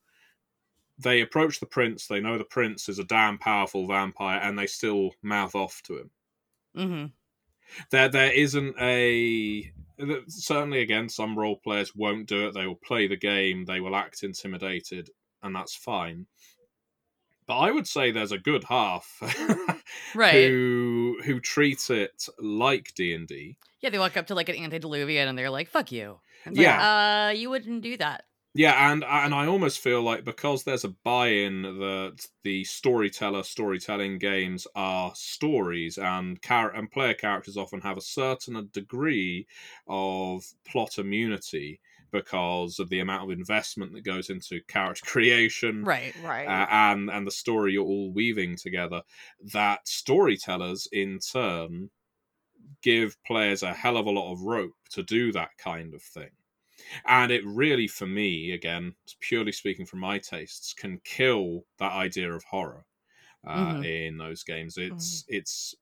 they 1.00 1.22
approach 1.22 1.60
the 1.60 1.66
prince, 1.66 2.08
they 2.08 2.20
know 2.20 2.38
the 2.38 2.44
prince 2.44 2.90
is 2.90 3.00
a 3.00 3.04
damn 3.04 3.38
powerful 3.38 3.88
vampire, 3.88 4.40
and 4.42 4.58
they 4.58 4.68
still 4.68 5.12
mouth 5.22 5.56
off 5.56 5.82
to 5.84 5.98
him. 5.98 6.12
Hmm 6.76 7.06
there 7.92 8.10
there 8.10 8.32
isn't 8.32 8.76
a 8.80 9.72
certainly 10.28 10.82
again 10.82 11.10
some 11.10 11.38
role 11.38 11.58
players 11.58 11.96
won't 11.96 12.28
do 12.28 12.48
it. 12.48 12.54
They 12.54 12.68
will 12.68 12.76
play 12.76 13.08
the 13.08 13.18
game 13.18 13.66
they 13.66 13.80
will 13.80 13.96
act 13.96 14.24
intimidated 14.24 15.10
and 15.44 15.56
that's 15.56 15.76
fine 15.76 16.26
but 17.48 17.58
i 17.58 17.72
would 17.72 17.88
say 17.88 18.12
there's 18.12 18.32
a 18.32 18.38
good 18.38 18.64
half 18.66 19.20
Right. 20.16 20.50
who 20.50 21.20
who 21.24 21.40
treat 21.40 21.90
it 21.90 22.28
like 22.40 22.94
d&d 22.96 23.58
Yeah, 23.82 23.90
they 23.90 24.00
walk 24.00 24.18
up 24.18 24.28
to 24.28 24.36
like 24.36 24.50
an 24.50 24.56
antediluvian 24.58 25.28
and 25.28 25.38
they're 25.38 25.50
like, 25.50 25.70
"Fuck 25.70 25.92
you." 25.92 26.20
It's 26.46 26.58
like, 26.58 26.68
uh, 26.68 27.34
you 27.34 27.50
wouldn't 27.50 27.82
do 27.82 27.98
that. 27.98 28.24
Yeah, 28.54 28.92
and 28.92 29.04
and 29.04 29.36
I 29.36 29.46
almost 29.46 29.80
feel 29.80 30.02
like 30.02 30.24
because 30.24 30.64
there's 30.64 30.84
a 30.84 30.90
buy-in 31.04 31.62
that 31.62 32.26
the 32.44 32.64
storyteller 32.64 33.44
storytelling 33.44 34.18
games 34.18 34.66
are 34.74 35.14
stories, 35.16 35.98
and 36.00 36.42
char- 36.42 36.74
and 36.74 36.90
player 36.90 37.14
characters 37.14 37.56
often 37.58 37.82
have 37.82 37.98
a 37.98 38.02
certain 38.02 38.70
degree 38.74 39.46
of 39.88 40.44
plot 40.66 40.98
immunity 40.98 41.80
because 42.12 42.80
of 42.80 42.90
the 42.90 43.00
amount 43.00 43.24
of 43.32 43.38
investment 43.38 43.94
that 43.94 44.02
goes 44.02 44.30
into 44.30 44.62
character 44.68 45.06
creation, 45.10 45.88
Right. 45.88 46.16
Right. 46.16 46.54
uh, 46.54 46.68
and 46.70 47.10
and 47.12 47.28
the 47.28 47.32
story 47.32 47.74
you're 47.74 47.86
all 47.86 48.12
weaving 48.14 48.58
together. 48.58 49.04
That 49.54 49.88
storytellers 49.88 50.88
in 50.92 51.20
turn 51.20 51.92
give 52.82 53.22
players 53.24 53.64
a 53.64 53.74
hell 53.74 53.98
of 53.98 54.06
a 54.06 54.12
lot 54.12 54.32
of 54.32 54.42
rope 54.42 54.76
to 54.92 55.04
do 55.04 55.32
that 55.32 55.52
kind 55.58 55.94
of 55.94 56.02
thing. 56.02 56.32
And 57.06 57.32
it 57.32 57.46
really, 57.46 57.88
for 57.88 58.08
me, 58.08 58.52
again, 58.54 58.96
purely 59.22 59.54
speaking 59.54 59.86
from 59.86 60.00
my 60.02 60.20
tastes, 60.20 60.74
can 60.74 61.00
kill 61.02 61.66
that 61.80 61.94
idea 61.94 62.34
of 62.34 62.44
horror 62.46 62.86
uh, 63.48 63.76
Mhm. 63.76 63.84
in 63.84 64.18
those 64.18 64.44
games. 64.44 64.78
It's 64.78 65.26
it's, 65.28 65.76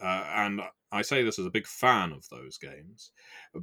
uh, 0.00 0.26
and 0.28 0.62
I 0.92 1.02
say 1.02 1.22
this 1.24 1.38
as 1.38 1.46
a 1.46 1.50
big 1.50 1.66
fan 1.66 2.12
of 2.12 2.28
those 2.30 2.58
games, 2.58 3.12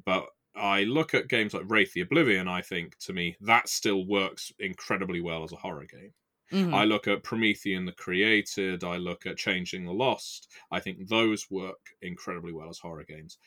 but 0.06 0.28
I 0.56 0.84
look 0.84 1.14
at 1.14 1.30
games 1.30 1.54
like 1.54 1.70
Wraith 1.70 1.94
the 1.94 2.02
Oblivion. 2.02 2.48
I 2.48 2.62
think 2.62 2.98
to 3.00 3.14
me 3.14 3.38
that 3.42 3.70
still 3.70 4.06
works 4.06 4.52
incredibly 4.60 5.22
well 5.22 5.44
as 5.44 5.52
a 5.54 5.58
horror 5.58 5.86
game. 5.86 6.14
Mhm. 6.52 6.82
I 6.82 6.86
look 6.86 7.08
at 7.08 7.24
Promethean 7.24 7.86
the 7.86 7.94
Created, 7.94 8.84
I 8.84 8.98
look 8.98 9.26
at 9.26 9.38
Changeling 9.38 9.86
the 9.86 9.94
Lost. 9.94 10.52
I 10.72 10.80
think 10.82 11.08
those 11.10 11.50
work 11.52 11.96
incredibly 12.02 12.54
well 12.54 12.70
as 12.70 12.80
horror 12.80 13.06
games. 13.06 13.38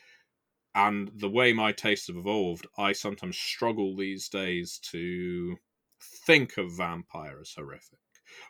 And 0.75 1.09
the 1.21 1.31
way 1.31 1.53
my 1.53 1.73
tastes 1.73 2.09
have 2.09 2.17
evolved, 2.17 2.67
I 2.79 2.93
sometimes 2.93 3.39
struggle 3.39 3.97
these 3.97 4.29
days 4.29 4.79
to 4.93 5.57
think 6.01 6.59
of 6.59 6.77
vampire 6.77 7.41
as 7.41 7.53
horrific, 7.55 7.99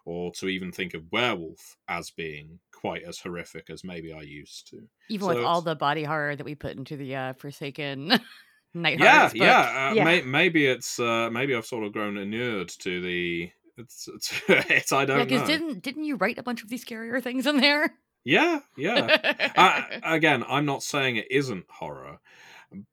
or 0.05 0.33
to 0.33 0.49
even 0.49 0.73
think 0.73 0.95
of 0.95 1.11
werewolf 1.13 1.77
as 1.89 2.11
being 2.11 2.61
quite 2.85 3.03
as 3.05 3.19
horrific 3.19 3.71
as 3.71 3.83
maybe 3.83 4.13
I 4.13 4.21
used 4.21 4.69
to. 4.69 4.87
Even 5.09 5.27
so 5.29 5.35
with 5.37 5.43
all 5.45 5.63
the 5.63 5.75
body 5.75 6.05
horror 6.05 6.37
that 6.37 6.45
we 6.45 6.55
put 6.55 6.77
into 6.77 6.99
the 6.99 7.17
uh, 7.17 7.33
Forsaken 7.33 8.09
Night 8.75 8.99
yeah, 8.99 9.29
book. 9.29 9.37
yeah, 9.37 9.89
uh, 9.91 9.95
Yeah. 9.95 10.05
May, 10.05 10.21
maybe 10.21 10.67
it's 10.67 10.99
uh, 11.01 11.31
maybe 11.31 11.55
I've 11.55 11.65
sort 11.65 11.85
of 11.85 11.93
grown 11.95 12.19
inured 12.19 12.69
to 12.81 13.01
the. 13.01 13.51
It's, 13.79 14.07
it's, 14.09 14.33
it's 14.49 14.93
I 14.93 15.07
don't 15.07 15.25
because 15.27 15.41
know. 15.43 15.47
didn't 15.47 15.83
didn't 15.83 16.05
you 16.05 16.17
write 16.17 16.37
a 16.39 16.43
bunch 16.43 16.63
of 16.63 16.69
these 16.69 16.85
scarier 16.85 17.23
things 17.23 17.47
in 17.47 17.57
there? 17.57 17.95
Yeah, 18.25 18.61
yeah. 18.77 19.17
I, 19.57 20.01
again, 20.17 20.45
I'm 20.47 20.67
not 20.67 20.83
saying 20.83 21.17
it 21.17 21.29
isn't 21.31 21.65
horror, 21.71 22.19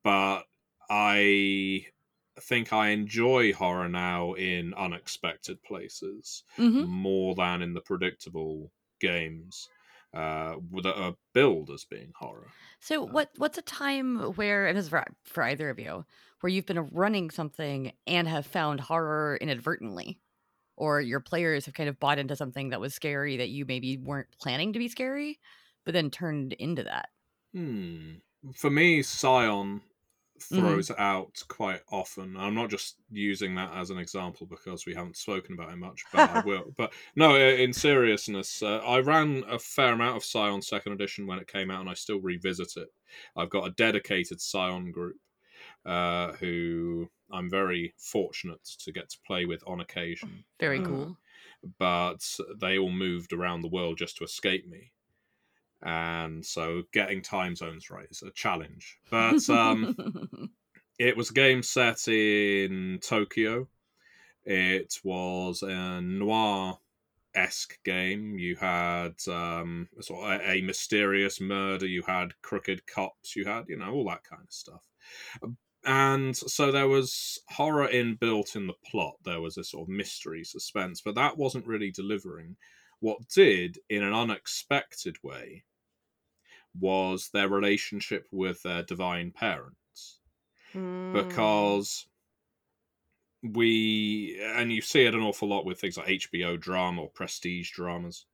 but 0.04 0.44
I 0.90 1.86
think 2.40 2.72
I 2.72 2.90
enjoy 2.90 3.52
horror 3.54 3.90
now 3.90 4.34
in 4.34 4.74
unexpected 4.74 5.62
places 5.64 6.44
Mhm. 6.58 6.88
more 6.88 7.36
than 7.36 7.62
in 7.62 7.74
the 7.74 7.82
predictable 7.82 8.72
games 9.00 9.68
uh, 10.14 10.56
that 10.84 10.96
are 10.96 11.16
billed 11.34 11.70
as 11.70 11.86
being 11.86 12.12
horror. 12.16 12.48
So 12.80 13.02
what 13.02 13.30
what's 13.38 13.58
a 13.58 13.64
time 13.64 14.20
where 14.36 14.68
and 14.68 14.78
this 14.78 14.86
is 14.86 14.90
for 14.90 15.06
for 15.24 15.44
either 15.44 15.70
of 15.70 15.80
you 15.80 16.06
where 16.42 16.50
you've 16.50 16.66
been 16.66 16.90
running 16.92 17.30
something 17.30 17.94
and 18.08 18.28
have 18.28 18.46
found 18.46 18.82
horror 18.82 19.38
inadvertently, 19.40 20.20
or 20.76 21.00
your 21.00 21.20
players 21.20 21.66
have 21.66 21.76
kind 21.76 21.88
of 21.88 22.00
bought 22.00 22.20
into 22.20 22.36
something 22.36 22.70
that 22.70 22.82
was 22.82 22.94
scary 22.94 23.38
that 23.38 23.50
you 23.50 23.66
maybe 23.66 23.98
weren't 23.98 24.28
planning 24.40 24.74
to 24.74 24.80
be 24.80 24.88
scary, 24.88 25.40
but 25.86 25.94
then 25.94 26.10
turned 26.10 26.54
into 26.54 26.84
that. 26.84 27.10
Hmm. 27.54 28.16
For 28.56 28.72
me, 28.72 29.04
Scion 29.04 29.82
throws 30.44 30.90
it 30.90 31.00
out 31.00 31.42
quite 31.48 31.82
often. 31.92 32.36
I'm 32.38 32.54
not 32.56 32.70
just 32.70 32.98
using 33.12 33.56
that 33.56 33.74
as 33.74 33.90
an 33.90 33.98
example 33.98 34.46
because 34.48 34.86
we 34.86 34.94
haven't 34.96 35.18
spoken 35.18 35.54
about 35.54 35.72
it 35.72 35.78
much, 35.78 36.04
but 36.12 36.30
I 36.30 36.42
will. 36.42 36.74
But 36.78 36.94
no, 37.16 37.32
uh, 37.36 37.38
in 37.38 37.74
seriousness, 37.74 38.62
uh, 38.64 38.78
I 38.80 39.00
ran 39.00 39.44
a 39.50 39.58
fair 39.60 39.94
amount 39.94 40.18
of 40.18 40.24
Scion 40.24 40.62
Second 40.62 40.94
Edition 40.94 41.28
when 41.28 41.40
it 41.40 41.48
came 41.48 41.70
out, 41.72 41.82
and 41.82 41.90
I 41.90 41.94
still 41.94 42.20
revisit 42.20 42.78
it. 42.78 42.90
I've 43.36 43.50
got 43.50 43.68
a 43.68 43.72
dedicated 43.72 44.40
Scion 44.42 44.92
group 44.92 45.18
uh, 45.86 46.34
who 46.34 47.10
I'm 47.32 47.50
very 47.50 47.94
fortunate 47.98 48.64
to 48.80 48.92
get 48.92 49.10
to 49.10 49.18
play 49.26 49.46
with 49.46 49.64
on 49.66 49.80
occasion 49.82 50.44
Very 50.60 50.80
Uh, 50.80 50.86
cool. 50.86 51.18
but 51.80 52.38
they 52.60 52.78
all 52.78 52.92
moved 52.92 53.34
around 53.34 53.62
the 53.62 53.68
world 53.70 53.98
just 53.98 54.18
to 54.18 54.24
escape 54.24 54.68
me. 54.68 54.92
And 55.84 56.46
so 56.46 56.84
getting 56.94 57.22
time 57.22 57.56
zones 57.56 57.90
right 57.90 58.08
is 58.10 58.22
a 58.22 58.32
challenge. 58.32 58.98
But 59.10 59.50
um, 59.50 60.52
it 61.00 61.18
was 61.18 61.32
a 61.32 61.34
game 61.34 61.64
set 61.64 62.08
in 62.08 63.00
Tokyo. 63.02 63.68
It 64.46 64.96
was 65.04 65.64
a 65.64 66.02
noir 66.02 66.78
esque 67.34 67.82
game. 67.84 68.38
You 68.38 68.56
had 68.56 69.16
um, 69.28 69.88
sort 70.00 70.26
of 70.26 70.42
a, 70.42 70.52
a 70.52 70.62
mysterious 70.62 71.42
murder. 71.42 71.88
You 71.88 72.04
had 72.06 72.40
crooked 72.42 72.86
cops. 72.88 73.36
You 73.36 73.46
had, 73.46 73.66
you 73.68 73.78
know, 73.78 73.92
all 73.92 74.06
that 74.06 74.24
kind 74.24 74.44
of 74.44 74.54
stuff. 74.54 74.88
And 75.84 76.38
so 76.38 76.72
there 76.72 76.88
was 76.88 77.40
horror 77.50 77.88
inbuilt 77.88 78.56
in 78.56 78.68
the 78.68 78.76
plot. 78.90 79.16
There 79.24 79.42
was 79.42 79.58
a 79.58 79.64
sort 79.64 79.90
of 79.90 79.90
mystery, 79.90 80.44
suspense, 80.44 81.02
but 81.02 81.16
that 81.16 81.38
wasn't 81.38 81.66
really 81.66 81.92
delivering. 81.92 82.56
What 83.00 83.28
did, 83.34 83.80
in 83.90 84.04
an 84.04 84.14
unexpected 84.14 85.18
way, 85.24 85.64
was 86.80 87.30
their 87.30 87.50
relationship 87.50 88.28
with 88.32 88.64
their 88.64 88.84
divine 88.84 89.32
parents 89.32 90.22
Mm. 90.74 91.12
because 91.12 92.08
we 93.44 94.40
and 94.40 94.72
you 94.72 94.82
see 94.82 95.06
it 95.06 95.16
an 95.16 95.22
awful 95.22 95.48
lot 95.48 95.66
with 95.66 95.80
things 95.80 95.98
like 95.98 96.10
HBO 96.10 96.58
drama 96.58 97.02
or 97.04 97.10
prestige 97.10 97.72
dramas. 97.72 98.26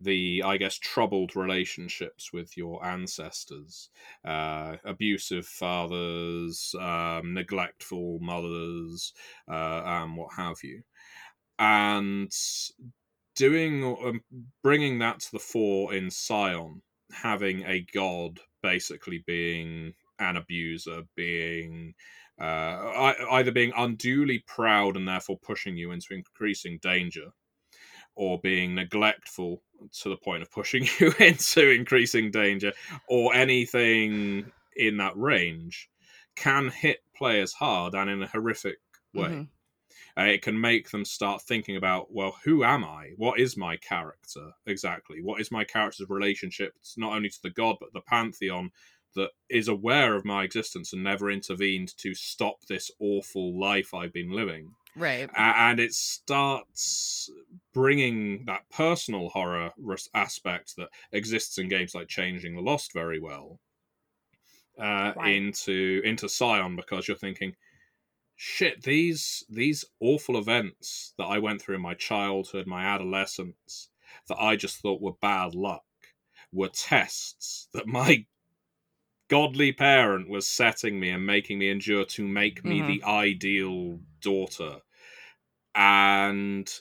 The 0.00 0.42
I 0.44 0.58
guess 0.58 0.78
troubled 0.78 1.36
relationships 1.36 2.32
with 2.32 2.56
your 2.56 2.84
ancestors, 2.84 3.90
uh, 4.24 4.76
abusive 4.84 5.46
fathers, 5.46 6.74
um, 6.80 7.34
neglectful 7.34 8.20
mothers, 8.20 9.14
uh, 9.48 9.82
and 9.84 10.16
what 10.16 10.34
have 10.36 10.58
you, 10.64 10.84
and 11.58 12.32
doing 13.34 13.84
um, 13.84 14.24
bringing 14.62 14.98
that 14.98 15.20
to 15.20 15.32
the 15.32 15.38
fore 15.38 15.94
in 15.94 16.10
Scion, 16.10 16.82
having 17.12 17.64
a 17.64 17.80
god 17.92 18.40
basically 18.62 19.18
being 19.26 19.94
an 20.18 20.36
abuser, 20.36 21.02
being 21.16 21.94
uh, 22.40 23.14
either 23.32 23.52
being 23.52 23.72
unduly 23.76 24.40
proud 24.46 24.96
and 24.96 25.08
therefore 25.08 25.38
pushing 25.38 25.76
you 25.76 25.90
into 25.92 26.14
increasing 26.14 26.78
danger, 26.82 27.30
or 28.14 28.38
being 28.40 28.74
neglectful 28.74 29.62
to 29.92 30.08
the 30.08 30.16
point 30.16 30.42
of 30.42 30.50
pushing 30.50 30.86
you 31.00 31.12
into 31.20 31.70
increasing 31.70 32.30
danger, 32.30 32.72
or 33.08 33.34
anything 33.34 34.50
in 34.76 34.96
that 34.98 35.16
range, 35.16 35.88
can 36.36 36.68
hit 36.68 36.98
players 37.16 37.52
hard 37.52 37.94
and 37.94 38.10
in 38.10 38.22
a 38.22 38.26
horrific 38.28 38.78
way. 39.14 39.28
Mhm. 39.28 39.48
Uh, 40.18 40.22
it 40.24 40.42
can 40.42 40.60
make 40.60 40.90
them 40.90 41.04
start 41.04 41.42
thinking 41.42 41.76
about, 41.76 42.12
well, 42.12 42.36
who 42.44 42.64
am 42.64 42.84
I? 42.84 43.12
What 43.16 43.38
is 43.38 43.56
my 43.56 43.76
character 43.76 44.50
exactly? 44.66 45.22
What 45.22 45.40
is 45.40 45.52
my 45.52 45.62
character's 45.62 46.08
relationship, 46.10 46.74
not 46.96 47.14
only 47.14 47.28
to 47.28 47.42
the 47.42 47.50
god, 47.50 47.76
but 47.78 47.92
the 47.92 48.00
pantheon 48.00 48.70
that 49.14 49.30
is 49.48 49.68
aware 49.68 50.14
of 50.16 50.24
my 50.24 50.42
existence 50.42 50.92
and 50.92 51.04
never 51.04 51.30
intervened 51.30 51.96
to 51.98 52.14
stop 52.14 52.62
this 52.66 52.90
awful 52.98 53.58
life 53.58 53.94
I've 53.94 54.12
been 54.12 54.32
living? 54.32 54.74
Right. 54.96 55.30
And 55.36 55.78
it 55.78 55.94
starts 55.94 57.30
bringing 57.72 58.44
that 58.46 58.68
personal 58.70 59.28
horror 59.28 59.72
aspect 60.14 60.74
that 60.76 60.88
exists 61.12 61.58
in 61.58 61.68
games 61.68 61.94
like 61.94 62.08
Changeling 62.08 62.56
the 62.56 62.62
Lost 62.62 62.92
very 62.92 63.20
well 63.20 63.60
uh, 64.78 65.12
Right. 65.16 65.36
into 65.36 66.00
into 66.04 66.28
Scion 66.28 66.76
because 66.76 67.08
you're 67.08 67.16
thinking, 67.16 67.54
shit, 68.38 68.82
these 68.84 69.44
these 69.50 69.84
awful 70.00 70.38
events 70.38 71.12
that 71.18 71.26
I 71.26 71.38
went 71.40 71.60
through 71.60 71.74
in 71.76 71.82
my 71.82 71.92
childhood, 71.94 72.66
my 72.66 72.84
adolescence, 72.84 73.90
that 74.28 74.38
I 74.40 74.56
just 74.56 74.78
thought 74.80 75.02
were 75.02 75.12
bad 75.12 75.54
luck, 75.54 75.84
were 76.52 76.70
tests 76.70 77.68
that 77.74 77.86
my 77.86 78.26
godly 79.28 79.72
parent 79.72 80.28
was 80.28 80.48
setting 80.48 80.98
me 80.98 81.10
and 81.10 81.24
making 81.26 81.58
me 81.58 81.68
endure 81.70 82.04
to 82.04 82.26
make 82.26 82.64
me 82.64 82.82
Mhm. 82.82 82.82
the 82.82 83.02
ideal 83.04 84.00
daughter 84.20 84.80
and 85.74 86.80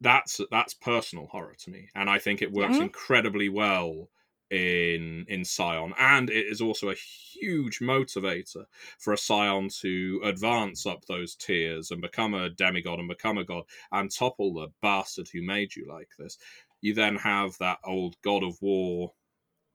that's 0.00 0.40
that's 0.50 0.74
personal 0.74 1.26
horror 1.28 1.54
to 1.56 1.70
me 1.70 1.88
and 1.94 2.10
i 2.10 2.18
think 2.18 2.42
it 2.42 2.52
works 2.52 2.80
Mhm. 2.80 2.80
incredibly 2.80 3.48
well 3.48 4.10
in 4.50 5.24
in 5.28 5.44
Scion, 5.44 5.94
and 5.98 6.30
it 6.30 6.46
is 6.46 6.60
also 6.60 6.90
a 6.90 6.94
huge 6.94 7.80
motivator 7.80 8.66
for 8.98 9.12
a 9.12 9.18
Scion 9.18 9.68
to 9.80 10.20
advance 10.24 10.86
up 10.86 11.04
those 11.06 11.34
tiers 11.34 11.90
and 11.90 12.00
become 12.02 12.34
a 12.34 12.50
demigod 12.50 12.98
and 12.98 13.08
become 13.08 13.38
a 13.38 13.44
god 13.44 13.64
and 13.92 14.10
topple 14.10 14.54
the 14.54 14.68
bastard 14.82 15.28
who 15.32 15.42
made 15.42 15.74
you 15.76 15.86
like 15.88 16.10
this. 16.18 16.38
You 16.80 16.94
then 16.94 17.16
have 17.16 17.56
that 17.58 17.78
old 17.84 18.20
God 18.22 18.42
of 18.44 18.60
War, 18.60 19.14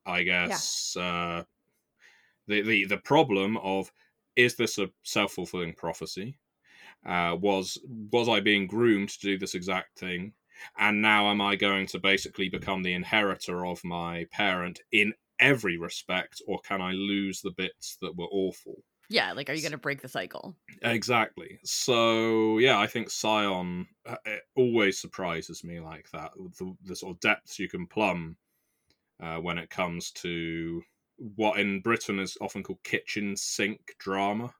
I 0.05 0.23
guess. 0.23 0.95
Yeah. 0.95 1.03
Uh, 1.03 1.43
the 2.47 2.61
the 2.61 2.85
the 2.85 2.97
problem 2.97 3.57
of 3.57 3.91
is 4.35 4.55
this 4.55 4.77
a 4.77 4.91
self 5.03 5.33
fulfilling 5.33 5.73
prophecy? 5.73 6.39
Uh, 7.05 7.37
was 7.39 7.79
was 7.85 8.29
I 8.29 8.41
being 8.41 8.67
groomed 8.67 9.09
to 9.09 9.19
do 9.21 9.37
this 9.39 9.55
exact 9.55 9.99
thing? 9.99 10.35
And 10.77 11.01
now 11.01 11.29
am 11.29 11.41
I 11.41 11.55
going 11.55 11.87
to 11.87 11.99
basically 11.99 12.49
become 12.49 12.83
the 12.83 12.93
inheritor 12.93 13.65
of 13.65 13.83
my 13.83 14.25
parent 14.31 14.81
in 14.91 15.13
every 15.39 15.77
respect, 15.77 16.41
or 16.47 16.59
can 16.59 16.81
I 16.81 16.91
lose 16.91 17.41
the 17.41 17.51
bits 17.51 17.97
that 18.01 18.15
were 18.15 18.27
awful? 18.31 18.83
Yeah, 19.09 19.33
like 19.33 19.49
are 19.49 19.53
you 19.53 19.61
going 19.61 19.71
to 19.71 19.77
break 19.77 20.01
the 20.01 20.07
cycle? 20.07 20.55
Exactly. 20.83 21.59
So 21.63 22.59
yeah, 22.59 22.77
I 22.77 22.85
think 22.87 23.09
Scion 23.09 23.87
uh, 24.05 24.17
always 24.55 24.99
surprises 24.99 25.63
me 25.63 25.79
like 25.79 26.09
that. 26.11 26.31
The, 26.57 26.75
the 26.83 26.95
sort 26.95 27.15
of 27.15 27.19
depths 27.19 27.57
you 27.57 27.67
can 27.67 27.87
plumb 27.87 28.37
uh, 29.19 29.37
when 29.37 29.57
it 29.57 29.69
comes 29.69 30.11
to 30.11 30.81
what 31.17 31.59
in 31.59 31.81
Britain 31.81 32.19
is 32.19 32.37
often 32.41 32.63
called 32.63 32.83
kitchen 32.83 33.35
sink 33.35 33.95
drama. 33.99 34.53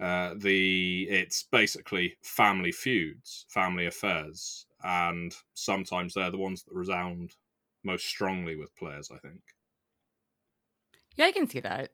Uh, 0.00 0.34
the 0.36 1.06
it's 1.08 1.44
basically 1.44 2.16
family 2.22 2.72
feuds, 2.72 3.46
family 3.48 3.86
affairs, 3.86 4.66
and 4.84 5.34
sometimes 5.54 6.14
they're 6.14 6.30
the 6.30 6.38
ones 6.38 6.64
that 6.64 6.74
resound 6.74 7.32
most 7.84 8.06
strongly 8.06 8.56
with 8.56 8.74
players. 8.76 9.10
I 9.12 9.18
think. 9.18 9.40
Yeah, 11.16 11.26
I 11.26 11.32
can 11.32 11.48
see 11.48 11.60
that. 11.60 11.90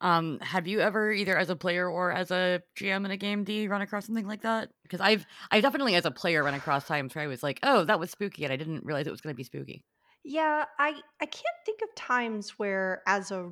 Um, 0.00 0.38
have 0.40 0.68
you 0.68 0.80
ever, 0.80 1.10
either 1.10 1.36
as 1.36 1.50
a 1.50 1.56
player 1.56 1.88
or 1.88 2.12
as 2.12 2.30
a 2.30 2.62
GM 2.78 3.04
in 3.04 3.10
a 3.10 3.16
game, 3.16 3.42
D, 3.42 3.66
run 3.66 3.82
across 3.82 4.06
something 4.06 4.28
like 4.28 4.42
that? 4.42 4.70
Because 4.84 5.00
I've, 5.00 5.26
I 5.50 5.60
definitely 5.60 5.96
as 5.96 6.04
a 6.04 6.10
player 6.12 6.44
run 6.44 6.54
across 6.54 6.86
times 6.86 7.14
where 7.14 7.24
I 7.24 7.26
was 7.26 7.42
like, 7.42 7.58
oh, 7.64 7.84
that 7.84 7.98
was 7.98 8.10
spooky, 8.10 8.44
and 8.44 8.52
I 8.52 8.56
didn't 8.56 8.84
realize 8.84 9.06
it 9.06 9.10
was 9.10 9.20
going 9.20 9.34
to 9.34 9.36
be 9.36 9.44
spooky. 9.44 9.84
Yeah, 10.24 10.64
I, 10.78 10.90
I 11.20 11.26
can't 11.26 11.56
think 11.66 11.80
of 11.82 11.94
times 11.96 12.50
where, 12.58 13.02
as 13.06 13.32
a 13.32 13.50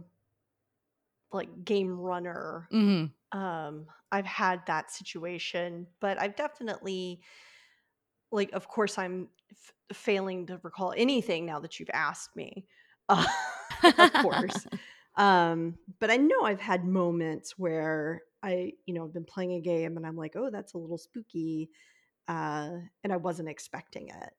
like 1.32 1.64
game 1.64 1.98
runner, 1.98 2.68
mm-hmm. 2.72 3.38
um, 3.38 3.86
I've 4.12 4.26
had 4.26 4.62
that 4.66 4.92
situation, 4.92 5.88
but 6.00 6.20
I've 6.20 6.36
definitely 6.36 7.20
like 8.32 8.52
of 8.52 8.68
course 8.68 8.98
i'm 8.98 9.28
f- 9.50 9.96
failing 9.96 10.46
to 10.46 10.58
recall 10.62 10.92
anything 10.96 11.46
now 11.46 11.58
that 11.60 11.78
you've 11.78 11.90
asked 11.92 12.34
me 12.36 12.66
uh, 13.08 13.24
of 13.98 14.12
course. 14.14 14.66
Um 15.16 15.78
but 15.98 16.10
i 16.10 16.18
know 16.18 16.42
i've 16.42 16.60
had 16.60 16.84
moments 16.84 17.58
where 17.58 18.20
i 18.42 18.72
you 18.84 18.92
know 18.92 19.04
i've 19.04 19.14
been 19.14 19.24
playing 19.24 19.52
a 19.52 19.60
game 19.62 19.96
and 19.96 20.06
i'm 20.06 20.14
like 20.14 20.36
oh 20.36 20.50
that's 20.50 20.74
a 20.74 20.78
little 20.78 20.98
spooky 20.98 21.70
uh 22.28 22.68
and 23.02 23.14
i 23.14 23.16
wasn't 23.16 23.48
expecting 23.48 24.08
it 24.08 24.34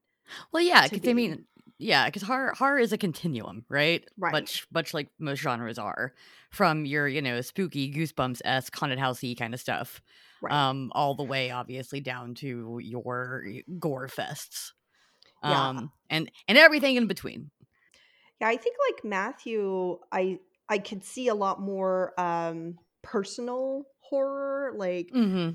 well 0.53 0.61
yeah 0.61 0.87
because 0.87 1.09
i 1.09 1.13
mean 1.13 1.45
yeah 1.79 2.05
because 2.05 2.21
horror 2.21 2.53
horror 2.57 2.79
is 2.79 2.93
a 2.93 2.97
continuum 2.97 3.65
right? 3.69 4.05
Right. 4.17 4.31
Much 4.31 4.67
much 4.71 4.93
like 4.93 5.09
most 5.19 5.39
genres 5.39 5.77
are 5.77 6.13
from 6.51 6.85
your 6.85 7.07
you 7.07 7.21
know 7.21 7.41
spooky 7.41 7.91
goosebumps 7.93 8.41
s 8.45 8.69
haunted 8.73 8.99
housey 8.99 9.37
kind 9.37 9.53
of 9.53 9.59
stuff 9.59 10.01
right. 10.41 10.53
um, 10.53 10.91
all 10.93 11.15
the 11.15 11.23
way 11.23 11.51
obviously 11.51 12.01
down 12.01 12.35
to 12.35 12.79
your 12.81 13.45
gore 13.79 14.07
fests, 14.07 14.71
yeah. 15.43 15.69
um, 15.69 15.91
and 16.09 16.31
and 16.47 16.57
everything 16.57 16.95
in 16.95 17.07
between. 17.07 17.51
Yeah, 18.39 18.47
I 18.49 18.57
think 18.57 18.75
like 18.89 19.03
Matthew, 19.03 19.99
I 20.11 20.39
I 20.69 20.77
could 20.77 21.03
see 21.03 21.27
a 21.27 21.35
lot 21.35 21.59
more 21.61 22.19
um, 22.19 22.77
personal 23.03 23.83
horror, 23.99 24.73
like 24.75 25.09
mm-hmm. 25.13 25.51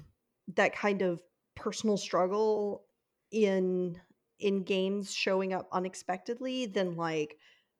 that 0.57 0.74
kind 0.74 1.03
of 1.03 1.22
personal 1.55 1.97
struggle 1.97 2.85
in 3.30 4.01
in 4.41 4.64
games 4.64 5.12
showing 5.12 5.53
up 5.53 5.68
unexpectedly 5.72 6.66
than 6.66 6.97
like 6.97 7.37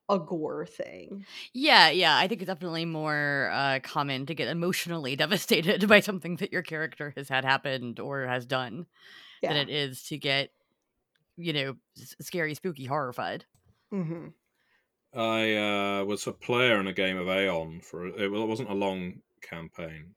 a 0.09 0.19
gore 0.19 0.67
thing. 0.67 1.25
Yeah, 1.53 1.91
yeah. 1.91 2.17
I 2.17 2.29
think 2.29 2.43
it's 2.43 2.49
definitely 2.49 2.85
more 2.85 3.51
uh, 3.53 3.81
common 3.83 4.27
to 4.27 4.35
get 4.35 4.49
emotionally 4.49 5.17
devastated 5.17 5.89
by 5.89 6.01
something 6.01 6.37
that 6.37 6.53
your 6.53 6.63
character 6.63 7.13
has 7.17 7.29
had 7.29 7.45
happened 7.45 8.01
or 8.01 8.27
has 8.27 8.47
done 8.47 8.87
yeah. 9.43 9.53
than 9.53 9.69
it 9.69 9.71
is 9.71 10.03
to 10.05 10.19
get, 10.19 10.51
you 11.37 11.53
know, 11.53 11.77
scary, 12.21 12.55
spooky, 12.55 12.87
horrified. 12.87 13.45
Mm-hmm. 13.93 14.29
I 15.15 15.57
uh, 15.57 16.05
was 16.05 16.27
a 16.27 16.33
player 16.33 16.81
in 16.81 16.87
a 16.87 16.93
game 16.93 17.19
of 17.19 17.29
Aeon 17.29 17.81
for 17.81 18.07
it. 18.07 18.31
Well, 18.31 18.43
it 18.43 18.49
wasn't 18.49 18.71
a 18.71 18.75
long 18.75 19.21
campaign, 19.43 20.15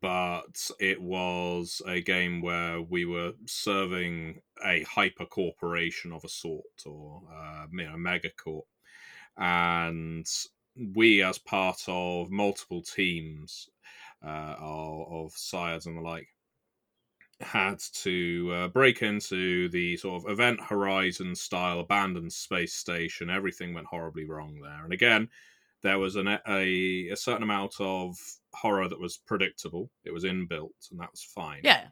but 0.00 0.70
it 0.78 1.00
was 1.00 1.82
a 1.86 2.00
game 2.00 2.40
where 2.40 2.80
we 2.80 3.04
were 3.04 3.32
serving 3.46 4.40
a 4.64 4.82
hyper 4.84 5.26
corporation 5.26 6.12
of 6.12 6.24
a 6.24 6.28
sort 6.28 6.64
or 6.86 7.22
uh, 7.32 7.66
you 7.72 7.84
know 7.84 7.96
megacorp 7.96 8.62
and 9.36 10.26
we 10.94 11.22
as 11.22 11.38
part 11.38 11.82
of 11.88 12.30
multiple 12.30 12.82
teams 12.82 13.68
uh, 14.24 14.54
of, 14.58 15.26
of 15.26 15.32
psions 15.32 15.86
and 15.86 15.96
the 15.96 16.00
like 16.00 16.28
had 17.40 17.78
to 17.78 18.50
uh, 18.52 18.68
break 18.68 19.02
into 19.02 19.68
the 19.68 19.96
sort 19.96 20.24
of 20.24 20.30
event 20.30 20.60
horizon 20.60 21.36
style 21.36 21.78
abandoned 21.78 22.32
space 22.32 22.74
station. 22.74 23.30
Everything 23.30 23.72
went 23.72 23.86
horribly 23.86 24.24
wrong 24.24 24.58
there. 24.60 24.82
And 24.82 24.92
again 24.92 25.28
there 25.82 25.98
was 25.98 26.16
an, 26.16 26.28
a, 26.28 27.08
a 27.08 27.16
certain 27.16 27.42
amount 27.42 27.74
of 27.80 28.16
horror 28.54 28.88
that 28.88 29.00
was 29.00 29.18
predictable. 29.18 29.90
It 30.04 30.12
was 30.12 30.24
inbuilt, 30.24 30.90
and 30.90 31.00
that 31.00 31.10
was 31.10 31.22
fine. 31.22 31.60
Yeah. 31.64 31.86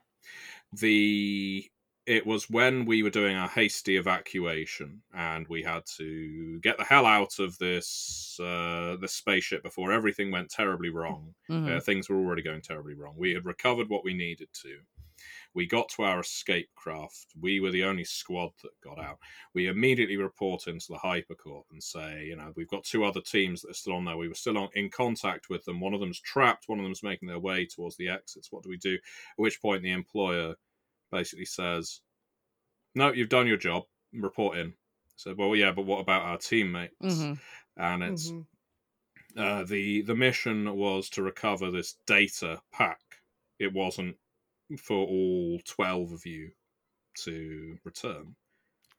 The 0.73 1.71
it 2.07 2.25
was 2.25 2.49
when 2.49 2.85
we 2.85 3.03
were 3.03 3.11
doing 3.11 3.37
our 3.37 3.49
hasty 3.49 3.97
evacuation, 3.97 5.03
and 5.13 5.47
we 5.49 5.63
had 5.63 5.85
to 5.97 6.61
get 6.61 6.79
the 6.79 6.85
hell 6.85 7.05
out 7.05 7.41
of 7.41 7.59
this 7.59 8.39
uh, 8.41 8.97
this 9.01 9.13
spaceship 9.13 9.63
before 9.63 9.93
everything 9.93 10.31
went 10.31 10.51
terribly 10.51 10.91
wrong. 10.91 11.35
Mm-hmm. 11.51 11.77
Uh, 11.77 11.81
things 11.81 12.09
were 12.09 12.17
already 12.17 12.43
going 12.43 12.63
terribly 12.63 12.95
wrong. 12.95 13.15
We 13.17 13.35
had 13.35 13.45
recovered 13.45 13.89
what 13.89 14.05
we 14.05 14.15
needed 14.15 14.49
to. 14.63 14.79
We 15.57 15.67
got 15.67 15.89
to 15.97 16.03
our 16.03 16.21
escape 16.21 16.69
craft. 16.77 17.29
We 17.41 17.61
were 17.61 17.71
the 17.71 17.85
only 17.85 18.05
squad 18.05 18.51
that 18.63 18.79
got 18.85 18.99
out. 19.03 19.19
We 19.55 19.69
immediately 19.69 20.19
report 20.19 20.67
into 20.67 20.87
the 20.91 20.99
Hypercorp 20.99 21.65
and 21.73 21.83
say, 21.83 22.27
you 22.27 22.37
know, 22.37 22.53
we've 22.55 22.69
got 22.69 22.85
two 22.85 23.05
other 23.05 23.23
teams 23.23 23.63
that 23.63 23.71
are 23.71 23.75
still 23.75 23.95
on 23.95 24.05
there. 24.05 24.19
We 24.19 24.29
were 24.29 24.35
still 24.35 24.59
on, 24.59 24.69
in 24.75 24.91
contact 24.91 25.49
with 25.49 25.65
them. 25.65 25.81
One 25.81 25.95
of 25.95 26.01
them's 26.01 26.21
trapped. 26.21 26.69
One 26.69 26.79
of 26.79 26.85
them's 26.85 27.03
making 27.03 27.27
their 27.27 27.39
way 27.39 27.67
towards 27.67 27.97
the 27.97 28.11
exits. 28.11 28.53
What 28.53 28.65
do 28.65 28.69
we 28.69 28.77
do? 28.77 28.97
At 28.97 29.01
which 29.37 29.63
point 29.63 29.83
the 29.83 29.93
employer 29.93 30.57
basically 31.11 31.47
says, 31.47 32.03
no, 32.95 33.13
you've 33.13 33.31
done 33.31 33.47
your 33.47 33.57
job. 33.57 33.85
Report 34.13 34.59
in. 34.59 34.75
So, 35.17 35.35
well, 35.37 35.57
yeah, 35.57 35.73
but 35.73 35.87
what 35.87 36.01
about 36.01 36.23
our 36.23 36.37
teammates? 36.37 36.95
Mm-hmm. 37.03 37.33
And 37.79 38.03
it's 38.03 38.31
mm-hmm. 38.31 39.41
uh, 39.41 39.65
the 39.65 40.03
the 40.03 40.15
mission 40.15 40.77
was 40.77 41.09
to 41.11 41.23
recover 41.23 41.71
this 41.71 41.97
data 42.07 42.61
pack. 42.73 43.01
It 43.59 43.73
wasn't 43.73 44.17
for 44.79 45.07
all 45.07 45.61
12 45.65 46.13
of 46.13 46.27
you 46.27 46.51
to 47.25 47.77
return. 47.85 48.35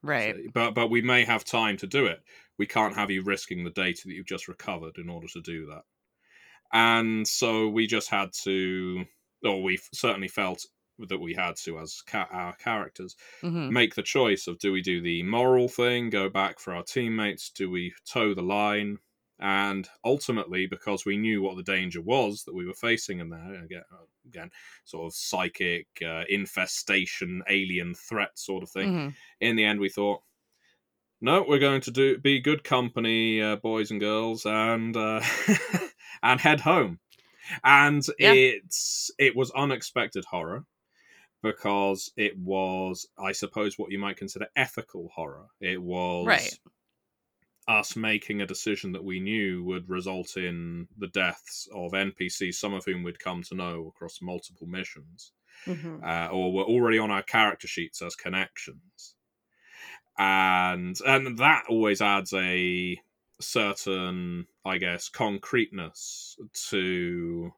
Right. 0.02 0.36
So, 0.36 0.50
but 0.54 0.74
but 0.74 0.90
we 0.90 1.02
may 1.02 1.24
have 1.24 1.44
time 1.44 1.76
to 1.78 1.86
do 1.86 2.06
it. 2.06 2.20
We 2.58 2.66
can't 2.66 2.94
have 2.94 3.10
you 3.10 3.22
risking 3.22 3.64
the 3.64 3.70
data 3.70 4.02
that 4.06 4.12
you've 4.12 4.26
just 4.26 4.48
recovered 4.48 4.96
in 4.98 5.08
order 5.08 5.28
to 5.28 5.40
do 5.40 5.66
that. 5.66 5.82
And 6.72 7.26
so 7.26 7.68
we 7.68 7.86
just 7.86 8.10
had 8.10 8.32
to, 8.44 9.04
or 9.44 9.62
we 9.62 9.78
certainly 9.92 10.28
felt 10.28 10.66
that 11.08 11.18
we 11.18 11.34
had 11.34 11.56
to, 11.56 11.78
as 11.78 12.02
ca- 12.06 12.28
our 12.30 12.54
characters, 12.56 13.16
mm-hmm. 13.42 13.72
make 13.72 13.94
the 13.94 14.02
choice 14.02 14.46
of 14.46 14.58
do 14.58 14.72
we 14.72 14.82
do 14.82 15.00
the 15.00 15.22
moral 15.22 15.68
thing, 15.68 16.10
go 16.10 16.28
back 16.28 16.58
for 16.58 16.74
our 16.74 16.82
teammates, 16.82 17.50
do 17.50 17.70
we 17.70 17.94
toe 18.04 18.34
the 18.34 18.42
line, 18.42 18.98
and 19.40 19.88
ultimately 20.04 20.66
because 20.66 21.04
we 21.04 21.16
knew 21.16 21.42
what 21.42 21.56
the 21.56 21.62
danger 21.62 22.00
was 22.00 22.44
that 22.44 22.54
we 22.54 22.66
were 22.66 22.74
facing 22.74 23.20
in 23.20 23.30
there 23.30 23.64
again, 23.64 23.82
again 24.26 24.50
sort 24.84 25.06
of 25.06 25.14
psychic 25.14 25.86
uh, 26.04 26.22
infestation 26.28 27.42
alien 27.48 27.94
threat 27.94 28.36
sort 28.38 28.62
of 28.62 28.70
thing 28.70 28.92
mm-hmm. 28.92 29.08
in 29.40 29.56
the 29.56 29.64
end 29.64 29.78
we 29.78 29.88
thought 29.88 30.22
no 31.20 31.44
we're 31.46 31.58
going 31.58 31.80
to 31.80 31.90
do 31.90 32.18
be 32.18 32.40
good 32.40 32.64
company 32.64 33.40
uh, 33.40 33.56
boys 33.56 33.90
and 33.90 34.00
girls 34.00 34.44
and 34.44 34.96
uh, 34.96 35.20
and 36.22 36.40
head 36.40 36.60
home 36.60 36.98
and 37.62 38.04
yeah. 38.18 38.32
it's 38.32 39.10
it 39.18 39.36
was 39.36 39.50
unexpected 39.52 40.24
horror 40.24 40.64
because 41.42 42.10
it 42.16 42.36
was 42.36 43.06
i 43.16 43.30
suppose 43.30 43.78
what 43.78 43.92
you 43.92 43.98
might 43.98 44.16
consider 44.16 44.46
ethical 44.56 45.08
horror 45.14 45.46
it 45.60 45.80
was 45.80 46.26
right 46.26 46.58
us 47.68 47.94
making 47.94 48.40
a 48.40 48.46
decision 48.46 48.92
that 48.92 49.04
we 49.04 49.20
knew 49.20 49.62
would 49.62 49.88
result 49.88 50.36
in 50.36 50.88
the 50.96 51.06
deaths 51.08 51.68
of 51.74 51.92
NPCs, 51.92 52.54
some 52.54 52.72
of 52.72 52.84
whom 52.84 53.02
we'd 53.02 53.20
come 53.20 53.42
to 53.44 53.54
know 53.54 53.92
across 53.94 54.22
multiple 54.22 54.66
missions, 54.66 55.32
mm-hmm. 55.66 56.02
uh, 56.02 56.28
or 56.28 56.52
were 56.52 56.64
already 56.64 56.98
on 56.98 57.10
our 57.10 57.22
character 57.22 57.68
sheets 57.68 58.00
as 58.00 58.16
connections. 58.16 59.14
and 60.18 60.98
and 61.06 61.38
that 61.38 61.64
always 61.68 62.00
adds 62.00 62.32
a 62.32 62.98
certain, 63.40 64.46
I 64.64 64.78
guess, 64.78 65.10
concreteness 65.10 66.36
to, 66.70 67.52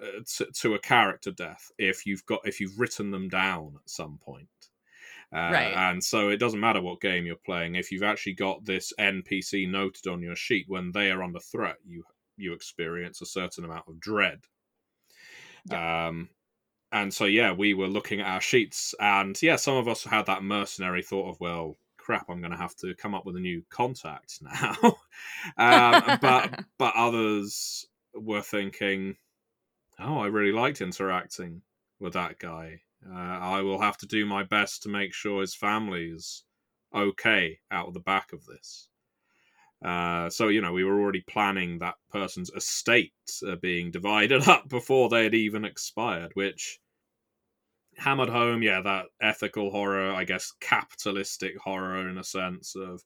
uh, 0.00 0.20
to 0.36 0.46
to 0.52 0.74
a 0.74 0.78
character 0.78 1.32
death 1.32 1.70
if 1.78 2.06
you've 2.06 2.24
got 2.26 2.40
if 2.44 2.60
you've 2.60 2.78
written 2.78 3.10
them 3.10 3.28
down 3.28 3.74
at 3.82 3.90
some 3.90 4.18
point. 4.22 4.48
Uh, 5.34 5.50
Right. 5.52 5.74
And 5.90 6.02
so 6.02 6.30
it 6.30 6.38
doesn't 6.38 6.60
matter 6.60 6.80
what 6.80 7.00
game 7.00 7.26
you're 7.26 7.36
playing. 7.36 7.74
If 7.74 7.92
you've 7.92 8.02
actually 8.02 8.34
got 8.34 8.64
this 8.64 8.92
NPC 8.98 9.68
noted 9.68 10.06
on 10.06 10.22
your 10.22 10.36
sheet, 10.36 10.66
when 10.68 10.92
they 10.92 11.10
are 11.10 11.22
under 11.22 11.40
threat, 11.40 11.76
you 11.84 12.04
you 12.36 12.52
experience 12.52 13.20
a 13.20 13.26
certain 13.26 13.64
amount 13.64 13.88
of 13.88 14.00
dread. 14.00 14.40
Um, 15.70 16.30
and 16.92 17.12
so 17.12 17.24
yeah, 17.26 17.52
we 17.52 17.74
were 17.74 17.88
looking 17.88 18.20
at 18.20 18.26
our 18.28 18.40
sheets, 18.40 18.94
and 19.00 19.40
yeah, 19.42 19.56
some 19.56 19.76
of 19.76 19.88
us 19.88 20.04
had 20.04 20.26
that 20.26 20.42
mercenary 20.42 21.02
thought 21.02 21.30
of, 21.30 21.40
well, 21.40 21.76
crap, 21.98 22.30
I'm 22.30 22.40
going 22.40 22.52
to 22.52 22.56
have 22.56 22.74
to 22.76 22.94
come 22.94 23.14
up 23.14 23.26
with 23.26 23.36
a 23.36 23.40
new 23.40 23.62
contact 23.68 24.38
now. 24.42 24.76
um, 25.58 26.18
but 26.22 26.64
but 26.78 26.94
others 26.96 27.86
were 28.14 28.40
thinking, 28.40 29.16
oh, 29.98 30.18
I 30.18 30.26
really 30.28 30.52
liked 30.52 30.80
interacting 30.80 31.62
with 32.00 32.14
that 32.14 32.38
guy. 32.38 32.80
Uh, 33.06 33.14
I 33.14 33.62
will 33.62 33.80
have 33.80 33.96
to 33.98 34.06
do 34.06 34.26
my 34.26 34.42
best 34.42 34.82
to 34.82 34.88
make 34.88 35.14
sure 35.14 35.40
his 35.40 35.54
family 35.54 36.06
is 36.06 36.44
okay 36.94 37.58
out 37.70 37.88
of 37.88 37.94
the 37.94 38.00
back 38.00 38.32
of 38.32 38.44
this. 38.46 38.88
Uh, 39.84 40.28
so 40.28 40.48
you 40.48 40.60
know, 40.60 40.72
we 40.72 40.84
were 40.84 41.00
already 41.00 41.20
planning 41.20 41.78
that 41.78 41.94
person's 42.10 42.50
estate 42.50 43.12
uh, 43.46 43.56
being 43.56 43.90
divided 43.90 44.48
up 44.48 44.68
before 44.68 45.08
they 45.08 45.24
had 45.24 45.34
even 45.34 45.64
expired, 45.64 46.32
which 46.34 46.80
hammered 47.96 48.28
home, 48.28 48.62
yeah, 48.62 48.80
that 48.80 49.06
ethical 49.20 49.70
horror, 49.70 50.12
I 50.12 50.24
guess, 50.24 50.52
capitalistic 50.60 51.58
horror 51.58 52.08
in 52.08 52.18
a 52.18 52.24
sense 52.24 52.74
of, 52.74 53.02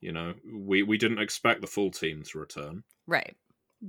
you 0.00 0.12
know, 0.12 0.34
we 0.52 0.82
we 0.82 0.98
didn't 0.98 1.20
expect 1.20 1.60
the 1.60 1.66
full 1.66 1.90
team 1.90 2.22
to 2.22 2.38
return, 2.38 2.84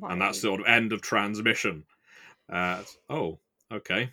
right. 0.01 0.11
and 0.11 0.21
that's 0.21 0.41
sort 0.41 0.61
of 0.61 0.67
end 0.67 0.93
of 0.93 1.01
transmission. 1.01 1.83
Uh, 2.51 2.81
oh, 3.09 3.39
okay, 3.71 4.09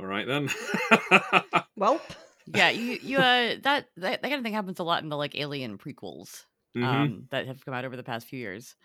all 0.00 0.06
right 0.06 0.26
then. 0.26 0.48
well, 1.76 2.06
Yeah, 2.46 2.70
you 2.70 2.98
you 3.00 3.18
uh 3.20 3.56
that, 3.62 3.88
that 3.96 4.22
that 4.22 4.22
kind 4.22 4.34
of 4.34 4.42
thing 4.42 4.52
happens 4.54 4.78
a 4.80 4.84
lot 4.84 5.02
in 5.02 5.08
the 5.08 5.16
like 5.16 5.36
Alien 5.36 5.78
prequels 5.78 6.46
Mhm. 6.74 7.10
um 7.10 7.28
that 7.30 7.46
have 7.46 7.64
come 7.64 7.74
out 7.74 7.84
over 7.84 7.96
the 7.96 8.02
past 8.02 8.26
few 8.26 8.38
years, 8.38 8.76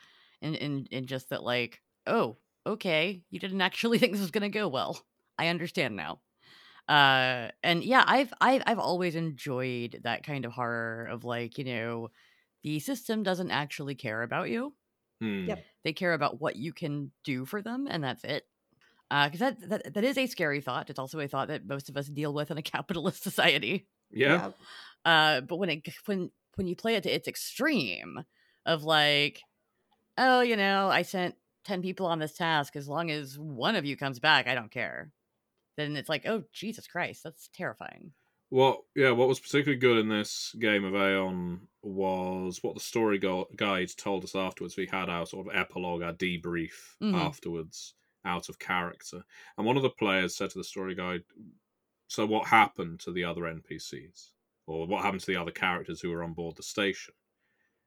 and 0.41 0.55
and 0.55 0.87
and 0.91 1.07
just 1.07 1.29
that 1.29 1.43
like 1.43 1.81
oh 2.07 2.37
okay 2.65 3.23
you 3.29 3.39
didn't 3.39 3.61
actually 3.61 3.97
think 4.01 4.13
this 4.13 4.21
was 4.21 4.31
gonna 4.31 4.49
go 4.49 4.67
well. 4.67 4.99
I 5.39 5.47
understand 5.49 5.95
now. 5.95 6.21
Uh 6.89 7.51
and 7.63 7.83
yeah, 7.83 8.03
I've 8.07 8.33
I've 8.41 8.63
I've 8.67 8.79
always 8.79 9.15
enjoyed 9.15 10.01
that 10.03 10.23
kind 10.25 10.45
of 10.45 10.53
horror 10.53 11.07
of 11.07 11.23
like 11.25 11.57
you 11.59 11.65
know 11.65 12.09
the 12.63 12.79
system 12.81 13.23
doesn't 13.23 13.51
actually 13.51 13.95
care 13.95 14.23
about 14.23 14.49
you. 14.51 14.75
Hmm. 15.21 15.47
Yep. 15.47 15.67
They 15.83 15.93
care 15.93 16.13
about 16.13 16.41
what 16.41 16.55
you 16.57 16.73
can 16.73 17.11
do 17.23 17.45
for 17.45 17.61
them, 17.61 17.87
and 17.89 18.03
that's 18.03 18.23
it. 18.23 18.47
Because 19.09 19.39
that, 19.39 19.69
that 19.69 19.93
that 19.93 20.03
is 20.03 20.17
a 20.17 20.27
scary 20.27 20.61
thought. 20.61 20.89
It's 20.89 20.99
also 20.99 21.19
a 21.19 21.27
thought 21.27 21.47
that 21.49 21.65
most 21.65 21.89
of 21.89 21.97
us 21.97 22.07
deal 22.07 22.33
with 22.33 22.51
in 22.51 22.57
a 22.57 22.61
capitalist 22.73 23.23
society. 23.23 23.87
Yeah. 24.11 24.51
Uh, 25.03 25.41
but 25.41 25.57
when 25.57 25.69
it 25.69 25.87
when 26.05 26.31
when 26.55 26.67
you 26.67 26.75
play 26.75 26.95
it 26.95 27.03
to 27.03 27.13
its 27.13 27.27
extreme 27.27 28.23
of 28.65 28.83
like, 28.83 29.41
oh, 30.17 30.41
you 30.41 30.55
know, 30.55 30.89
I 30.89 31.03
sent 31.03 31.35
ten 31.65 31.81
people 31.81 32.07
on 32.07 32.19
this 32.19 32.33
task. 32.33 32.75
As 32.75 32.87
long 32.87 33.11
as 33.11 33.37
one 33.37 33.75
of 33.75 33.85
you 33.85 33.95
comes 33.95 34.19
back, 34.19 34.47
I 34.47 34.55
don't 34.55 34.71
care. 34.71 35.11
Then 35.77 35.95
it's 35.97 36.09
like, 36.09 36.25
oh 36.25 36.43
Jesus 36.53 36.87
Christ, 36.87 37.21
that's 37.23 37.49
terrifying. 37.53 38.11
What 38.49 38.81
yeah, 38.95 39.11
what 39.11 39.27
was 39.27 39.39
particularly 39.39 39.79
good 39.79 39.97
in 39.97 40.07
this 40.09 40.55
game 40.59 40.83
of 40.85 40.95
Aeon 40.95 41.67
was 41.83 42.59
what 42.63 42.73
the 42.75 42.79
story 42.79 43.17
go- 43.17 43.47
guide 43.55 43.89
told 43.97 44.23
us 44.23 44.35
afterwards. 44.35 44.77
We 44.77 44.87
had 44.91 45.09
our 45.09 45.25
sort 45.25 45.47
of 45.47 45.55
epilogue, 45.55 46.01
our 46.01 46.13
debrief 46.13 46.95
Mhm. 47.03 47.15
afterwards, 47.15 47.93
out 48.25 48.49
of 48.49 48.59
character. 48.59 49.23
And 49.57 49.65
one 49.65 49.77
of 49.77 49.83
the 49.83 49.89
players 49.89 50.35
said 50.35 50.49
to 50.51 50.57
the 50.57 50.63
story 50.63 50.95
guide, 50.95 51.23
"So 52.07 52.25
what 52.25 52.47
happened 52.47 52.99
to 53.01 53.11
the 53.11 53.23
other 53.23 53.47
NPCs, 53.47 54.31
or 54.65 54.87
what 54.87 55.03
happened 55.03 55.21
to 55.21 55.27
the 55.27 55.37
other 55.37 55.51
characters 55.51 56.01
who 56.01 56.09
were 56.09 56.23
on 56.23 56.33
board 56.33 56.55
the 56.55 56.63
station?" 56.63 57.13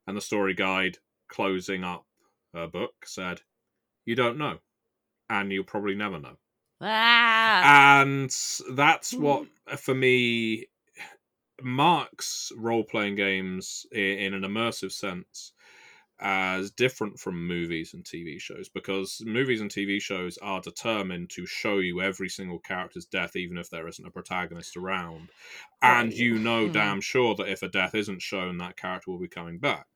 And 0.07 0.17
the 0.17 0.23
story 0.23 0.55
guide, 0.55 0.99
closing 1.29 1.85
up 1.85 2.07
her 2.55 2.67
book, 2.67 3.07
said, 3.07 3.43
"You 4.05 4.15
don't 4.15 4.39
know, 4.39 4.61
and 5.29 5.53
you'll 5.53 5.65
probably 5.65 5.95
never 5.95 6.19
know." 6.19 6.39
Ah, 6.81 8.01
and 8.03 8.31
that's 8.71 9.13
what 9.13 9.49
for 9.79 9.95
me 9.95 10.69
marks 11.61 12.53
role-playing 12.57 13.17
games 13.17 13.85
in 13.91 14.33
an 14.33 14.43
immersive 14.43 14.93
sense 14.93 15.53
as 16.21 16.71
different 16.71 17.19
from 17.19 17.47
movies 17.47 17.95
and 17.95 18.05
TV 18.05 18.39
shows 18.39 18.69
because 18.69 19.23
movies 19.25 19.61
and 19.61 19.71
TV 19.71 20.01
shows 20.01 20.39
are 20.39 20.61
determined 20.61 21.31
to 21.31 21.47
show 21.47 21.79
you 21.79 22.01
every 22.01 22.29
single 22.29 22.59
character's 22.59 23.07
death 23.07 23.37
even 23.37 23.57
if 23.59 23.71
there 23.71 23.87
isn't 23.89 24.07
a 24.07 24.11
protagonist 24.11 24.77
around 24.77 25.31
and 25.83 26.13
Right. 26.13 26.15
you 26.15 26.39
know 26.39 26.69
Mhm. 26.69 26.73
damn 26.73 27.01
sure 27.01 27.35
that 27.37 27.49
if 27.49 27.63
a 27.63 27.69
death 27.69 27.95
isn't 27.95 28.23
shown 28.23 28.59
that 28.59 28.77
character 28.77 29.11
will 29.11 29.19
be 29.21 29.29
coming 29.29 29.59
back 29.59 29.87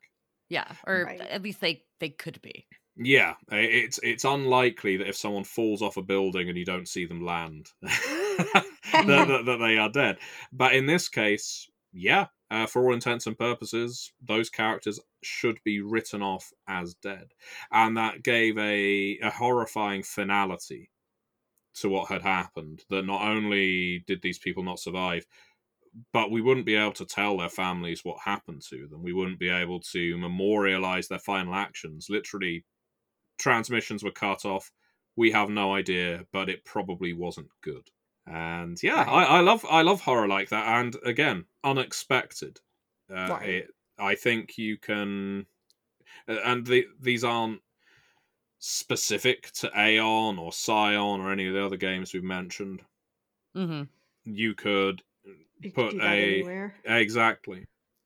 yeah, 0.49 0.75
or 0.85 1.05
Right. 1.05 1.21
at 1.21 1.41
least 1.41 1.61
they 1.61 1.85
they 1.99 2.09
could 2.09 2.41
be. 2.41 2.67
yeah 2.95 3.33
it's 3.51 3.99
it's 4.03 4.23
unlikely 4.23 4.97
that 4.97 5.07
if 5.07 5.15
someone 5.15 5.43
falls 5.43 5.81
off 5.81 5.97
a 5.97 6.01
building 6.03 6.47
and 6.47 6.57
you 6.57 6.65
don't 6.65 6.87
see 6.87 7.05
them 7.05 7.21
land 7.25 7.71
that, 7.81 8.65
that, 9.27 9.43
that 9.45 9.57
they 9.59 9.77
are 9.77 9.89
dead 9.89 10.19
but 10.51 10.75
in 10.75 10.85
this 10.85 11.09
case 11.09 11.67
yeah 11.93 12.27
uh, 12.51 12.67
for 12.67 12.83
all 12.83 12.93
intents 12.93 13.25
and 13.25 13.37
purposes 13.37 14.11
those 14.21 14.49
characters 14.49 14.99
should 15.23 15.59
be 15.63 15.81
written 15.81 16.21
off 16.21 16.51
as 16.67 16.93
dead. 16.95 17.33
And 17.71 17.97
that 17.97 18.23
gave 18.23 18.57
a, 18.57 19.17
a 19.23 19.31
horrifying 19.31 20.03
finality 20.03 20.91
to 21.75 21.89
what 21.89 22.09
had 22.09 22.21
happened 22.21 22.83
that 22.91 23.05
not 23.05 23.21
only 23.27 24.03
did 24.05 24.21
these 24.21 24.37
people 24.37 24.63
not 24.63 24.79
survive 24.79 25.25
but 26.11 26.31
we 26.31 26.41
wouldn't 26.41 26.65
be 26.65 26.75
able 26.75 26.93
to 26.93 27.05
tell 27.05 27.37
their 27.37 27.49
families 27.49 28.03
what 28.03 28.17
happened 28.25 28.63
to 28.67 28.87
them. 28.87 29.03
We 29.03 29.13
wouldn't 29.13 29.37
be 29.37 29.49
able 29.49 29.79
to 29.91 30.17
memorialize 30.17 31.07
their 31.07 31.19
final 31.19 31.53
actions. 31.53 32.07
Literally 32.09 32.65
transmissions 33.37 34.03
were 34.03 34.11
cut 34.11 34.43
off. 34.43 34.71
We 35.15 35.31
have 35.31 35.49
no 35.49 35.73
idea 35.73 36.25
but 36.31 36.49
it 36.49 36.65
probably 36.65 37.13
wasn't 37.13 37.49
good 37.61 37.89
and 38.25 38.81
yeah 38.83 39.03
Right. 39.03 39.07
I, 39.07 39.23
I 39.23 39.39
love 39.41 39.65
i 39.69 39.81
love 39.81 40.01
horror 40.01 40.27
like 40.27 40.49
that 40.49 40.67
and 40.79 40.95
again 41.03 41.45
unexpected 41.63 42.61
uh, 43.09 43.33
Right. 43.33 43.49
it, 43.49 43.71
i 43.97 44.15
think 44.15 44.57
you 44.57 44.77
can 44.77 45.47
uh, 46.27 46.39
and 46.45 46.65
the, 46.67 46.87
these 46.99 47.23
aren't 47.23 47.61
specific 48.59 49.51
to 49.51 49.69
aeon 49.79 50.39
or 50.39 50.51
scion 50.53 51.21
or 51.21 51.31
any 51.31 51.47
of 51.47 51.53
the 51.53 51.63
other 51.63 51.77
games 51.77 52.13
we've 52.13 52.23
mentioned 52.23 52.83
hmm 53.55 53.83
you 54.25 54.53
could 54.55 55.03
put 55.73 55.95
a 56.01 56.39
anywhere. 56.39 56.75
exactly 56.85 57.65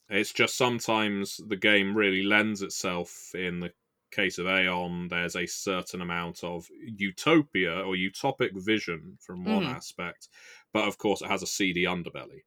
it's 0.09 0.33
just 0.33 0.55
sometimes 0.57 1.37
the 1.47 1.55
game 1.57 1.95
really 1.95 2.23
lends 2.23 2.61
itself 2.61 3.33
in 3.35 3.59
the 3.59 3.73
case 4.11 4.37
of 4.37 4.47
aeon 4.47 5.07
there's 5.09 5.35
a 5.35 5.45
certain 5.45 6.01
amount 6.01 6.43
of 6.43 6.67
utopia 6.81 7.81
or 7.81 7.95
utopic 7.95 8.51
vision 8.55 9.17
from 9.21 9.45
one 9.45 9.65
Mhm. 9.65 9.77
aspect 9.77 10.29
but 10.73 10.87
of 10.87 10.97
course 10.97 11.21
it 11.21 11.27
has 11.29 11.43
a 11.43 11.47
seedy 11.47 11.83
underbelly 11.83 12.41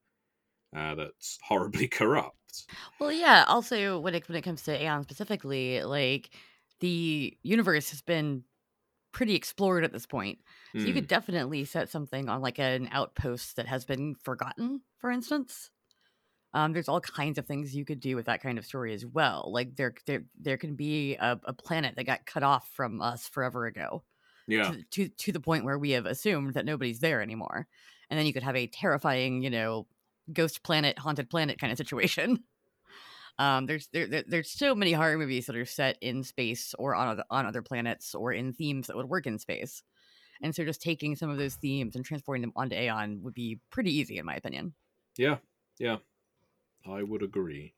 uh, 0.77 0.95
that's 0.95 1.39
horribly 1.45 1.89
corrupt 1.89 2.69
Well, 2.99 3.13
yeah. 3.13 3.45
Also, 3.49 3.99
when 3.99 4.15
it 4.15 4.29
when 4.29 4.37
it 4.37 4.43
comes 4.43 4.63
to 4.65 4.81
Aeon 4.83 5.03
specifically, 5.05 5.83
like 5.83 6.35
the 6.81 7.37
universe 7.43 7.91
has 7.91 8.01
been 8.03 8.45
pretty 9.13 9.35
explored 9.37 9.85
at 9.85 9.93
this 9.93 10.07
point. 10.07 10.41
So 10.79 10.89
you 10.89 10.95
Hmm. 10.95 11.03
could 11.03 11.09
definitely 11.09 11.65
set 11.67 11.91
something 11.91 12.29
on 12.31 12.43
like 12.43 12.59
an 12.61 12.89
outpost 12.93 13.57
that 13.57 13.67
has 13.69 13.85
been 13.85 14.17
forgotten, 14.17 14.83
for 14.99 15.11
instance. 15.11 15.71
Um, 16.53 16.73
there's 16.73 16.89
all 16.89 17.01
kinds 17.01 17.39
of 17.39 17.47
things 17.47 17.77
you 17.77 17.85
could 17.85 18.01
do 18.01 18.17
with 18.17 18.27
that 18.27 18.43
kind 18.43 18.59
of 18.59 18.67
story 18.67 18.93
as 18.93 19.07
well. 19.07 19.51
Like 19.53 19.77
there, 19.77 19.95
there, 20.07 20.25
there 20.39 20.57
can 20.57 20.75
be 20.75 21.15
a, 21.17 21.39
a 21.45 21.53
planet 21.53 21.95
that 21.97 22.05
got 22.05 22.27
cut 22.27 22.43
off 22.43 22.69
from 22.75 23.01
us 23.01 23.29
forever 23.29 23.67
ago, 23.67 24.05
yeah 24.47 24.73
to, 24.73 24.85
to 24.93 25.09
to 25.09 25.33
the 25.33 25.41
point 25.41 25.65
where 25.65 25.79
we 25.79 25.91
have 25.93 26.07
assumed 26.07 26.55
that 26.55 26.65
nobody's 26.67 27.01
there 27.01 27.23
anymore, 27.23 27.69
and 28.11 28.19
then 28.19 28.27
you 28.27 28.33
could 28.33 28.43
have 28.43 28.57
a 28.57 28.67
terrifying, 28.69 29.43
you 29.43 29.51
know, 29.51 29.87
ghost 30.33 30.63
planet, 30.65 30.99
haunted 30.99 31.31
planet 31.31 31.59
kind 31.61 31.73
of 31.73 31.79
situation. 31.79 32.45
Um, 33.39 33.67
there's 33.67 33.89
there, 33.89 34.07
there 34.07 34.25
there's 34.27 34.51
so 34.51 34.75
many 34.75 34.93
horror 34.93 35.17
movies 35.17 35.47
that 35.47 35.57
are 35.57 35.65
set 35.65 35.97
in 36.01 36.25
space 36.25 36.75
or 36.79 36.95
on 36.95 37.09
other, 37.09 37.25
on 37.31 37.47
other 37.47 37.63
planets 37.63 38.15
or 38.15 38.33
in 38.33 38.53
themes 38.53 38.87
that 38.87 38.97
would 38.97 39.09
work 39.09 39.27
in 39.27 39.39
space, 39.39 39.83
and 40.43 40.55
so 40.55 40.65
just 40.65 40.83
taking 40.83 41.17
some 41.17 41.31
of 41.31 41.39
those 41.39 41.57
themes 41.57 41.97
and 41.97 42.05
transporting 42.05 42.43
them 42.43 42.53
onto 42.57 42.77
Aeon 42.77 43.23
would 43.23 43.35
be 43.35 43.61
pretty 43.71 43.97
easy 43.97 44.19
in 44.19 44.27
my 44.27 44.37
opinion. 44.37 44.75
yeah 45.17 45.39
yeah 45.79 45.99
i 46.85 47.03
would 47.03 47.23
agree 47.23 47.75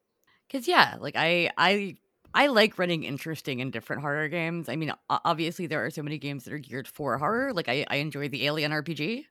Cause 0.51 0.69
yeah, 0.69 0.97
like 1.01 1.15
I 1.17 1.51
I 1.57 1.97
I 2.35 2.47
like 2.49 2.79
running 2.79 3.05
interesting 3.05 3.61
and 3.61 3.73
different 3.73 4.03
horror 4.03 4.29
games. 4.29 4.69
I 4.69 4.77
mean, 4.77 4.93
obviously 5.09 5.67
there 5.67 5.85
are 5.85 5.91
so 5.91 6.03
many 6.03 6.19
games 6.19 6.45
that 6.45 6.53
are 6.53 6.59
geared 6.59 6.89
for 6.89 7.17
horror. 7.19 7.53
Like 7.55 7.69
I 7.69 7.87
I 7.89 7.97
enjoy 7.97 8.29
the 8.29 8.47
Alien 8.47 8.73
RPG, 8.73 9.27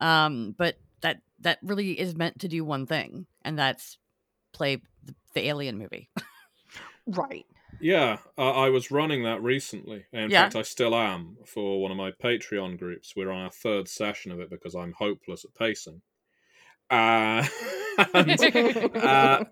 um, 0.00 0.52
but 0.56 0.76
that 1.02 1.22
that 1.40 1.58
really 1.62 1.98
is 1.98 2.14
meant 2.16 2.40
to 2.40 2.48
do 2.48 2.64
one 2.64 2.86
thing, 2.86 3.26
and 3.42 3.58
that's 3.58 3.98
play 4.52 4.76
the, 5.04 5.14
the 5.34 5.48
Alien 5.48 5.78
movie. 5.78 6.10
Right. 7.06 7.46
Yeah, 7.78 8.20
uh, 8.38 8.52
I 8.52 8.68
was 8.70 8.90
running 8.90 9.22
that 9.22 9.42
recently. 9.42 10.06
In 10.12 10.30
Yeah. 10.30 10.30
fact, 10.30 10.54
I 10.56 10.60
still 10.62 10.94
am 10.94 11.38
for 11.46 11.80
one 11.80 11.90
of 11.90 11.96
my 11.96 12.10
Patreon 12.10 12.78
groups. 12.78 13.14
We're 13.16 13.30
on 13.30 13.44
our 13.44 13.50
third 13.50 13.88
session 13.88 14.30
of 14.32 14.40
it 14.40 14.50
because 14.50 14.74
I'm 14.74 14.92
hopeless 14.92 15.44
at 15.44 15.54
pacing. 15.54 16.02
Uh, 16.90 17.46
and, 18.14 18.40
uh, 18.96 19.44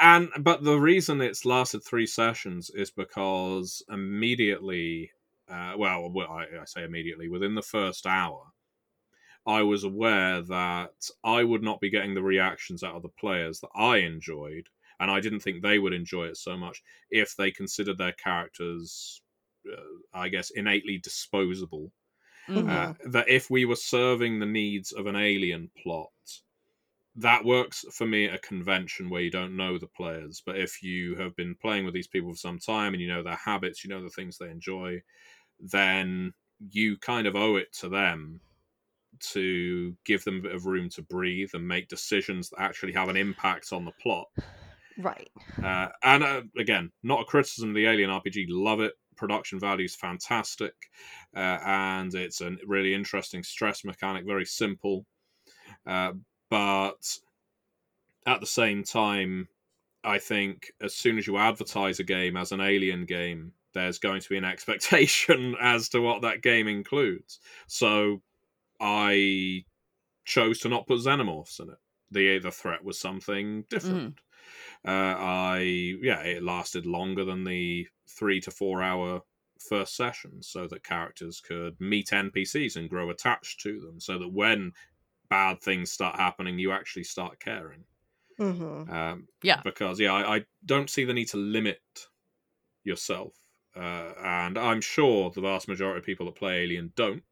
and 0.00 0.28
but 0.40 0.64
the 0.64 0.78
reason 0.78 1.20
it's 1.20 1.44
lasted 1.44 1.84
three 1.84 2.06
sessions 2.06 2.70
is 2.70 2.90
because 2.90 3.82
immediately, 3.90 5.10
uh, 5.48 5.74
well, 5.76 6.10
well 6.10 6.30
I, 6.30 6.60
I 6.60 6.64
say 6.64 6.84
immediately 6.84 7.28
within 7.28 7.54
the 7.54 7.62
first 7.62 8.06
hour, 8.06 8.42
I 9.46 9.62
was 9.62 9.84
aware 9.84 10.42
that 10.42 11.10
I 11.24 11.44
would 11.44 11.62
not 11.62 11.80
be 11.80 11.90
getting 11.90 12.14
the 12.14 12.22
reactions 12.22 12.82
out 12.82 12.96
of 12.96 13.02
the 13.02 13.08
players 13.08 13.60
that 13.60 13.70
I 13.74 13.98
enjoyed, 13.98 14.68
and 14.98 15.10
I 15.10 15.20
didn't 15.20 15.40
think 15.40 15.62
they 15.62 15.78
would 15.78 15.92
enjoy 15.92 16.26
it 16.26 16.36
so 16.36 16.56
much 16.56 16.82
if 17.10 17.36
they 17.36 17.50
considered 17.50 17.98
their 17.98 18.12
characters, 18.12 19.22
uh, 19.70 19.80
I 20.12 20.28
guess, 20.28 20.50
innately 20.50 20.98
disposable. 20.98 21.92
Mhm. 22.48 22.68
Uh, 22.68 22.94
that 23.10 23.28
if 23.28 23.48
we 23.50 23.64
were 23.64 23.76
serving 23.76 24.38
the 24.38 24.46
needs 24.46 24.92
of 24.92 25.06
an 25.06 25.14
alien 25.14 25.70
plot, 25.82 26.10
that 27.20 27.44
works 27.44 27.84
for 27.92 28.06
me 28.06 28.26
at 28.26 28.34
a 28.34 28.38
convention 28.38 29.10
where 29.10 29.20
you 29.20 29.30
don't 29.30 29.56
know 29.56 29.78
the 29.78 29.86
players. 29.86 30.42
But 30.44 30.58
if 30.58 30.82
you 30.82 31.16
have 31.16 31.36
been 31.36 31.54
playing 31.60 31.84
with 31.84 31.94
these 31.94 32.08
people 32.08 32.30
for 32.32 32.36
some 32.36 32.58
time 32.58 32.94
and 32.94 33.02
you 33.02 33.08
know 33.08 33.22
their 33.22 33.36
habits, 33.36 33.84
you 33.84 33.90
know 33.90 34.02
the 34.02 34.10
things 34.10 34.38
they 34.38 34.50
enjoy, 34.50 35.02
then 35.58 36.32
you 36.70 36.96
kind 36.98 37.26
of 37.26 37.36
owe 37.36 37.56
it 37.56 37.72
to 37.72 37.88
them 37.88 38.40
to 39.32 39.94
give 40.04 40.24
them 40.24 40.38
a 40.38 40.42
bit 40.42 40.54
of 40.54 40.66
room 40.66 40.88
to 40.88 41.02
breathe 41.02 41.50
and 41.52 41.66
make 41.66 41.88
decisions 41.88 42.50
that 42.50 42.60
actually 42.60 42.92
have 42.92 43.08
an 43.08 43.16
impact 43.16 43.72
on 43.72 43.84
the 43.84 43.92
plot. 44.00 44.26
Right. 44.98 45.30
Uh, 45.62 45.88
and 46.02 46.24
uh, 46.24 46.42
again, 46.58 46.90
not 47.02 47.20
a 47.20 47.24
criticism 47.24 47.70
of 47.70 47.74
the 47.74 47.86
Alien 47.86 48.10
RPG. 48.10 48.46
Love 48.48 48.80
it. 48.80 48.94
Production 49.16 49.60
value 49.60 49.84
is 49.84 49.94
fantastic, 49.94 50.72
uh, 51.36 51.58
and 51.66 52.14
it's 52.14 52.40
a 52.40 52.56
really 52.66 52.94
interesting 52.94 53.42
stress 53.42 53.84
mechanic. 53.84 54.24
Very 54.24 54.46
simple, 54.46 55.04
uh, 55.86 56.12
but 56.50 57.18
at 58.26 58.40
the 58.40 58.46
same 58.46 58.84
time, 58.84 59.48
I 60.04 60.18
think 60.18 60.72
as 60.82 60.94
soon 60.94 61.18
as 61.18 61.26
you 61.26 61.36
advertise 61.36 62.00
a 62.00 62.04
game 62.04 62.36
as 62.36 62.52
an 62.52 62.60
Alien 62.60 63.06
game, 63.06 63.52
there's 63.72 63.98
going 63.98 64.20
to 64.20 64.28
be 64.28 64.36
an 64.36 64.44
expectation 64.54 65.56
as 65.60 65.88
to 65.90 66.00
what 66.00 66.22
that 66.22 66.42
game 66.42 66.68
includes. 66.68 67.38
So, 67.66 68.22
I 68.80 69.64
chose 70.24 70.58
to 70.60 70.68
not 70.68 70.86
put 70.86 71.00
xenomorphs 71.00 71.60
in 71.60 71.70
it. 71.70 71.78
The 72.10 72.38
the 72.38 72.50
threat 72.50 72.84
was 72.84 72.98
something 72.98 73.64
different. 73.68 74.18
Uh, 74.86 74.90
I 75.18 75.58
yeah, 76.02 76.20
it 76.20 76.42
lasted 76.42 76.86
longer 76.86 77.24
than 77.24 77.44
the 77.44 77.86
three 78.08 78.40
to 78.40 78.50
four 78.50 78.82
hour 78.82 79.22
first 79.58 79.94
session, 79.94 80.42
so 80.42 80.66
that 80.66 80.84
characters 80.84 81.40
could 81.40 81.78
meet 81.80 82.08
NPCs 82.08 82.76
and 82.76 82.88
grow 82.88 83.10
attached 83.10 83.60
to 83.60 83.80
them, 83.80 84.00
so 84.00 84.18
that 84.18 84.32
when 84.32 84.72
bad 85.30 85.62
things 85.62 85.92
start 85.92 86.16
happening, 86.16 86.58
you 86.58 86.72
actually 86.72 87.04
start 87.04 87.40
caring. 87.40 87.84
Mm-hmm. 88.38 88.90
Um, 88.90 89.28
Yeah. 89.42 89.64
because 89.64 90.00
yeah, 90.00 90.12
I, 90.12 90.36
I 90.36 90.46
don't 90.64 90.90
see 90.90 91.04
the 91.04 91.12
need 91.14 91.28
to 91.28 91.36
limit 91.36 91.82
yourself, 92.84 93.36
uh, 93.76 94.12
and 94.18 94.58
I'm 94.58 94.80
sure 94.80 95.30
the 95.30 95.40
vast 95.40 95.68
majority 95.68 95.98
of 95.98 96.04
people 96.06 96.26
that 96.26 96.34
play 96.36 96.62
Alien 96.62 96.92
don't. 96.96 97.24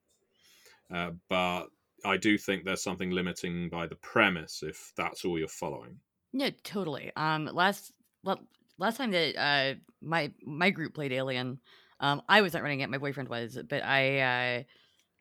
Uh, 0.90 1.12
but 1.28 1.68
I 2.04 2.16
do 2.16 2.38
think 2.38 2.64
there's 2.64 2.82
something 2.82 3.10
limiting 3.10 3.68
by 3.68 3.86
the 3.86 3.96
premise 3.96 4.62
if 4.62 4.92
that's 4.96 5.24
all 5.24 5.38
you're 5.38 5.48
following. 5.48 6.00
Yeah, 6.32 6.50
totally. 6.62 7.12
Um, 7.16 7.46
last 7.46 7.92
la- 8.22 8.36
last 8.76 8.96
time 8.98 9.10
that 9.12 9.36
uh 9.36 9.74
my 10.00 10.32
my 10.42 10.70
group 10.70 10.94
played 10.94 11.12
Alien, 11.12 11.60
um, 12.00 12.22
I 12.28 12.42
wasn't 12.42 12.62
running 12.64 12.80
it. 12.80 12.90
My 12.90 12.98
boyfriend 12.98 13.28
was, 13.28 13.58
but 13.68 13.82
I 13.82 14.20
uh, 14.20 14.62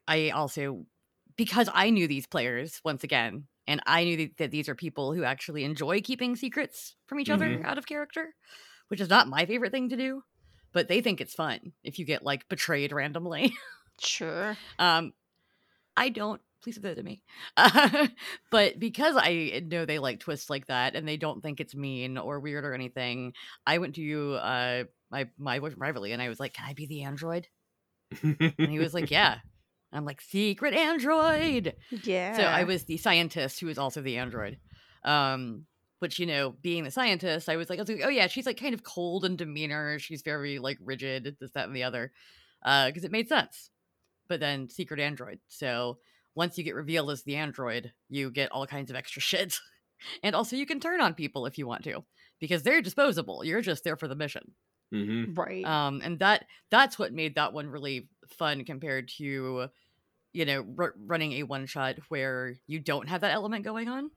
I 0.07 0.30
also 0.32 0.88
because 1.38 1.69
I 1.73 1.89
knew 1.89 2.07
these 2.07 2.27
players 2.27 2.81
once 2.83 3.03
again, 3.03 3.47
and 3.67 3.81
I 3.85 4.03
knew 4.03 4.17
that, 4.17 4.38
that 4.38 4.51
these 4.51 4.69
are 4.69 4.75
people 4.75 5.13
who 5.13 5.23
actually 5.23 5.63
enjoy 5.63 6.01
keeping 6.01 6.35
secrets 6.35 6.95
from 7.07 7.19
each 7.19 7.29
other 7.29 7.59
Mhm. 7.59 7.65
out 7.65 7.77
of 7.77 7.85
character, 7.88 8.35
which 8.89 9.01
is 9.01 9.09
not 9.09 9.27
my 9.27 9.45
favorite 9.45 9.71
thing 9.71 9.89
to 9.89 9.97
do, 9.97 10.23
but 10.73 10.88
they 10.88 11.01
think 11.01 11.21
it's 11.21 11.33
fun 11.35 11.73
if 11.83 11.99
you 11.99 12.05
get 12.05 12.23
like 12.23 12.47
betrayed 12.49 12.91
randomly. 12.91 13.53
Sure. 13.99 14.57
Um, 14.79 15.13
I 15.95 16.09
don't. 16.09 16.41
Please 16.63 16.75
do 16.75 16.81
that 16.81 16.95
to 16.95 17.03
me. 17.03 17.23
Uh, 17.55 18.07
but 18.51 18.79
because 18.79 19.15
I 19.17 19.63
know 19.65 19.85
they 19.85 19.99
like 19.99 20.19
twists 20.19 20.49
like 20.49 20.67
that, 20.67 20.95
and 20.95 21.07
they 21.07 21.17
don't 21.17 21.41
think 21.41 21.59
it's 21.59 21.75
mean 21.75 22.17
or 22.17 22.39
weird 22.39 22.65
or 22.65 22.73
anything, 22.73 23.33
I 23.65 23.77
went 23.77 23.95
to 23.95 24.33
uh 24.35 24.83
my 25.11 25.29
my 25.38 25.59
privately, 25.59 26.11
and 26.11 26.21
I 26.21 26.29
was 26.29 26.39
like, 26.39 26.53
"Can 26.53 26.65
I 26.67 26.73
be 26.73 26.88
the 26.88 27.03
android?" 27.03 27.47
And 28.23 28.71
he 28.71 28.79
was 28.79 28.93
like, 28.93 29.11
"Yeah." 29.11 29.39
I'm 29.97 30.05
like, 30.05 30.21
"Secret 30.21 30.73
android." 30.73 31.75
Yeah. 32.03 32.37
So 32.37 32.43
I 32.43 32.63
was 32.63 32.85
the 32.85 32.97
scientist 32.97 33.59
who 33.59 33.67
was 33.67 33.77
also 33.77 34.01
the 34.01 34.17
android. 34.17 34.57
Um, 35.03 35.65
which 35.99 36.19
you 36.19 36.25
know, 36.25 36.55
being 36.61 36.83
the 36.83 36.91
scientist, 36.91 37.49
I 37.49 37.55
was 37.55 37.69
like, 37.69 37.79
I 37.79 37.81
was 37.81 37.89
like, 37.89 38.01
oh 38.03 38.09
yeah, 38.09 38.27
she's 38.27 38.45
like 38.45 38.59
kind 38.59 38.73
of 38.73 38.83
cold 38.83 39.25
in 39.25 39.35
demeanor. 39.35 39.99
She's 39.99 40.21
very 40.21 40.59
like 40.59 40.77
rigid, 40.81 41.37
this, 41.39 41.51
that, 41.51 41.67
and 41.67 41.75
the 41.75 41.83
other, 41.83 42.11
because 42.63 43.03
it 43.03 43.11
made 43.11 43.29
sense. 43.29 43.69
But 44.27 44.39
then 44.39 44.69
secret 44.69 44.99
android. 44.99 45.39
So 45.47 45.97
once 46.35 46.57
you 46.57 46.63
get 46.63 46.75
revealed 46.75 47.09
as 47.09 47.23
the 47.23 47.35
android, 47.35 47.93
you 48.09 48.29
get 48.29 48.51
all 48.51 48.67
kinds 48.67 48.89
of 48.89 48.95
extra 48.95 49.21
shit, 49.21 49.57
and 50.23 50.35
also 50.35 50.55
you 50.55 50.65
can 50.65 50.79
turn 50.79 51.01
on 51.01 51.13
people 51.13 51.45
if 51.45 51.57
you 51.57 51.65
want 51.65 51.83
to, 51.85 52.03
because 52.39 52.63
they're 52.63 52.81
disposable. 52.81 53.43
You're 53.43 53.61
just 53.61 53.83
there 53.83 53.97
for 53.97 54.07
the 54.07 54.15
mission 54.15 54.53
hmm 54.89 55.33
right. 55.33 55.65
um 55.65 56.01
and 56.03 56.19
that 56.19 56.45
that's 56.71 56.97
what 56.97 57.11
made 57.11 57.35
that 57.35 57.51
one 57.51 57.67
really 57.67 58.07
fun 58.29 58.63
compared 58.63 59.09
to 59.09 59.67
you 60.38 60.45
know 60.45 60.65
r- 60.77 60.93
running 61.05 61.33
a 61.33 61.43
one 61.43 61.65
shot 61.65 61.95
where 62.09 62.55
you 62.67 62.79
don't 62.79 63.09
have 63.09 63.21
that 63.21 63.33
element 63.33 63.63
going 63.63 63.88
on 63.88 64.11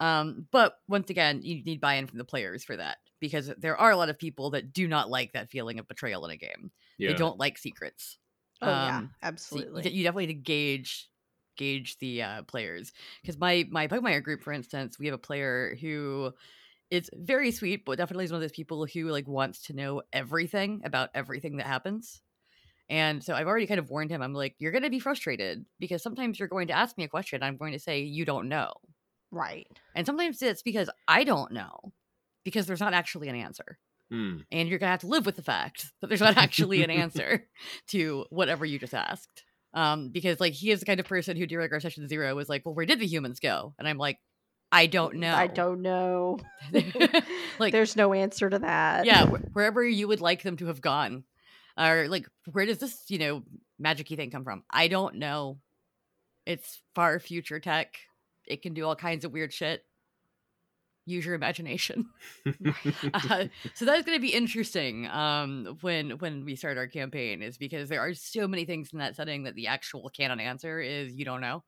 um 0.00 0.46
but 0.52 0.74
once 0.88 1.10
again 1.10 1.40
you 1.42 1.62
need 1.64 1.80
buy-in 1.80 2.06
from 2.06 2.18
the 2.18 2.24
players 2.24 2.64
for 2.64 2.76
that 2.76 2.98
because 3.20 3.50
there 3.58 3.76
are 3.76 3.90
a 3.90 3.96
lot 3.96 4.08
of 4.08 4.18
people 4.18 4.50
that 4.50 4.72
do 4.72 4.86
not 4.86 5.10
like 5.10 5.32
that 5.32 5.50
feeling 5.50 5.78
of 5.78 5.88
betrayal 5.88 6.24
in 6.24 6.30
a 6.30 6.36
game 6.36 6.70
Yeah. 6.98 7.10
they 7.10 7.16
don't 7.16 7.38
like 7.38 7.58
secrets 7.58 8.18
oh 8.62 8.68
yeah. 8.68 8.98
um, 8.98 9.10
so 9.36 9.56
y- 9.56 9.62
Absolutely. 9.62 9.90
you 9.90 10.04
definitely 10.04 10.26
need 10.26 10.34
to 10.34 10.40
gauge 10.40 11.08
gauge 11.56 11.98
the 11.98 12.22
uh, 12.22 12.42
players 12.44 12.92
because 13.20 13.36
my 13.36 13.66
my 13.70 13.88
Pugmire 13.88 14.22
group, 14.22 14.42
for 14.42 14.52
instance, 14.52 14.98
we 14.98 15.06
have 15.06 15.14
a 15.14 15.18
player 15.18 15.76
who 15.80 16.32
is 16.90 17.10
very 17.12 17.50
sweet, 17.50 17.84
but 17.84 17.98
definitely 17.98 18.24
is 18.24 18.30
one 18.30 18.36
of 18.36 18.42
those 18.42 18.52
people 18.52 18.86
who 18.86 19.08
like 19.08 19.28
wants 19.28 19.66
to 19.66 19.74
know 19.74 20.02
everything 20.12 20.80
about 20.84 21.10
everything 21.14 21.56
that 21.58 21.66
happens. 21.66 22.22
And 22.90 23.22
so 23.22 23.34
I've 23.34 23.46
already 23.46 23.66
kind 23.66 23.78
of 23.80 23.90
warned 23.90 24.10
him. 24.10 24.22
I'm 24.22 24.32
like, 24.32 24.54
you're 24.58 24.72
going 24.72 24.84
to 24.84 24.90
be 24.90 24.98
frustrated 25.00 25.64
because 25.78 26.02
sometimes 26.02 26.38
you're 26.38 26.48
going 26.48 26.68
to 26.68 26.72
ask 26.74 26.96
me 26.96 27.04
a 27.04 27.08
question. 27.08 27.42
I'm 27.42 27.56
going 27.58 27.72
to 27.72 27.78
say 27.78 28.00
you 28.00 28.24
don't 28.24 28.48
know, 28.48 28.72
right. 29.30 29.66
and 29.94 30.06
sometimes 30.06 30.40
it's 30.42 30.62
because 30.62 30.88
I 31.06 31.24
don't 31.24 31.52
know 31.52 31.92
because 32.44 32.66
there's 32.66 32.80
not 32.80 32.94
actually 32.94 33.28
an 33.28 33.36
answer 33.36 33.78
Mm. 34.10 34.42
and 34.50 34.70
you're 34.70 34.78
gonna 34.78 34.92
have 34.92 35.00
to 35.00 35.06
live 35.06 35.26
with 35.26 35.36
the 35.36 35.42
fact 35.42 35.84
that 36.00 36.06
there's 36.06 36.22
not 36.22 36.38
actually 36.38 36.82
an 36.82 36.88
answer 36.88 37.46
to 37.88 38.24
whatever 38.30 38.64
you 38.64 38.78
just 38.78 38.94
asked. 38.94 39.44
Um, 39.74 40.08
because 40.08 40.40
like 40.40 40.54
he 40.54 40.70
is 40.70 40.80
the 40.80 40.86
kind 40.86 40.98
of 40.98 41.04
person 41.04 41.36
who 41.36 41.46
during 41.46 41.70
our 41.70 41.78
session 41.78 42.08
zero 42.08 42.34
was 42.34 42.48
like, 42.48 42.64
"Well, 42.64 42.74
where 42.74 42.86
did 42.86 43.00
the 43.00 43.06
humans 43.06 43.38
go?" 43.38 43.74
And 43.78 43.86
I'm 43.86 43.98
like, 43.98 44.16
"I 44.72 44.86
don't 44.86 45.16
know. 45.16 45.34
I 45.34 45.46
don't 45.46 45.82
know. 45.82 46.38
Like- 47.58 47.72
there's 47.72 47.96
no 47.96 48.14
answer 48.14 48.48
to 48.48 48.60
that. 48.60 49.04
yeah, 49.04 49.26
wh- 49.26 49.54
wherever 49.54 49.84
you 49.84 50.08
would 50.08 50.22
like 50.22 50.42
them 50.42 50.56
to 50.56 50.66
have 50.68 50.80
gone, 50.80 51.24
or 51.78 52.08
like, 52.08 52.28
where 52.52 52.66
does 52.66 52.78
this 52.78 53.04
you 53.08 53.18
know 53.18 53.42
magicy 53.82 54.16
thing 54.16 54.30
come 54.30 54.44
from? 54.44 54.64
I 54.70 54.88
don't 54.88 55.16
know. 55.16 55.60
It's 56.46 56.80
far 56.94 57.18
future 57.20 57.60
tech. 57.60 57.96
It 58.46 58.62
can 58.62 58.74
do 58.74 58.84
all 58.86 58.96
kinds 58.96 59.24
of 59.24 59.32
weird 59.32 59.52
shit. 59.52 59.84
Use 61.06 61.24
your 61.24 61.34
imagination. 61.34 62.10
uh, 63.14 63.46
so 63.74 63.84
that's 63.86 64.04
going 64.04 64.16
to 64.18 64.20
be 64.20 64.34
interesting 64.34 65.06
um, 65.06 65.78
when 65.80 66.10
when 66.18 66.44
we 66.44 66.54
start 66.54 66.76
our 66.76 66.86
campaign 66.86 67.40
is 67.42 67.56
because 67.56 67.88
there 67.88 68.00
are 68.00 68.12
so 68.12 68.46
many 68.46 68.66
things 68.66 68.92
in 68.92 68.98
that 68.98 69.16
setting 69.16 69.44
that 69.44 69.54
the 69.54 69.68
actual 69.68 70.10
canon 70.10 70.40
answer 70.40 70.80
is 70.80 71.14
you 71.14 71.24
don't 71.24 71.40
know 71.40 71.64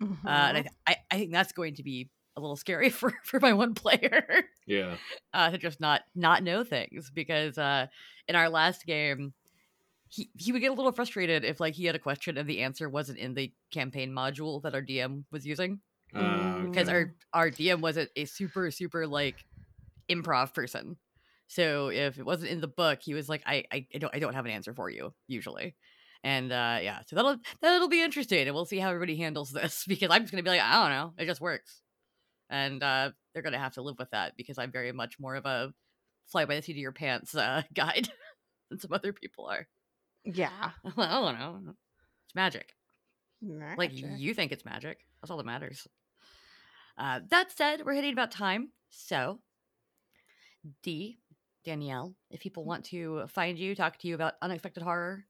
uh, 0.00 0.08
and 0.48 0.58
I, 0.58 0.60
Mhm. 0.60 0.62
th- 0.62 0.74
I, 0.86 0.96
I 1.10 1.18
think 1.18 1.32
that's 1.32 1.52
going 1.52 1.74
to 1.76 1.82
be 1.82 2.10
a 2.38 2.40
little 2.40 2.56
scary 2.56 2.90
for 2.90 3.12
for 3.24 3.40
my 3.40 3.52
one 3.52 3.74
player 3.74 4.44
yeah. 4.66 4.96
uh, 5.34 5.50
to 5.50 5.58
just 5.58 5.80
not 5.80 6.02
not 6.14 6.42
know 6.42 6.64
things 6.64 7.10
because 7.14 7.58
uh, 7.58 7.86
in 8.26 8.36
our 8.36 8.48
last 8.48 8.86
game 8.86 9.34
he 10.08 10.30
he 10.34 10.52
would 10.52 10.60
get 10.60 10.70
a 10.70 10.74
little 10.74 10.92
frustrated 10.92 11.44
if 11.44 11.60
like 11.60 11.74
he 11.74 11.84
had 11.84 11.94
a 11.94 11.98
question 11.98 12.38
and 12.38 12.48
the 12.48 12.62
answer 12.62 12.88
wasn't 12.88 13.18
in 13.18 13.34
the 13.34 13.52
campaign 13.70 14.10
module 14.10 14.62
that 14.62 14.74
our 14.74 14.82
DM 14.82 15.24
was 15.30 15.46
using 15.46 15.80
Uh, 16.14 16.60
because 16.60 16.88
okay. 16.88 16.96
our 16.96 17.14
our 17.34 17.50
DM 17.50 17.80
wasn't 17.80 18.08
a 18.16 18.24
super 18.24 18.70
super 18.70 19.06
like 19.06 19.44
improv 20.08 20.54
person. 20.54 20.96
So 21.46 21.88
if 21.88 22.18
it 22.18 22.24
wasn't 22.24 22.50
in 22.50 22.60
the 22.60 22.68
book, 22.68 23.00
he 23.02 23.14
was 23.14 23.28
like, 23.28 23.42
I 23.46 23.64
I, 23.70 23.86
I 23.94 23.98
don't 23.98 24.14
I 24.14 24.18
don't 24.18 24.34
have 24.34 24.46
an 24.46 24.50
answer 24.52 24.72
for 24.74 24.88
you 24.90 25.12
usually. 25.26 25.74
And 26.24 26.50
uh 26.50 26.78
yeah, 26.82 27.00
so 27.06 27.16
that'll 27.16 27.36
that'll 27.60 27.88
be 27.88 28.02
interesting 28.02 28.46
and 28.46 28.54
we'll 28.54 28.64
see 28.64 28.78
how 28.78 28.88
everybody 28.88 29.16
handles 29.16 29.50
this 29.52 29.84
because 29.86 30.10
I'm 30.10 30.22
just 30.22 30.32
gonna 30.32 30.42
be 30.42 30.50
like, 30.50 30.62
I 30.62 30.82
don't 30.82 30.90
know, 30.90 31.12
it 31.22 31.26
just 31.26 31.40
works. 31.40 31.82
And 32.50 32.82
uh 32.82 33.10
they're 33.32 33.42
gonna 33.42 33.58
have 33.58 33.74
to 33.74 33.82
live 33.82 33.96
with 33.98 34.10
that 34.10 34.36
because 34.36 34.58
I'm 34.58 34.72
very 34.72 34.92
much 34.92 35.18
more 35.18 35.34
of 35.34 35.46
a 35.46 35.72
fly 36.26 36.44
by 36.44 36.56
the 36.56 36.62
seat 36.62 36.72
of 36.72 36.78
your 36.78 36.92
pants 36.92 37.34
uh, 37.34 37.62
guide 37.74 38.08
than 38.70 38.78
some 38.78 38.92
other 38.92 39.12
people 39.12 39.46
are. 39.46 39.66
Yeah. 40.24 40.70
I 40.96 41.20
don't 41.20 41.38
know. 41.38 41.74
It's 42.26 42.34
magic. 42.34 42.74
Like 43.78 43.92
you 43.94 44.34
think 44.34 44.52
it's 44.52 44.64
magic. 44.64 44.98
That's 45.20 45.30
all 45.30 45.36
that 45.38 45.46
matters. 45.46 45.86
Uh, 46.98 47.20
that 47.30 47.52
said, 47.56 47.82
we're 47.84 47.94
hitting 47.94 48.12
about 48.12 48.32
time. 48.32 48.70
So, 48.90 49.38
D, 50.82 51.18
Danielle, 51.64 52.14
if 52.30 52.40
people 52.40 52.64
want 52.64 52.86
to 52.86 53.26
find 53.28 53.58
you, 53.58 53.74
talk 53.74 53.98
to 53.98 54.08
you 54.08 54.14
about 54.14 54.34
unexpected 54.42 54.82
horror 54.82 55.24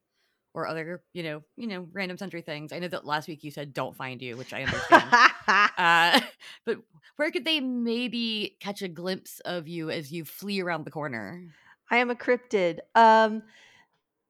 or 0.55 0.66
other, 0.66 1.03
you 1.12 1.23
know, 1.23 1.43
you 1.57 1.66
know, 1.66 1.87
random 1.93 2.16
sundry 2.16 2.41
things. 2.41 2.73
I 2.73 2.79
know 2.79 2.89
that 2.89 3.05
last 3.05 3.29
week 3.29 3.45
you 3.45 3.51
said 3.51 3.75
don't 3.75 3.95
find 3.95 4.23
you, 4.23 4.37
which 4.37 4.55
I 4.55 4.62
understand. 4.62 5.11
uh, 5.49 6.20
but 6.64 6.78
where 7.16 7.30
could 7.30 7.44
they 7.44 7.61
maybe 7.61 8.57
catch 8.61 8.82
a 8.82 8.88
glimpse 8.88 9.40
of 9.40 9.66
you 9.66 9.90
as 9.90 10.12
you 10.12 10.24
flee 10.24 10.61
around 10.61 10.84
the 10.84 10.90
corner? 10.90 11.42
I 11.90 11.96
am 11.96 12.11
a 12.11 12.14
cryptid. 12.14 12.78
Um, 12.94 13.42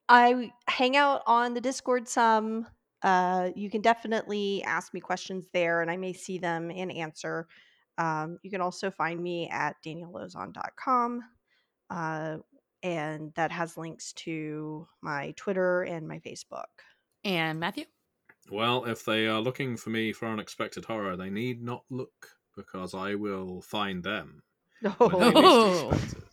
I 0.07 0.51
hang 0.67 0.97
out 0.97 1.21
on 1.27 1.53
the 1.53 1.61
Discord 1.61 2.07
some. 2.07 2.65
Uh, 3.03 3.49
you 3.55 3.69
can 3.69 3.81
definitely 3.81 4.63
ask 4.63 4.93
me 4.93 4.99
questions 4.99 5.47
there, 5.53 5.81
and 5.81 5.91
I 5.91 5.97
may 5.97 6.13
see 6.13 6.37
them 6.37 6.71
and 6.71 6.91
answer. 6.91 7.47
Um, 7.97 8.39
you 8.43 8.49
can 8.49 8.61
also 8.61 8.89
find 8.89 9.21
me 9.21 9.49
at 9.49 9.75
daniellauzon.com, 9.85 11.21
uh, 11.89 12.37
and 12.81 13.33
that 13.35 13.51
has 13.51 13.77
links 13.77 14.13
to 14.13 14.87
my 15.01 15.33
Twitter 15.37 15.83
and 15.83 16.07
my 16.07 16.19
Facebook. 16.19 16.63
And 17.23 17.59
Matthew? 17.59 17.85
Well, 18.51 18.85
if 18.85 19.05
they 19.05 19.27
are 19.27 19.41
looking 19.41 19.77
for 19.77 19.89
me 19.89 20.13
for 20.13 20.27
unexpected 20.27 20.85
horror, 20.85 21.15
they 21.15 21.29
need 21.29 21.61
not 21.63 21.83
look 21.89 22.29
because 22.55 22.93
I 22.93 23.15
will 23.15 23.61
find 23.61 24.03
them 24.03 24.43
when 24.81 25.19
they 25.19 25.31
least 25.31 25.85
Oh. 25.85 26.01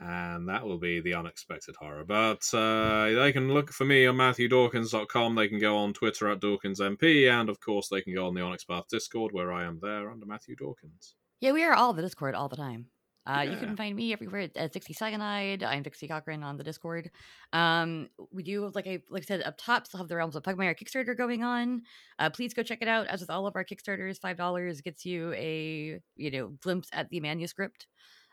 And 0.00 0.48
that 0.48 0.64
will 0.64 0.78
be 0.78 1.00
the 1.00 1.14
unexpected 1.14 1.76
horror. 1.76 2.04
But 2.04 2.42
uh, 2.54 3.10
they 3.10 3.30
can 3.30 3.52
look 3.52 3.70
for 3.70 3.84
me 3.84 4.06
on 4.06 4.16
MatthewDawkins.com. 4.16 5.34
They 5.34 5.48
can 5.48 5.58
go 5.58 5.76
on 5.76 5.92
Twitter 5.92 6.30
at 6.30 6.40
DawkinsMP. 6.40 7.30
And 7.30 7.50
of 7.50 7.60
course, 7.60 7.88
they 7.88 8.00
can 8.00 8.14
go 8.14 8.26
on 8.26 8.34
the 8.34 8.40
Onyx 8.40 8.64
Path 8.64 8.84
Discord 8.90 9.32
where 9.32 9.52
I 9.52 9.64
am 9.64 9.78
there 9.82 10.10
under 10.10 10.24
Matthew 10.24 10.56
Dawkins. 10.56 11.14
Yeah, 11.40 11.52
we 11.52 11.62
are 11.62 11.74
all 11.74 11.92
the 11.92 12.02
Discord 12.02 12.34
all 12.34 12.48
the 12.48 12.56
time. 12.56 12.86
Uh, 13.24 13.46
You 13.48 13.56
can 13.56 13.76
find 13.76 13.94
me 13.94 14.12
everywhere 14.12 14.40
at, 14.42 14.56
at 14.56 14.72
60 14.72 14.94
Cyanide. 14.94 15.62
I'm 15.62 15.82
Dixie 15.82 16.08
Cochran 16.08 16.42
on 16.42 16.56
the 16.56 16.64
Discord. 16.64 17.10
Um, 17.52 18.08
we 18.32 18.42
do, 18.42 18.70
like 18.74 18.86
I 18.86 19.00
like 19.10 19.22
I 19.22 19.26
said 19.26 19.42
up 19.42 19.54
top, 19.58 19.86
still 19.86 19.98
have 19.98 20.08
the 20.08 20.16
Realms 20.16 20.34
of 20.34 20.42
Pugmire 20.42 20.76
Kickstarter 20.76 21.16
going 21.16 21.44
on. 21.44 21.82
Uh, 22.18 22.30
please 22.30 22.52
go 22.52 22.62
check 22.62 22.82
it 22.82 22.88
out. 22.88 23.06
As 23.06 23.20
with 23.20 23.30
all 23.30 23.46
of 23.46 23.54
our 23.54 23.64
Kickstarters, 23.64 24.18
five 24.18 24.36
dollars 24.36 24.80
gets 24.80 25.04
you 25.04 25.32
a 25.34 26.00
you 26.16 26.30
know 26.30 26.48
glimpse 26.60 26.88
at 26.92 27.10
the 27.10 27.20
manuscript. 27.20 27.86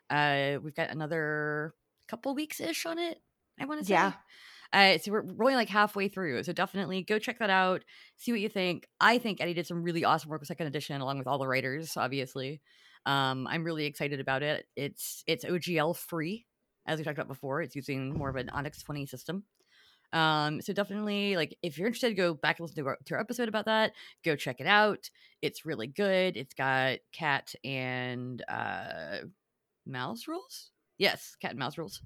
Uh, 0.10 0.58
we've 0.64 0.76
got 0.76 0.90
another 0.90 1.76
couple 2.08 2.34
weeks 2.34 2.60
ish 2.60 2.86
on 2.88 2.98
it. 2.98 3.20
I 3.60 3.66
want 3.66 3.82
to 3.82 3.86
say. 3.86 3.94
Yeah. 3.94 4.14
Uh, 4.72 4.98
so 5.00 5.12
we're 5.12 5.22
rolling 5.22 5.56
like 5.56 5.70
halfway 5.70 6.08
through. 6.08 6.44
So 6.44 6.54
definitely 6.54 7.04
go 7.04 7.20
check 7.20 7.40
that 7.40 7.50
out. 7.50 7.84
See 8.18 8.32
what 8.32 8.42
you 8.42 8.50
think. 8.50 8.88
I 9.00 9.18
think 9.18 9.42
Eddie 9.42 9.54
did 9.54 9.68
some 9.68 9.84
really 9.84 10.04
awesome 10.04 10.30
work 10.30 10.42
with 10.42 10.48
second 10.48 10.68
edition, 10.68 11.02
along 11.02 11.18
with 11.18 11.28
all 11.28 11.40
the 11.40 11.48
writers, 11.48 11.98
obviously. 11.98 12.62
Um, 13.06 13.48
I'm 13.48 13.64
really 13.64 13.86
excited 13.86 14.20
about 14.20 14.44
it. 14.44 14.66
It's 14.76 15.24
it's 15.28 15.46
OGL 15.46 15.96
free, 15.96 16.46
as 16.86 17.00
we 17.00 17.06
talked 17.06 17.18
about 17.18 17.28
before. 17.28 17.62
It's 17.62 17.76
using 17.76 18.18
more 18.18 18.30
of 18.30 18.36
an 18.36 18.50
Onyx 18.50 18.84
20 18.84 19.06
system. 19.06 19.44
Um, 20.12 20.62
so 20.62 20.74
definitely, 20.74 21.36
like, 21.36 21.56
if 21.62 21.78
you're 21.78 21.88
interested, 21.88 22.18
go 22.18 22.34
back 22.34 22.60
and 22.60 22.68
listen 22.68 22.84
to 22.84 22.90
our, 22.90 22.98
to 23.06 23.14
our 23.14 23.20
episode 23.20 23.48
about 23.48 23.66
that. 23.66 23.94
Go 24.26 24.36
check 24.36 24.60
it 24.60 24.68
out. 24.68 25.10
It's 25.42 25.66
really 25.66 25.88
good. 25.88 26.36
It's 26.36 26.54
got 26.54 27.00
cat 27.14 27.54
and 27.64 28.44
uh, 28.50 29.20
mouse 29.86 30.28
rules. 30.28 30.72
Yes, 30.98 31.36
cat 31.40 31.52
and 31.52 31.60
mouse 31.60 31.78
rules. 31.78 32.02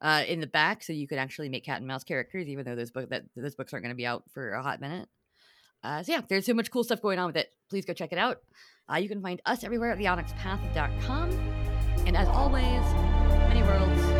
Uh, 0.00 0.22
in 0.26 0.40
the 0.40 0.46
back, 0.46 0.82
so 0.82 0.92
you 0.92 1.06
could 1.06 1.18
actually 1.18 1.48
make 1.48 1.64
cat 1.64 1.78
and 1.78 1.86
mouse 1.86 2.04
characters, 2.04 2.48
even 2.48 2.64
though 2.64 2.74
those 2.74 2.90
book 2.90 3.08
that 3.08 3.24
those 3.36 3.54
books 3.54 3.72
aren't 3.72 3.84
going 3.84 3.94
to 3.94 3.96
be 3.96 4.06
out 4.06 4.24
for 4.32 4.52
a 4.52 4.62
hot 4.62 4.80
minute. 4.80 5.08
Uh, 5.82 6.02
so 6.02 6.12
yeah, 6.12 6.20
there's 6.28 6.46
so 6.46 6.54
much 6.54 6.70
cool 6.70 6.84
stuff 6.84 7.00
going 7.00 7.18
on 7.18 7.26
with 7.26 7.36
it. 7.36 7.50
Please 7.70 7.84
go 7.84 7.92
check 7.92 8.12
it 8.12 8.18
out. 8.18 8.38
Uh, 8.92 8.96
you 8.96 9.08
can 9.08 9.22
find 9.22 9.40
us 9.46 9.64
everywhere 9.64 9.92
at 9.92 9.98
theonyxpath.com. 9.98 11.30
And 12.06 12.16
as 12.16 12.28
always, 12.28 12.82
many 13.48 13.62
worlds. 13.62 14.13